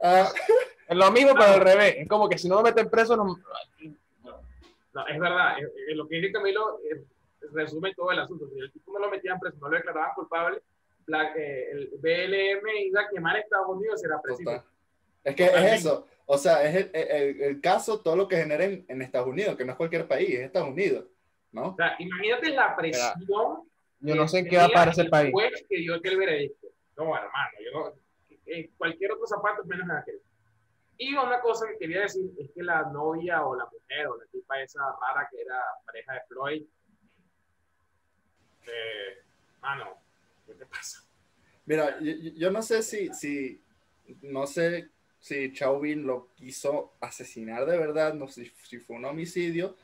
Ah. 0.00 0.30
Es 0.86 0.98
lo 0.98 1.10
mismo, 1.10 1.32
pero 1.32 1.54
al 1.54 1.60
revés. 1.62 1.94
Es 1.96 2.06
como 2.06 2.28
que 2.28 2.36
si 2.36 2.46
no 2.46 2.56
lo 2.56 2.62
meten 2.62 2.90
preso, 2.90 3.16
no. 3.16 3.24
no 3.24 5.06
es 5.08 5.18
verdad. 5.18 5.56
lo 5.94 6.06
que 6.06 6.16
dice 6.16 6.30
Camilo 6.30 6.78
resume 7.52 7.94
todo 7.94 8.10
el 8.10 8.18
asunto. 8.18 8.46
Si 8.50 8.58
el 8.58 8.70
tipo 8.70 8.92
no 8.92 8.98
lo 8.98 9.10
metían 9.10 9.40
preso, 9.40 9.56
no 9.62 9.70
lo 9.70 9.76
declaraban 9.78 10.14
culpable, 10.14 10.60
el 11.06 11.90
BLM 12.02 12.68
iba 12.84 13.00
a 13.00 13.08
quemar 13.08 13.38
Estados 13.38 13.66
Unidos 13.70 14.02
y 14.02 14.06
era 14.06 14.20
preciso. 14.20 14.62
Es 15.24 15.34
que 15.34 15.46
es 15.46 15.80
eso. 15.80 16.06
O 16.26 16.36
sea, 16.36 16.62
es 16.64 16.90
el, 16.92 17.40
el, 17.40 17.60
caso, 17.62 18.00
todo 18.00 18.14
lo 18.14 18.28
que 18.28 18.36
generen 18.36 18.84
en 18.86 19.00
Estados 19.00 19.28
Unidos, 19.28 19.56
que 19.56 19.64
no 19.64 19.72
es 19.72 19.78
cualquier 19.78 20.06
país, 20.06 20.28
es 20.28 20.40
Estados 20.40 20.68
Unidos, 20.68 21.06
¿no? 21.54 21.68
O 21.68 21.76
sea, 21.76 21.94
imagínate 21.98 22.50
la 22.50 22.76
presión. 22.76 23.68
yo 24.00 24.14
no 24.14 24.28
sé 24.28 24.40
en 24.40 24.48
qué 24.48 24.56
va 24.56 24.64
a 24.64 24.68
parar 24.68 24.88
ese 24.88 25.06
país. 25.06 25.32
que 25.68 25.76
dio 25.76 25.94
aquel 25.94 26.18
veredicto. 26.18 26.66
No, 26.96 27.16
hermano, 27.16 27.52
yo 27.64 27.78
no, 27.78 27.92
en 28.46 28.70
cualquier 28.76 29.12
otro 29.12 29.26
zapato 29.26 29.64
menos 29.64 29.84
en 29.84 29.92
aquel. 29.92 30.20
Y 30.98 31.14
una 31.14 31.40
cosa 31.40 31.66
que 31.68 31.78
quería 31.78 32.02
decir 32.02 32.30
es 32.38 32.50
que 32.52 32.62
la 32.62 32.82
novia 32.92 33.44
o 33.44 33.56
la 33.56 33.64
mujer 33.64 34.06
o 34.08 34.16
la 34.16 34.26
tipa 34.26 34.60
esa 34.60 34.80
rara 35.00 35.28
que 35.30 35.40
era 35.40 35.60
pareja 35.86 36.12
de 36.14 36.20
Floyd, 36.28 36.62
eh, 38.66 39.22
mano, 39.60 39.98
¿qué 40.46 40.54
te 40.54 40.66
pasa? 40.66 41.04
Mira, 41.66 41.98
yo, 42.00 42.12
yo 42.12 42.50
no 42.50 42.62
sé 42.62 42.82
si, 42.82 43.12
si, 43.12 43.60
no 44.22 44.46
sé 44.46 44.90
si 45.18 45.52
Chauvin 45.52 46.06
lo 46.06 46.32
quiso 46.34 46.94
asesinar 47.00 47.66
de 47.66 47.78
verdad, 47.78 48.14
no 48.14 48.28
sé 48.28 48.52
si 48.62 48.78
fue 48.78 48.96
un 48.96 49.04
homicidio 49.04 49.76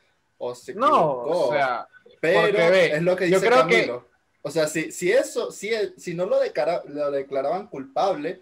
o 0.42 0.54
se 0.54 0.74
No, 0.74 0.86
equivocó. 0.86 1.48
o 1.48 1.52
sea, 1.52 1.86
pero 2.20 2.70
ve, 2.70 2.92
es 2.94 3.02
lo 3.02 3.14
que 3.14 3.28
yo 3.28 3.36
dice 3.38 3.46
creo 3.50 3.66
que- 3.66 3.74
Camilo. 3.82 4.08
O 4.42 4.50
sea, 4.50 4.66
si, 4.66 4.90
si 4.90 5.12
eso, 5.12 5.50
si, 5.50 5.70
si 5.98 6.14
no 6.14 6.24
lo, 6.24 6.40
declara- 6.40 6.82
lo 6.86 7.10
declaraban 7.10 7.66
culpable, 7.66 8.40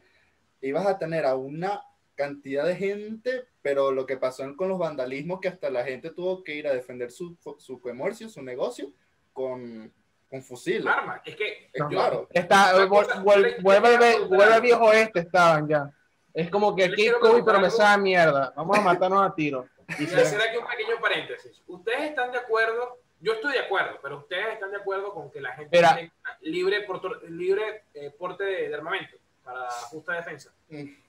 ibas 0.60 0.86
a 0.86 0.96
tener 0.96 1.26
a 1.26 1.34
una 1.34 1.82
cantidad 2.14 2.64
de 2.64 2.76
gente, 2.76 3.46
pero 3.62 3.90
lo 3.90 4.06
que 4.06 4.16
pasó 4.16 4.44
con 4.56 4.68
los 4.68 4.78
vandalismos, 4.78 5.40
que 5.40 5.48
hasta 5.48 5.70
la 5.70 5.84
gente 5.84 6.10
tuvo 6.10 6.44
que 6.44 6.54
ir 6.54 6.68
a 6.68 6.72
defender 6.72 7.10
su, 7.10 7.36
su 7.58 7.80
comercio, 7.80 8.28
su 8.28 8.42
negocio, 8.42 8.92
con, 9.32 9.92
con 10.30 10.40
fusiles. 10.42 10.86
Arma. 10.86 11.20
Es 11.24 11.34
que 11.34 11.48
Eh, 11.48 11.70
yo- 11.78 11.88
claro. 11.88 12.28
está, 12.32 12.72
yo 12.74 12.80
le- 12.82 12.86
vuelve, 12.86 13.56
yo 13.56 13.62
vuelve 13.62 13.98
preguntar 13.98 14.62
viejo 14.62 14.92
este, 14.92 15.18
estaban 15.20 15.66
ya. 15.68 15.92
Es 16.38 16.50
como 16.50 16.76
que 16.76 16.84
aquí 16.84 17.10
COVID, 17.20 17.42
pero 17.44 17.58
me 17.60 17.70
sabe 17.70 18.00
mierda. 18.02 18.52
Vamos 18.54 18.78
a 18.78 18.80
matarnos 18.80 19.22
a 19.28 19.34
tiro. 19.34 19.66
Y 19.98 20.04
Y 20.04 20.06
se- 20.06 20.20
hacer 20.20 20.40
aquí 20.40 20.56
un 20.56 20.66
pequeño 20.66 21.00
paréntesis. 21.00 21.60
¿Ustedes 21.66 22.00
están 22.10 22.30
de 22.30 22.38
acuerdo? 22.38 22.98
Yo 23.20 23.32
estoy 23.32 23.54
de 23.54 23.60
acuerdo, 23.60 23.98
pero 24.00 24.18
ustedes 24.18 24.52
están 24.52 24.70
de 24.70 24.76
acuerdo 24.76 25.12
con 25.12 25.30
que 25.32 25.40
la 25.40 25.52
gente 25.54 25.76
Mira. 25.76 25.96
tenga 25.96 26.12
libre, 26.42 26.82
porto- 26.86 27.20
libre 27.28 27.82
eh, 27.94 28.10
porte 28.16 28.44
de, 28.44 28.68
de 28.68 28.74
armamento 28.76 29.16
para 29.42 29.68
justa 29.90 30.12
defensa. 30.12 30.52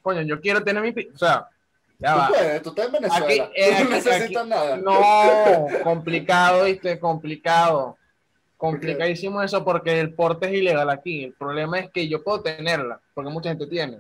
Coño, 0.02 0.22
yo 0.24 0.39
quiero 0.42 0.63
tener 0.63 0.82
mi. 0.82 0.89
O 1.13 1.18
sea, 1.18 1.48
ya 2.00 2.13
Tú 2.13 2.20
va. 2.20 2.28
puedes, 2.30 2.62
tú 2.63 2.70
estás 2.70 2.86
en 2.88 2.92
Venezuela. 2.94 3.26
Aquí, 3.26 3.52
eh, 3.56 3.68
tú 3.68 3.72
no 3.72 3.96
aquí- 3.96 4.10
necesitas 4.10 4.48
nada. 4.48 4.78
No, 4.78 5.68
complicado, 5.84 6.63
viste, 6.65 7.00
complicado. 7.00 7.98
Complicadísimo 8.58 9.42
eso 9.44 9.63
porque 9.63 10.00
el 10.00 10.13
porte 10.13 10.48
es 10.48 10.54
ilegal 10.54 10.89
aquí. 10.89 11.26
El 11.26 11.34
problema 11.34 11.80
es 11.80 11.92
que 11.92 12.08
yo 12.10 12.24
puedo 12.24 12.42
tenerla, 12.42 13.00
porque 13.13 13.30
mucha 13.30 13.50
gente 13.50 13.68
tiene. 13.68 14.00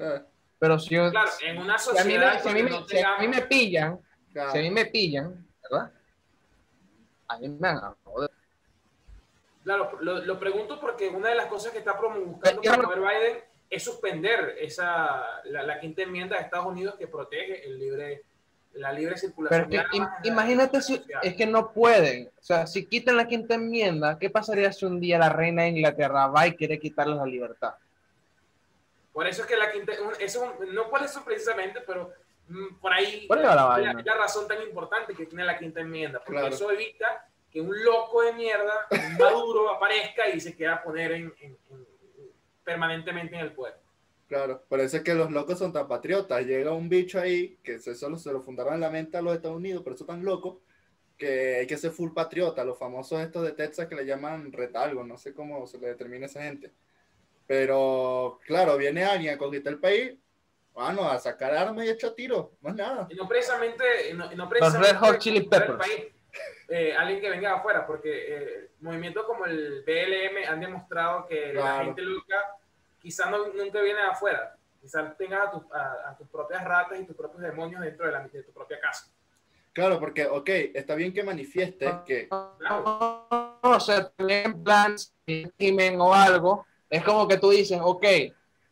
Ah, 0.00 0.22
Pero 0.58 0.78
si, 0.78 0.94
yo- 0.94 1.10
Claro, 1.10 1.30
en 1.42 1.58
una 1.58 1.78
si 1.78 1.90
a 1.90 1.92
mí, 1.92 1.98
sociedad 2.00 2.34
me, 2.34 2.40
si 2.40 2.48
a 2.48 2.52
mí 2.52 2.62
me- 2.62 2.70
no 2.70 2.88
si 2.88 2.98
a 2.98 3.18
mí 3.18 3.28
me 3.28 3.42
pillan, 3.42 3.98
claro. 4.32 4.52
si 4.52 4.58
a 4.58 4.62
mí 4.62 4.70
me 4.70 4.86
pillan, 4.86 5.46
¿verdad? 5.62 5.92
A 7.28 7.38
mí 7.38 7.48
me 7.48 7.58
van 7.58 7.76
a 7.76 7.94
joder. 8.04 8.30
Claro, 9.64 9.98
lo, 10.00 10.24
lo 10.24 10.38
pregunto 10.38 10.80
porque 10.80 11.08
una 11.08 11.28
de 11.28 11.34
las 11.34 11.46
cosas 11.46 11.72
que 11.72 11.78
está 11.78 11.92
Yo- 11.92 12.72
promover 12.72 12.98
Biden 13.00 13.38
es 13.70 13.82
suspender 13.84 14.56
esa, 14.58 15.42
la, 15.44 15.62
la 15.62 15.78
quinta 15.78 16.02
enmienda 16.02 16.36
de 16.36 16.42
Estados 16.42 16.66
Unidos 16.66 16.94
que 16.98 17.06
protege 17.06 17.66
el 17.66 17.78
libre, 17.78 18.22
la 18.72 18.92
libre 18.92 19.10
Pero 19.14 19.20
circulación. 19.28 19.72
es 19.72 19.86
que 19.90 19.96
im- 19.98 20.10
imagínate 20.24 20.80
si 20.80 20.96
sociedad. 20.96 21.20
es 21.22 21.34
que 21.36 21.46
no 21.46 21.70
pueden. 21.72 22.28
O 22.40 22.42
sea, 22.42 22.66
si 22.66 22.86
quitan 22.86 23.16
la 23.18 23.28
quinta 23.28 23.54
enmienda, 23.54 24.18
¿qué 24.18 24.30
pasaría 24.30 24.72
si 24.72 24.86
un 24.86 24.98
día 25.00 25.18
la 25.18 25.28
reina 25.28 25.62
de 25.64 25.68
Inglaterra 25.68 26.28
va 26.28 26.46
y 26.46 26.56
quiere 26.56 26.78
quitarles 26.80 27.16
la 27.18 27.26
libertad? 27.26 27.74
Por 29.18 29.26
eso 29.26 29.42
es 29.42 29.48
que 29.48 29.56
la 29.56 29.72
quinta, 29.72 29.92
un- 30.00 30.12
eso, 30.20 30.54
no 30.72 30.88
por 30.88 31.02
eso 31.02 31.24
precisamente, 31.24 31.80
pero 31.84 32.12
mm, 32.46 32.76
por 32.76 32.92
ahí 32.92 33.26
la 33.28 33.52
la, 33.56 33.64
vaina. 33.64 34.00
la 34.04 34.14
razón 34.14 34.46
tan 34.46 34.62
importante 34.62 35.12
que 35.12 35.26
tiene 35.26 35.44
la 35.44 35.58
quinta 35.58 35.80
enmienda, 35.80 36.20
porque 36.20 36.38
Claro. 36.38 36.54
eso 36.54 36.70
evita 36.70 37.28
que 37.50 37.60
un 37.60 37.82
loco 37.84 38.22
de 38.22 38.32
mierda, 38.34 38.86
un 38.92 39.18
maduro, 39.18 39.70
aparezca 39.74 40.28
y 40.28 40.38
se 40.38 40.54
quiera 40.54 40.80
poner 40.84 41.10
en, 41.10 41.34
en- 41.40 41.58
en- 41.68 41.86
permanentemente 42.62 43.34
en 43.34 43.40
el 43.40 43.52
poder. 43.54 43.74
Claro, 44.28 44.62
por 44.68 44.78
eso 44.78 44.98
es 44.98 45.02
que 45.02 45.14
los 45.14 45.32
locos 45.32 45.58
son 45.58 45.72
tan 45.72 45.88
patriotas. 45.88 46.46
Llega 46.46 46.70
un 46.72 46.88
bicho 46.88 47.18
ahí 47.18 47.58
que 47.64 47.74
eso 47.74 47.92
solo 47.96 48.18
se 48.18 48.32
lo 48.32 48.42
fundaron 48.42 48.74
en 48.74 48.80
la 48.82 48.90
mente 48.90 49.16
a 49.16 49.22
los 49.22 49.34
Estados 49.34 49.56
Unidos, 49.56 49.82
pero 49.82 49.96
eso 49.96 50.04
tan 50.06 50.24
loco 50.24 50.60
que 51.16 51.56
hay 51.56 51.66
que 51.66 51.76
ser 51.76 51.90
full 51.90 52.12
patriota. 52.12 52.62
Los 52.64 52.78
famosos 52.78 53.20
estos 53.20 53.42
de 53.42 53.50
Texas 53.50 53.88
que 53.88 53.96
le 53.96 54.06
llaman 54.06 54.52
retalgo, 54.52 55.02
no 55.02 55.18
sé 55.18 55.34
cómo 55.34 55.66
se 55.66 55.78
le 55.78 55.88
determina 55.88 56.26
a 56.26 56.28
esa 56.28 56.42
gente. 56.44 56.70
Pero 57.48 58.38
claro, 58.46 58.76
viene 58.76 59.04
alguien 59.04 59.34
a 59.34 59.38
conquistar 59.38 59.72
el 59.72 59.80
país, 59.80 60.12
bueno, 60.74 61.08
a 61.10 61.18
sacar 61.18 61.54
armas 61.54 61.86
y 61.86 61.88
echar 61.88 62.12
tiros, 62.12 62.48
más 62.60 62.74
nada. 62.76 63.06
Y 63.10 63.14
no 63.14 63.26
precisamente, 63.26 64.10
y 64.10 64.12
no, 64.12 64.30
y 64.30 64.36
no 64.36 64.44
Los 64.44 64.50
precisamente 64.50 64.92
Red 64.92 64.98
Hot 65.00 65.18
Chili 65.18 65.40
Peppers. 65.40 65.78
país, 65.78 66.04
eh, 66.68 66.94
alguien 66.94 67.20
que 67.22 67.30
venga 67.30 67.48
de 67.48 67.54
afuera, 67.56 67.86
porque 67.86 68.10
eh, 68.28 68.70
movimientos 68.80 69.24
como 69.24 69.46
el 69.46 69.82
BLM 69.86 70.46
han 70.46 70.60
demostrado 70.60 71.26
que 71.26 71.54
la 71.54 71.60
Claro. 71.62 71.84
gente 71.86 72.02
loca 72.02 72.36
quizás 73.00 73.30
no, 73.30 73.46
nunca 73.48 73.80
viene 73.80 74.00
de 74.00 74.06
afuera. 74.08 74.54
Quizás 74.82 75.16
tengas 75.16 75.48
a, 75.48 75.50
tus- 75.50 75.72
a- 75.72 76.10
a 76.10 76.16
tus 76.18 76.28
propias 76.28 76.62
ratas 76.62 77.00
y 77.00 77.06
tus 77.06 77.16
propios 77.16 77.40
demonios 77.42 77.80
dentro 77.80 78.04
de, 78.04 78.12
la, 78.12 78.28
de 78.28 78.42
tu 78.42 78.52
propia 78.52 78.78
casa. 78.78 79.08
Claro, 79.72 79.98
porque, 79.98 80.26
ok, 80.26 80.48
está 80.74 80.94
bien 80.94 81.14
que 81.14 81.22
manifiestes 81.22 81.90
que, 82.06 82.28
Claro. 82.28 83.26
o 83.62 83.80
sea, 83.80 84.10
tienen 84.10 84.62
plans, 84.62 85.14
crimen 85.56 85.98
o 86.00 86.12
algo, 86.12 86.66
es 86.90 87.02
como 87.04 87.26
que 87.28 87.36
tú 87.38 87.50
dices, 87.50 87.78
ok, 87.82 88.04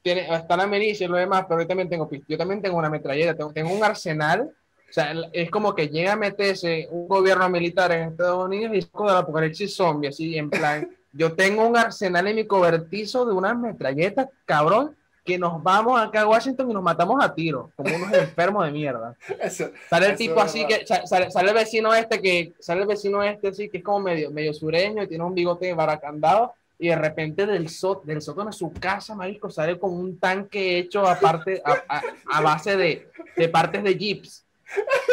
tiene, 0.03 0.33
está 0.35 0.57
la 0.57 0.67
milicia 0.67 1.05
y 1.05 1.09
lo 1.09 1.17
demás, 1.17 1.45
pero 1.49 1.61
yo 1.63 1.67
también 1.67 1.89
tengo 1.89 2.09
yo 2.29 2.39
también 2.39 2.63
tengo 2.63 2.77
una 2.79 2.91
metralleta, 2.91 3.35
tengo, 3.35 3.53
tengo 3.53 3.73
un 3.75 3.83
arsenal, 3.85 4.51
o 4.89 4.93
sea, 4.93 5.13
es 5.33 5.51
como 5.51 5.75
que 5.75 5.89
llega 5.89 6.13
a 6.13 6.17
meterse 6.17 6.87
un 6.91 7.09
gobierno 7.09 7.49
militar 7.49 7.91
en 7.93 8.11
Estados 8.11 8.45
Unidos 8.45 8.75
y 8.75 8.79
es 8.79 8.87
como 8.87 9.11
el 9.11 9.17
apocalipsis 9.17 9.75
zombie, 9.75 10.09
así 10.09 10.39
en 10.39 10.49
plan, 10.49 10.89
yo 11.13 11.33
tengo 11.35 11.67
un 11.67 11.77
arsenal 11.77 12.27
en 12.29 12.37
mi 12.37 12.47
cobertizo 12.47 13.27
de 13.27 13.33
unas 13.33 13.59
metralletas, 13.59 14.29
cabrón, 14.45 14.97
que 15.25 15.39
nos 15.39 15.61
vamos 15.61 16.01
acá 16.01 16.21
a 16.21 16.29
Washington 16.29 16.71
y 16.71 16.75
nos 16.75 16.85
matamos 16.85 17.23
a 17.25 17.35
tiro, 17.35 17.73
como 17.75 17.97
unos 17.97 18.13
enfermos 18.15 18.65
de 18.65 18.71
mierda. 18.71 19.17
eso, 19.43 19.71
Sale 19.91 20.07
el 20.11 20.17
tipo 20.17 20.41
así 20.41 20.63
verdad. 20.63 20.79
que 20.79 20.87
sa- 20.87 21.05
sale, 21.05 21.33
sale 21.33 21.49
el 21.49 21.55
vecino 21.57 21.93
este 21.93 22.23
que 22.23 22.55
sale 22.61 22.83
el 22.83 22.87
vecino 22.87 23.25
este 23.25 23.49
así 23.49 23.69
que 23.69 23.79
es 23.79 23.83
como 23.83 23.99
medio 23.99 24.31
medio 24.31 24.55
sureño 24.55 25.03
y 25.03 25.09
tiene 25.09 25.25
un 25.25 25.35
bigote 25.35 25.75
baracandado 25.75 26.55
y 26.79 26.89
de 26.89 26.97
repente 26.97 27.47
del 27.47 27.69
del 28.05 28.23
sótano 28.23 28.51
de 28.51 28.53
su 28.57 28.73
casa, 28.73 29.15
marisco, 29.15 29.49
sale 29.51 29.79
con 29.79 29.93
un 29.95 30.19
tanque 30.19 30.79
hecho 30.79 31.07
a, 31.07 31.19
a, 31.89 32.03
a 32.33 32.41
base 32.43 32.77
de, 32.77 33.11
de 33.37 33.49
partes 33.49 33.83
de 33.83 33.95
jeeps. 33.97 34.45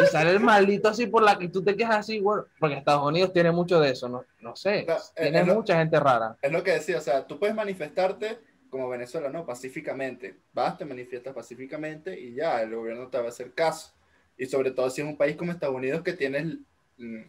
Y 0.01 0.05
sale 0.07 0.31
el 0.31 0.39
maldito 0.39 0.89
así 0.89 1.05
por 1.05 1.21
la 1.21 1.37
que 1.37 1.47
tú 1.47 1.63
te 1.63 1.75
quedas 1.77 1.97
así, 1.97 2.19
bueno, 2.19 2.45
porque 2.59 2.75
Estados 2.75 3.05
Unidos 3.05 3.31
tiene 3.31 3.51
mucho 3.51 3.79
de 3.79 3.91
eso, 3.91 4.09
no, 4.09 4.25
no 4.41 4.55
sé, 4.55 4.83
No, 4.87 4.95
eh, 4.95 4.99
tiene 5.21 5.45
lo- 5.45 5.53
mucha 5.55 5.77
gente 5.77 5.99
rara. 5.99 6.35
es 6.41 6.51
lo 6.51 6.63
que 6.63 6.71
decía, 6.71 6.97
o 6.97 7.01
sea, 7.01 7.25
tú 7.27 7.37
puedes 7.39 7.55
manifestarte 7.55 8.39
como 8.71 8.89
Venezuela, 8.89 9.29
¿no? 9.29 9.45
Pacíficamente. 9.45 10.35
Vas, 10.51 10.77
te 10.79 10.85
manifiestas 10.85 11.35
pacíficamente 11.35 12.19
y 12.19 12.33
ya, 12.33 12.59
el 12.63 12.75
gobierno 12.75 13.07
te 13.09 13.19
va 13.19 13.25
a 13.25 13.29
hacer 13.29 13.53
caso. 13.53 13.93
Y 14.35 14.47
sobre 14.47 14.71
todo 14.71 14.89
si 14.89 15.01
es 15.01 15.07
un 15.07 15.15
país 15.15 15.35
como 15.35 15.51
Estados 15.51 15.75
Unidos 15.75 16.01
que 16.01 16.13
tienes, 16.13 16.55
mm, 16.97 17.21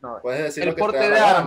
No, 0.00 0.20
puedes 0.22 0.44
decir 0.44 0.62
el 0.62 0.68
lo 0.68 0.74
que 0.76 0.80
te 0.80 0.84
porte 0.86 0.98
de 1.00 1.10
la 1.10 1.42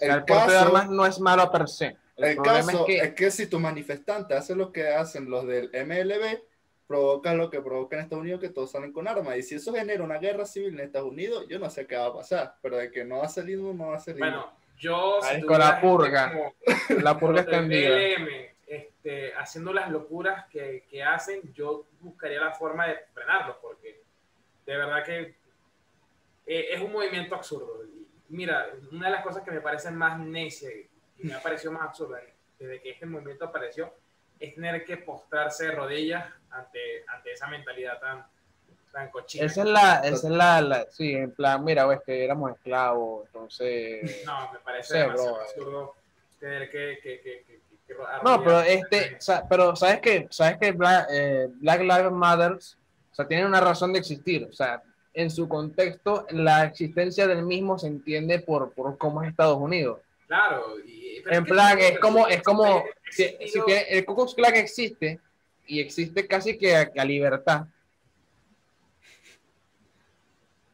armas, 0.00 0.06
o 0.06 0.06
sea, 0.06 0.08
El 0.08 0.12
el 0.20 0.24
porte 0.24 0.52
de 0.52 0.58
caso- 0.58 0.66
armas 0.66 0.90
no 0.90 1.06
es 1.06 1.20
malo 1.20 1.50
per 1.50 1.68
se. 1.68 1.96
El, 2.16 2.24
El 2.24 2.36
problema 2.36 2.66
caso 2.72 2.86
es 2.88 3.14
que 3.14 3.30
si 3.30 3.46
tus 3.46 3.60
manifestantes 3.60 4.36
hacen 4.36 4.58
lo 4.58 4.72
que 4.72 4.88
hacen 4.88 5.30
los 5.30 5.46
del 5.46 5.70
MLB, 5.72 6.40
provoca 6.86 7.34
lo 7.34 7.50
que 7.50 7.60
provoca 7.60 7.96
en 7.96 8.02
Estados 8.02 8.22
Unidos, 8.22 8.40
que 8.40 8.48
todos 8.48 8.70
salen 8.72 8.92
con 8.92 9.06
armas. 9.06 9.36
Y 9.36 9.42
si 9.42 9.54
eso 9.56 9.72
genera 9.74 10.02
una 10.02 10.18
guerra 10.18 10.44
civil 10.46 10.74
en 10.74 10.80
Estados 10.80 11.08
Unidos, 11.10 11.46
yo 11.48 11.58
no 11.58 11.68
sé 11.70 11.86
qué 11.86 11.96
va 11.96 12.06
a 12.06 12.14
pasar. 12.14 12.54
Pero 12.62 12.78
de 12.78 12.90
que 12.90 13.04
no 13.04 13.18
va 13.18 13.26
a 13.26 13.28
salir, 13.28 13.58
no 13.58 13.88
va 13.88 13.96
a 13.96 14.00
salir. 14.00 14.20
Bueno, 14.20 14.52
yo... 14.78 15.18
si 15.22 15.40
tuviera 15.42 15.68
la 15.74 15.80
purga. 15.80 16.32
como- 16.32 16.54
la 17.02 17.18
purga 17.18 17.40
extendida. 17.42 17.96
Este, 18.66 19.32
haciendo 19.34 19.72
las 19.72 19.90
locuras 19.90 20.46
que, 20.50 20.84
que 20.90 21.02
hacen, 21.02 21.40
yo 21.54 21.86
buscaría 22.00 22.40
la 22.40 22.52
forma 22.52 22.86
de 22.88 22.96
frenarlos, 23.14 23.56
porque 23.62 24.02
de 24.66 24.76
verdad 24.76 25.02
que 25.04 25.34
eh, 26.46 26.66
es 26.72 26.80
un 26.80 26.92
movimiento 26.92 27.34
absurdo. 27.34 27.84
Y 27.84 28.07
mira, 28.28 28.66
una 28.92 29.06
de 29.06 29.12
las 29.12 29.22
cosas 29.24 29.42
que 29.42 29.50
me 29.50 29.60
parecen 29.60 29.96
más 29.96 30.18
necia 30.18 30.70
y 30.70 31.24
me 31.24 31.34
ha 31.34 31.42
parecido 31.42 31.72
más 31.72 31.82
absurda 31.82 32.20
desde 32.58 32.80
que 32.80 32.90
este 32.90 33.06
movimiento 33.06 33.44
apareció 33.44 33.92
es 34.38 34.54
tener 34.54 34.84
que 34.84 34.96
postrarse 34.98 35.66
de 35.66 35.72
rodillas 35.72 36.24
ante, 36.50 37.04
ante 37.08 37.32
esa 37.32 37.46
mentalidad 37.48 37.98
tan, 38.00 38.26
tan 38.92 39.10
cochina. 39.10 39.46
Esa 39.46 39.62
es 39.62 39.68
la, 39.68 40.00
esa 40.04 40.28
es 40.28 40.32
la, 40.34 40.60
la- 40.60 40.86
sí, 40.90 41.12
en 41.12 41.32
plan, 41.32 41.64
mira, 41.64 41.92
es 41.92 42.00
que 42.02 42.24
éramos 42.24 42.52
esclavos, 42.52 43.26
entonces... 43.26 44.24
No, 44.24 44.52
me 44.52 44.58
parece 44.60 44.98
demasiado 44.98 45.34
bro. 45.34 45.42
absurdo 45.42 45.94
tener 46.38 46.70
que... 46.70 46.98
que, 47.02 47.20
que, 47.20 47.60
No, 48.22 48.42
pero 48.44 48.60
este, 48.60 49.18
pero 49.48 49.74
sabes 49.74 50.00
que, 50.00 50.28
sabes 50.30 50.58
que 50.58 50.72
Black, 50.72 51.08
eh, 51.10 51.48
Black 51.54 51.80
Lives 51.80 52.12
Matter, 52.12 52.52
o 52.52 53.14
sea, 53.14 53.26
tiene 53.26 53.44
una 53.46 53.60
razón 53.60 53.92
de 53.92 53.98
existir, 53.98 54.46
o 54.48 54.52
sea, 54.52 54.80
en 55.18 55.30
su 55.30 55.48
contexto, 55.48 56.26
la 56.30 56.64
existencia 56.64 57.26
del 57.26 57.42
mismo 57.42 57.76
se 57.76 57.88
entiende 57.88 58.38
por, 58.38 58.70
por 58.72 58.96
cómo 58.96 59.20
es 59.22 59.30
Estados 59.30 59.58
Unidos. 59.58 59.98
Claro. 60.28 60.78
y- 60.86 61.16
En 61.28 61.42
que 61.44 61.50
plan, 61.50 61.76
siempre- 61.76 61.88
es 61.88 61.98
como, 61.98 62.28
es 62.28 62.42
como, 62.42 62.84
si, 63.10 63.24
si 63.48 63.60
tiene- 63.64 63.88
el 63.90 64.04
Ku 64.04 64.14
Klux 64.14 64.34
Klan 64.36 64.54
existe, 64.54 65.18
y 65.66 65.80
existe 65.80 66.24
casi 66.28 66.56
que 66.56 66.76
a, 66.76 66.88
a 66.96 67.04
libertad, 67.04 67.66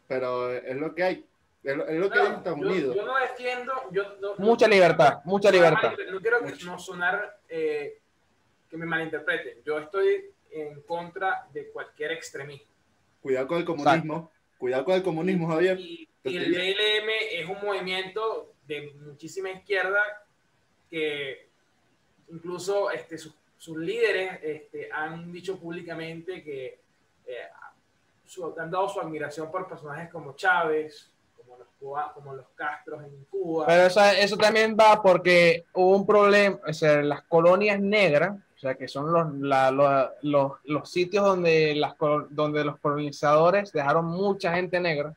Pero 0.06 0.52
es 0.52 0.76
lo 0.76 0.94
que 0.94 1.02
hay. 1.02 1.26
Es 1.62 1.74
lo, 1.76 1.86
es 1.88 1.98
lo 1.98 2.10
que 2.10 2.16
No, 2.18 2.22
hay 2.22 2.28
en 2.28 2.34
Estados 2.36 2.60
yo, 2.60 2.66
Unidos. 2.66 2.96
yo 2.96 3.06
no 3.06 3.16
defiendo. 3.18 3.72
Yo, 3.90 4.16
no- 4.20 4.34
mucha 4.36 4.68
libertad, 4.68 5.20
mucha 5.24 5.48
no- 5.50 5.56
libertad. 5.56 5.92
No 6.10 6.20
quiero 6.20 6.40
que 6.44 6.52
no 6.66 6.78
sonar 6.78 7.38
eh, 7.48 7.98
que 8.68 8.76
me 8.76 8.84
malinterpreten. 8.84 9.62
Yo 9.64 9.78
estoy 9.78 10.26
en 10.50 10.82
contra 10.82 11.46
de 11.54 11.70
cualquier 11.70 12.12
extremismo. 12.12 12.73
Cuidado 13.24 13.48
con 13.48 13.56
el 13.58 13.64
comunismo. 13.64 14.30
Cuidado 14.58 14.84
con 14.84 14.94
el 14.96 15.02
comunismo, 15.02 15.48
Javier. 15.48 15.80
Y, 15.80 16.06
y 16.24 16.36
el 16.36 16.52
BLM 16.52 17.08
es 17.32 17.48
un 17.48 17.66
movimiento 17.66 18.52
de 18.66 18.92
muchísima 19.00 19.50
izquierda 19.50 20.02
que 20.90 21.48
incluso 22.28 22.90
este, 22.90 23.16
sus, 23.16 23.34
sus 23.56 23.78
líderes 23.78 24.40
este, 24.42 24.90
han 24.92 25.32
dicho 25.32 25.58
públicamente 25.58 26.42
que 26.44 26.80
eh, 27.26 27.48
su- 28.26 28.54
han 28.58 28.70
dado 28.70 28.90
su 28.90 29.00
admiración 29.00 29.50
por 29.50 29.66
personajes 29.66 30.10
como 30.10 30.36
Chávez, 30.36 31.10
como 31.34 31.56
los, 31.56 31.68
Cuba- 31.80 32.12
como 32.12 32.34
los 32.34 32.46
Castros 32.54 33.04
en 33.04 33.24
Cuba. 33.30 33.64
Pero 33.66 33.86
eso, 33.86 34.04
eso 34.04 34.36
también 34.36 34.76
va 34.78 35.00
porque 35.02 35.64
hubo 35.72 35.96
un 35.96 36.06
problema, 36.06 36.58
o 36.66 36.72
sea, 36.74 37.00
las 37.02 37.22
colonias 37.22 37.80
negras, 37.80 38.36
sea, 38.64 38.74
que 38.74 38.88
son 38.88 39.12
los, 39.12 39.34
la- 39.40 39.70
lo- 39.70 40.10
los, 40.22 40.52
los 40.64 40.90
sitios 40.90 41.24
donde, 41.24 41.74
las, 41.74 41.94
donde 42.30 42.64
los 42.64 42.78
colonizadores 42.78 43.72
dejaron 43.72 44.06
mucha 44.06 44.54
gente 44.54 44.80
negra 44.80 45.14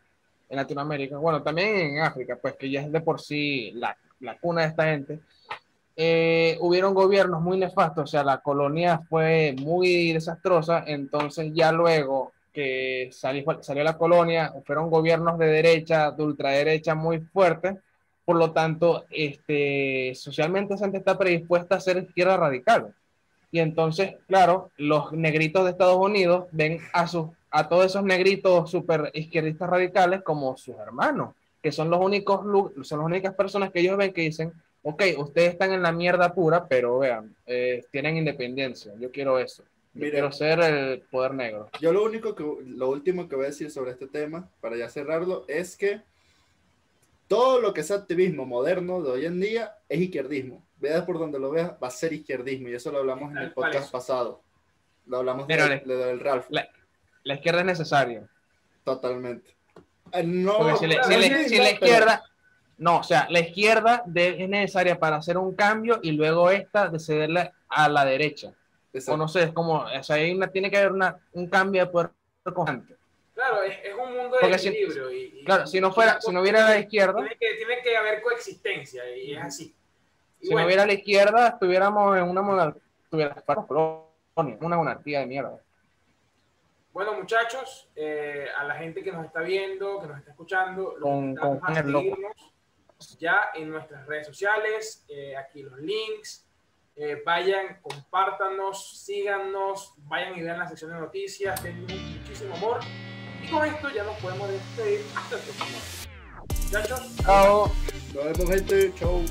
en 0.49 0.57
Latinoamérica, 0.57 1.17
bueno, 1.17 1.41
también 1.43 1.75
en 1.77 1.99
África, 2.01 2.37
pues 2.41 2.55
que 2.55 2.69
ya 2.69 2.81
es 2.81 2.91
de 2.91 3.01
por 3.01 3.19
sí 3.19 3.71
la, 3.75 3.97
la 4.21 4.37
cuna 4.37 4.61
de 4.61 4.67
esta 4.67 4.83
gente. 4.85 5.19
eh, 5.95 6.57
hubieron 6.61 6.93
gobiernos 6.93 7.41
muy 7.41 7.57
nefastos, 7.57 8.03
o 8.03 8.07
sea, 8.07 8.23
la 8.23 8.37
colonia 8.39 9.01
fue 9.09 9.55
muy 9.59 10.13
desastrosa, 10.13 10.83
entonces 10.85 11.51
ya 11.53 11.71
luego 11.71 12.31
que 12.53 13.09
salió, 13.11 13.43
salió 13.61 13.83
la 13.83 13.97
colonia, 13.97 14.53
fueron 14.65 14.89
gobiernos 14.89 15.37
de 15.37 15.47
derecha, 15.47 16.11
de 16.11 16.23
ultraderecha 16.23 16.95
muy 16.95 17.19
fuertes, 17.19 17.75
por 18.25 18.35
lo 18.35 18.51
tanto, 18.51 19.05
este, 19.09 20.13
socialmente 20.15 20.73
esa 20.73 20.85
gente 20.85 20.97
está 20.97 21.17
predispuesta 21.17 21.75
a 21.75 21.79
ser 21.79 21.97
izquierda 21.97 22.35
radical. 22.37 22.93
Y 23.51 23.59
entonces, 23.59 24.15
claro, 24.27 24.71
los 24.77 25.11
negritos 25.13 25.63
de 25.63 25.71
Estados 25.71 25.97
Unidos 25.97 26.45
ven 26.51 26.79
a, 26.93 27.07
sus, 27.07 27.27
a 27.49 27.69
todos 27.69 27.85
esos 27.85 28.03
negritos 28.03 28.69
super 28.69 29.11
izquierdistas 29.13 29.69
radicales 29.69 30.21
como 30.23 30.57
sus 30.57 30.75
hermanos, 30.77 31.33
que 31.61 31.71
son 31.71 31.89
los 31.89 31.99
únicos, 31.99 32.41
son 32.87 32.99
las 32.99 33.05
únicas 33.05 33.33
personas 33.35 33.71
que 33.71 33.79
ellos 33.79 33.97
ven 33.97 34.13
que 34.13 34.21
dicen, 34.21 34.51
ok, 34.83 35.03
ustedes 35.17 35.51
están 35.51 35.73
en 35.73 35.81
la 35.81 35.91
mierda 35.91 36.33
pura, 36.33 36.67
pero 36.67 36.99
vean, 36.99 37.35
eh, 37.45 37.83
tienen 37.91 38.17
independencia, 38.17 38.93
yo 38.99 39.11
quiero 39.11 39.39
eso. 39.39 39.63
Yo 39.93 40.11
quiero 40.11 40.31
ser 40.31 40.59
el 40.59 41.01
poder 41.09 41.33
negro. 41.33 41.71
Yo 41.81 41.91
lo 41.91 42.03
único 42.03 42.35
que, 42.35 42.43
lo 42.43 42.89
último 42.89 43.27
que 43.27 43.35
voy 43.35 43.45
a 43.45 43.47
decir 43.47 43.71
sobre 43.71 43.91
este 43.91 44.05
tema, 44.05 44.47
para 44.61 44.77
ya 44.77 44.89
cerrarlo, 44.89 45.43
es 45.47 45.75
que 45.75 46.01
todo 47.27 47.59
lo 47.59 47.73
que 47.73 47.81
es 47.81 47.89
activismo 47.89 48.45
moderno 48.45 49.01
de 49.01 49.09
hoy 49.09 49.25
en 49.25 49.39
día 49.39 49.75
es 49.89 49.99
izquierdismo. 49.99 50.63
Veas 50.79 51.03
por 51.03 51.17
donde 51.19 51.39
lo 51.39 51.49
veas, 51.49 51.71
va 51.81 51.87
a 51.87 51.91
ser 51.91 52.13
izquierdismo. 52.13 52.69
Y 52.69 52.75
eso 52.75 52.91
lo 52.91 52.99
hablamos 52.99 53.31
en 53.31 53.37
el 53.39 53.51
podcast 53.53 53.91
pasado. 53.91 54.43
Lo 55.05 55.17
hablamos 55.17 55.47
de, 55.47 55.53
Mira, 55.55 55.67
de- 55.69 55.95
del 55.95 56.19
Ralph. 56.19 56.45
La, 56.49 56.67
la 57.23 57.33
izquierda 57.35 57.61
es 57.61 57.65
necesaria. 57.65 58.27
Totalmente. 58.83 59.55
Eh, 60.11 60.23
No, 60.23 60.57
Porque 60.59 60.77
si, 60.77 60.87
le- 60.87 61.03
si 61.03 61.15
le- 61.17 61.49
si 61.49 61.57
no, 61.57 61.63
la 61.63 61.71
izquierda, 61.71 62.23
no, 62.77 62.97
o 62.99 63.03
sea, 63.03 63.27
la 63.29 63.39
izquierda 63.39 64.03
de- 64.05 64.43
es 64.43 64.49
necesaria 64.49 64.99
para 64.99 65.17
hacer 65.17 65.37
un 65.37 65.55
cambio 65.55 65.99
y 66.03 66.11
luego 66.11 66.49
esta 66.51 66.89
de 66.89 66.99
cederle 66.99 67.51
a 67.69 67.89
la 67.89 68.05
derecha. 68.05 68.53
Exacto. 68.93 69.13
O 69.13 69.17
no 69.17 69.27
sé, 69.27 69.43
es 69.43 69.51
como, 69.51 69.79
o 69.79 70.03
sea, 70.03 70.15
hay 70.17 70.31
una, 70.33 70.47
tiene 70.47 70.69
que 70.71 70.77
haber 70.77 70.91
una, 70.91 71.17
un 71.33 71.47
cambio 71.47 71.85
de 71.85 71.91
poder 71.91 72.11
constante. 72.53 72.95
Claro, 73.33 73.61
es, 73.63 73.75
es 73.83 73.93
un 73.93 74.13
mundo 74.15 74.35
de 74.35 74.41
Porque 74.41 74.57
si- 74.59 74.69
equilibrio. 74.69 75.11
y, 75.11 75.39
y- 75.41 75.43
Claro, 75.43 75.67
si 75.67 75.79
no 75.81 75.91
fuera, 75.91 76.19
si 76.21 76.31
no 76.31 76.41
hubiera 76.41 76.63
la 76.69 76.79
izquierda, 76.79 77.13
Tiene 77.15 77.37
que, 77.39 77.55
tiene 77.57 77.81
que 77.83 77.97
haber 77.97 78.21
coexistencia 78.21 79.03
y 79.15 79.33
es 79.35 79.41
así. 79.43 79.75
Si 80.47 80.51
no 80.51 80.55
bueno, 80.55 80.67
hubiera 80.67 80.85
la 80.85 80.93
izquierda, 80.93 81.47
estuviéramos 81.49 82.17
en 82.17 82.23
una 82.23 82.41
monarquía, 82.41 82.81
una 84.61 84.77
monarquía 84.77 85.19
de 85.19 85.25
mierda. 85.25 85.59
Bueno, 86.93 87.13
muchachos, 87.13 87.89
eh, 87.95 88.47
a 88.57 88.63
la 88.63 88.75
gente 88.75 89.03
que 89.03 89.11
nos 89.11 89.25
está 89.25 89.41
viendo, 89.41 89.99
que 89.99 90.07
nos 90.07 90.17
está 90.19 90.31
escuchando, 90.31 90.93
los 90.97 91.01
Con- 91.01 91.35
con 91.35 91.59
a 91.63 91.75
seguirnos 91.75 92.53
ya 93.19 93.49
en 93.53 93.69
nuestras 93.69 94.07
redes 94.07 94.25
sociales, 94.27 95.05
eh, 95.09 95.35
aquí 95.37 95.63
los 95.63 95.77
links. 95.79 96.45
eh, 96.99 97.21
vayan, 97.23 97.79
compártanos, 97.83 98.97
síganos, 99.05 99.93
vayan 99.97 100.35
y 100.35 100.41
vean 100.41 100.57
la 100.57 100.67
sección 100.67 100.91
de 100.91 100.99
noticias, 100.99 101.61
dennos 101.61 101.91
muchísimo 101.93 102.55
amor. 102.55 102.79
Y 103.43 103.51
con 103.51 103.63
esto 103.67 103.89
ya 103.91 104.03
nos 104.03 104.15
podemos 104.17 104.49
despedir 104.49 105.05
hasta 105.15 105.35
el 105.35 105.41
próximo. 105.41 105.77
Muchachos, 106.63 107.17
Chao. 107.17 107.71
Nos 108.15 108.23
vemos, 108.25 108.49
gente. 108.49 108.93
Chau. 108.95 109.21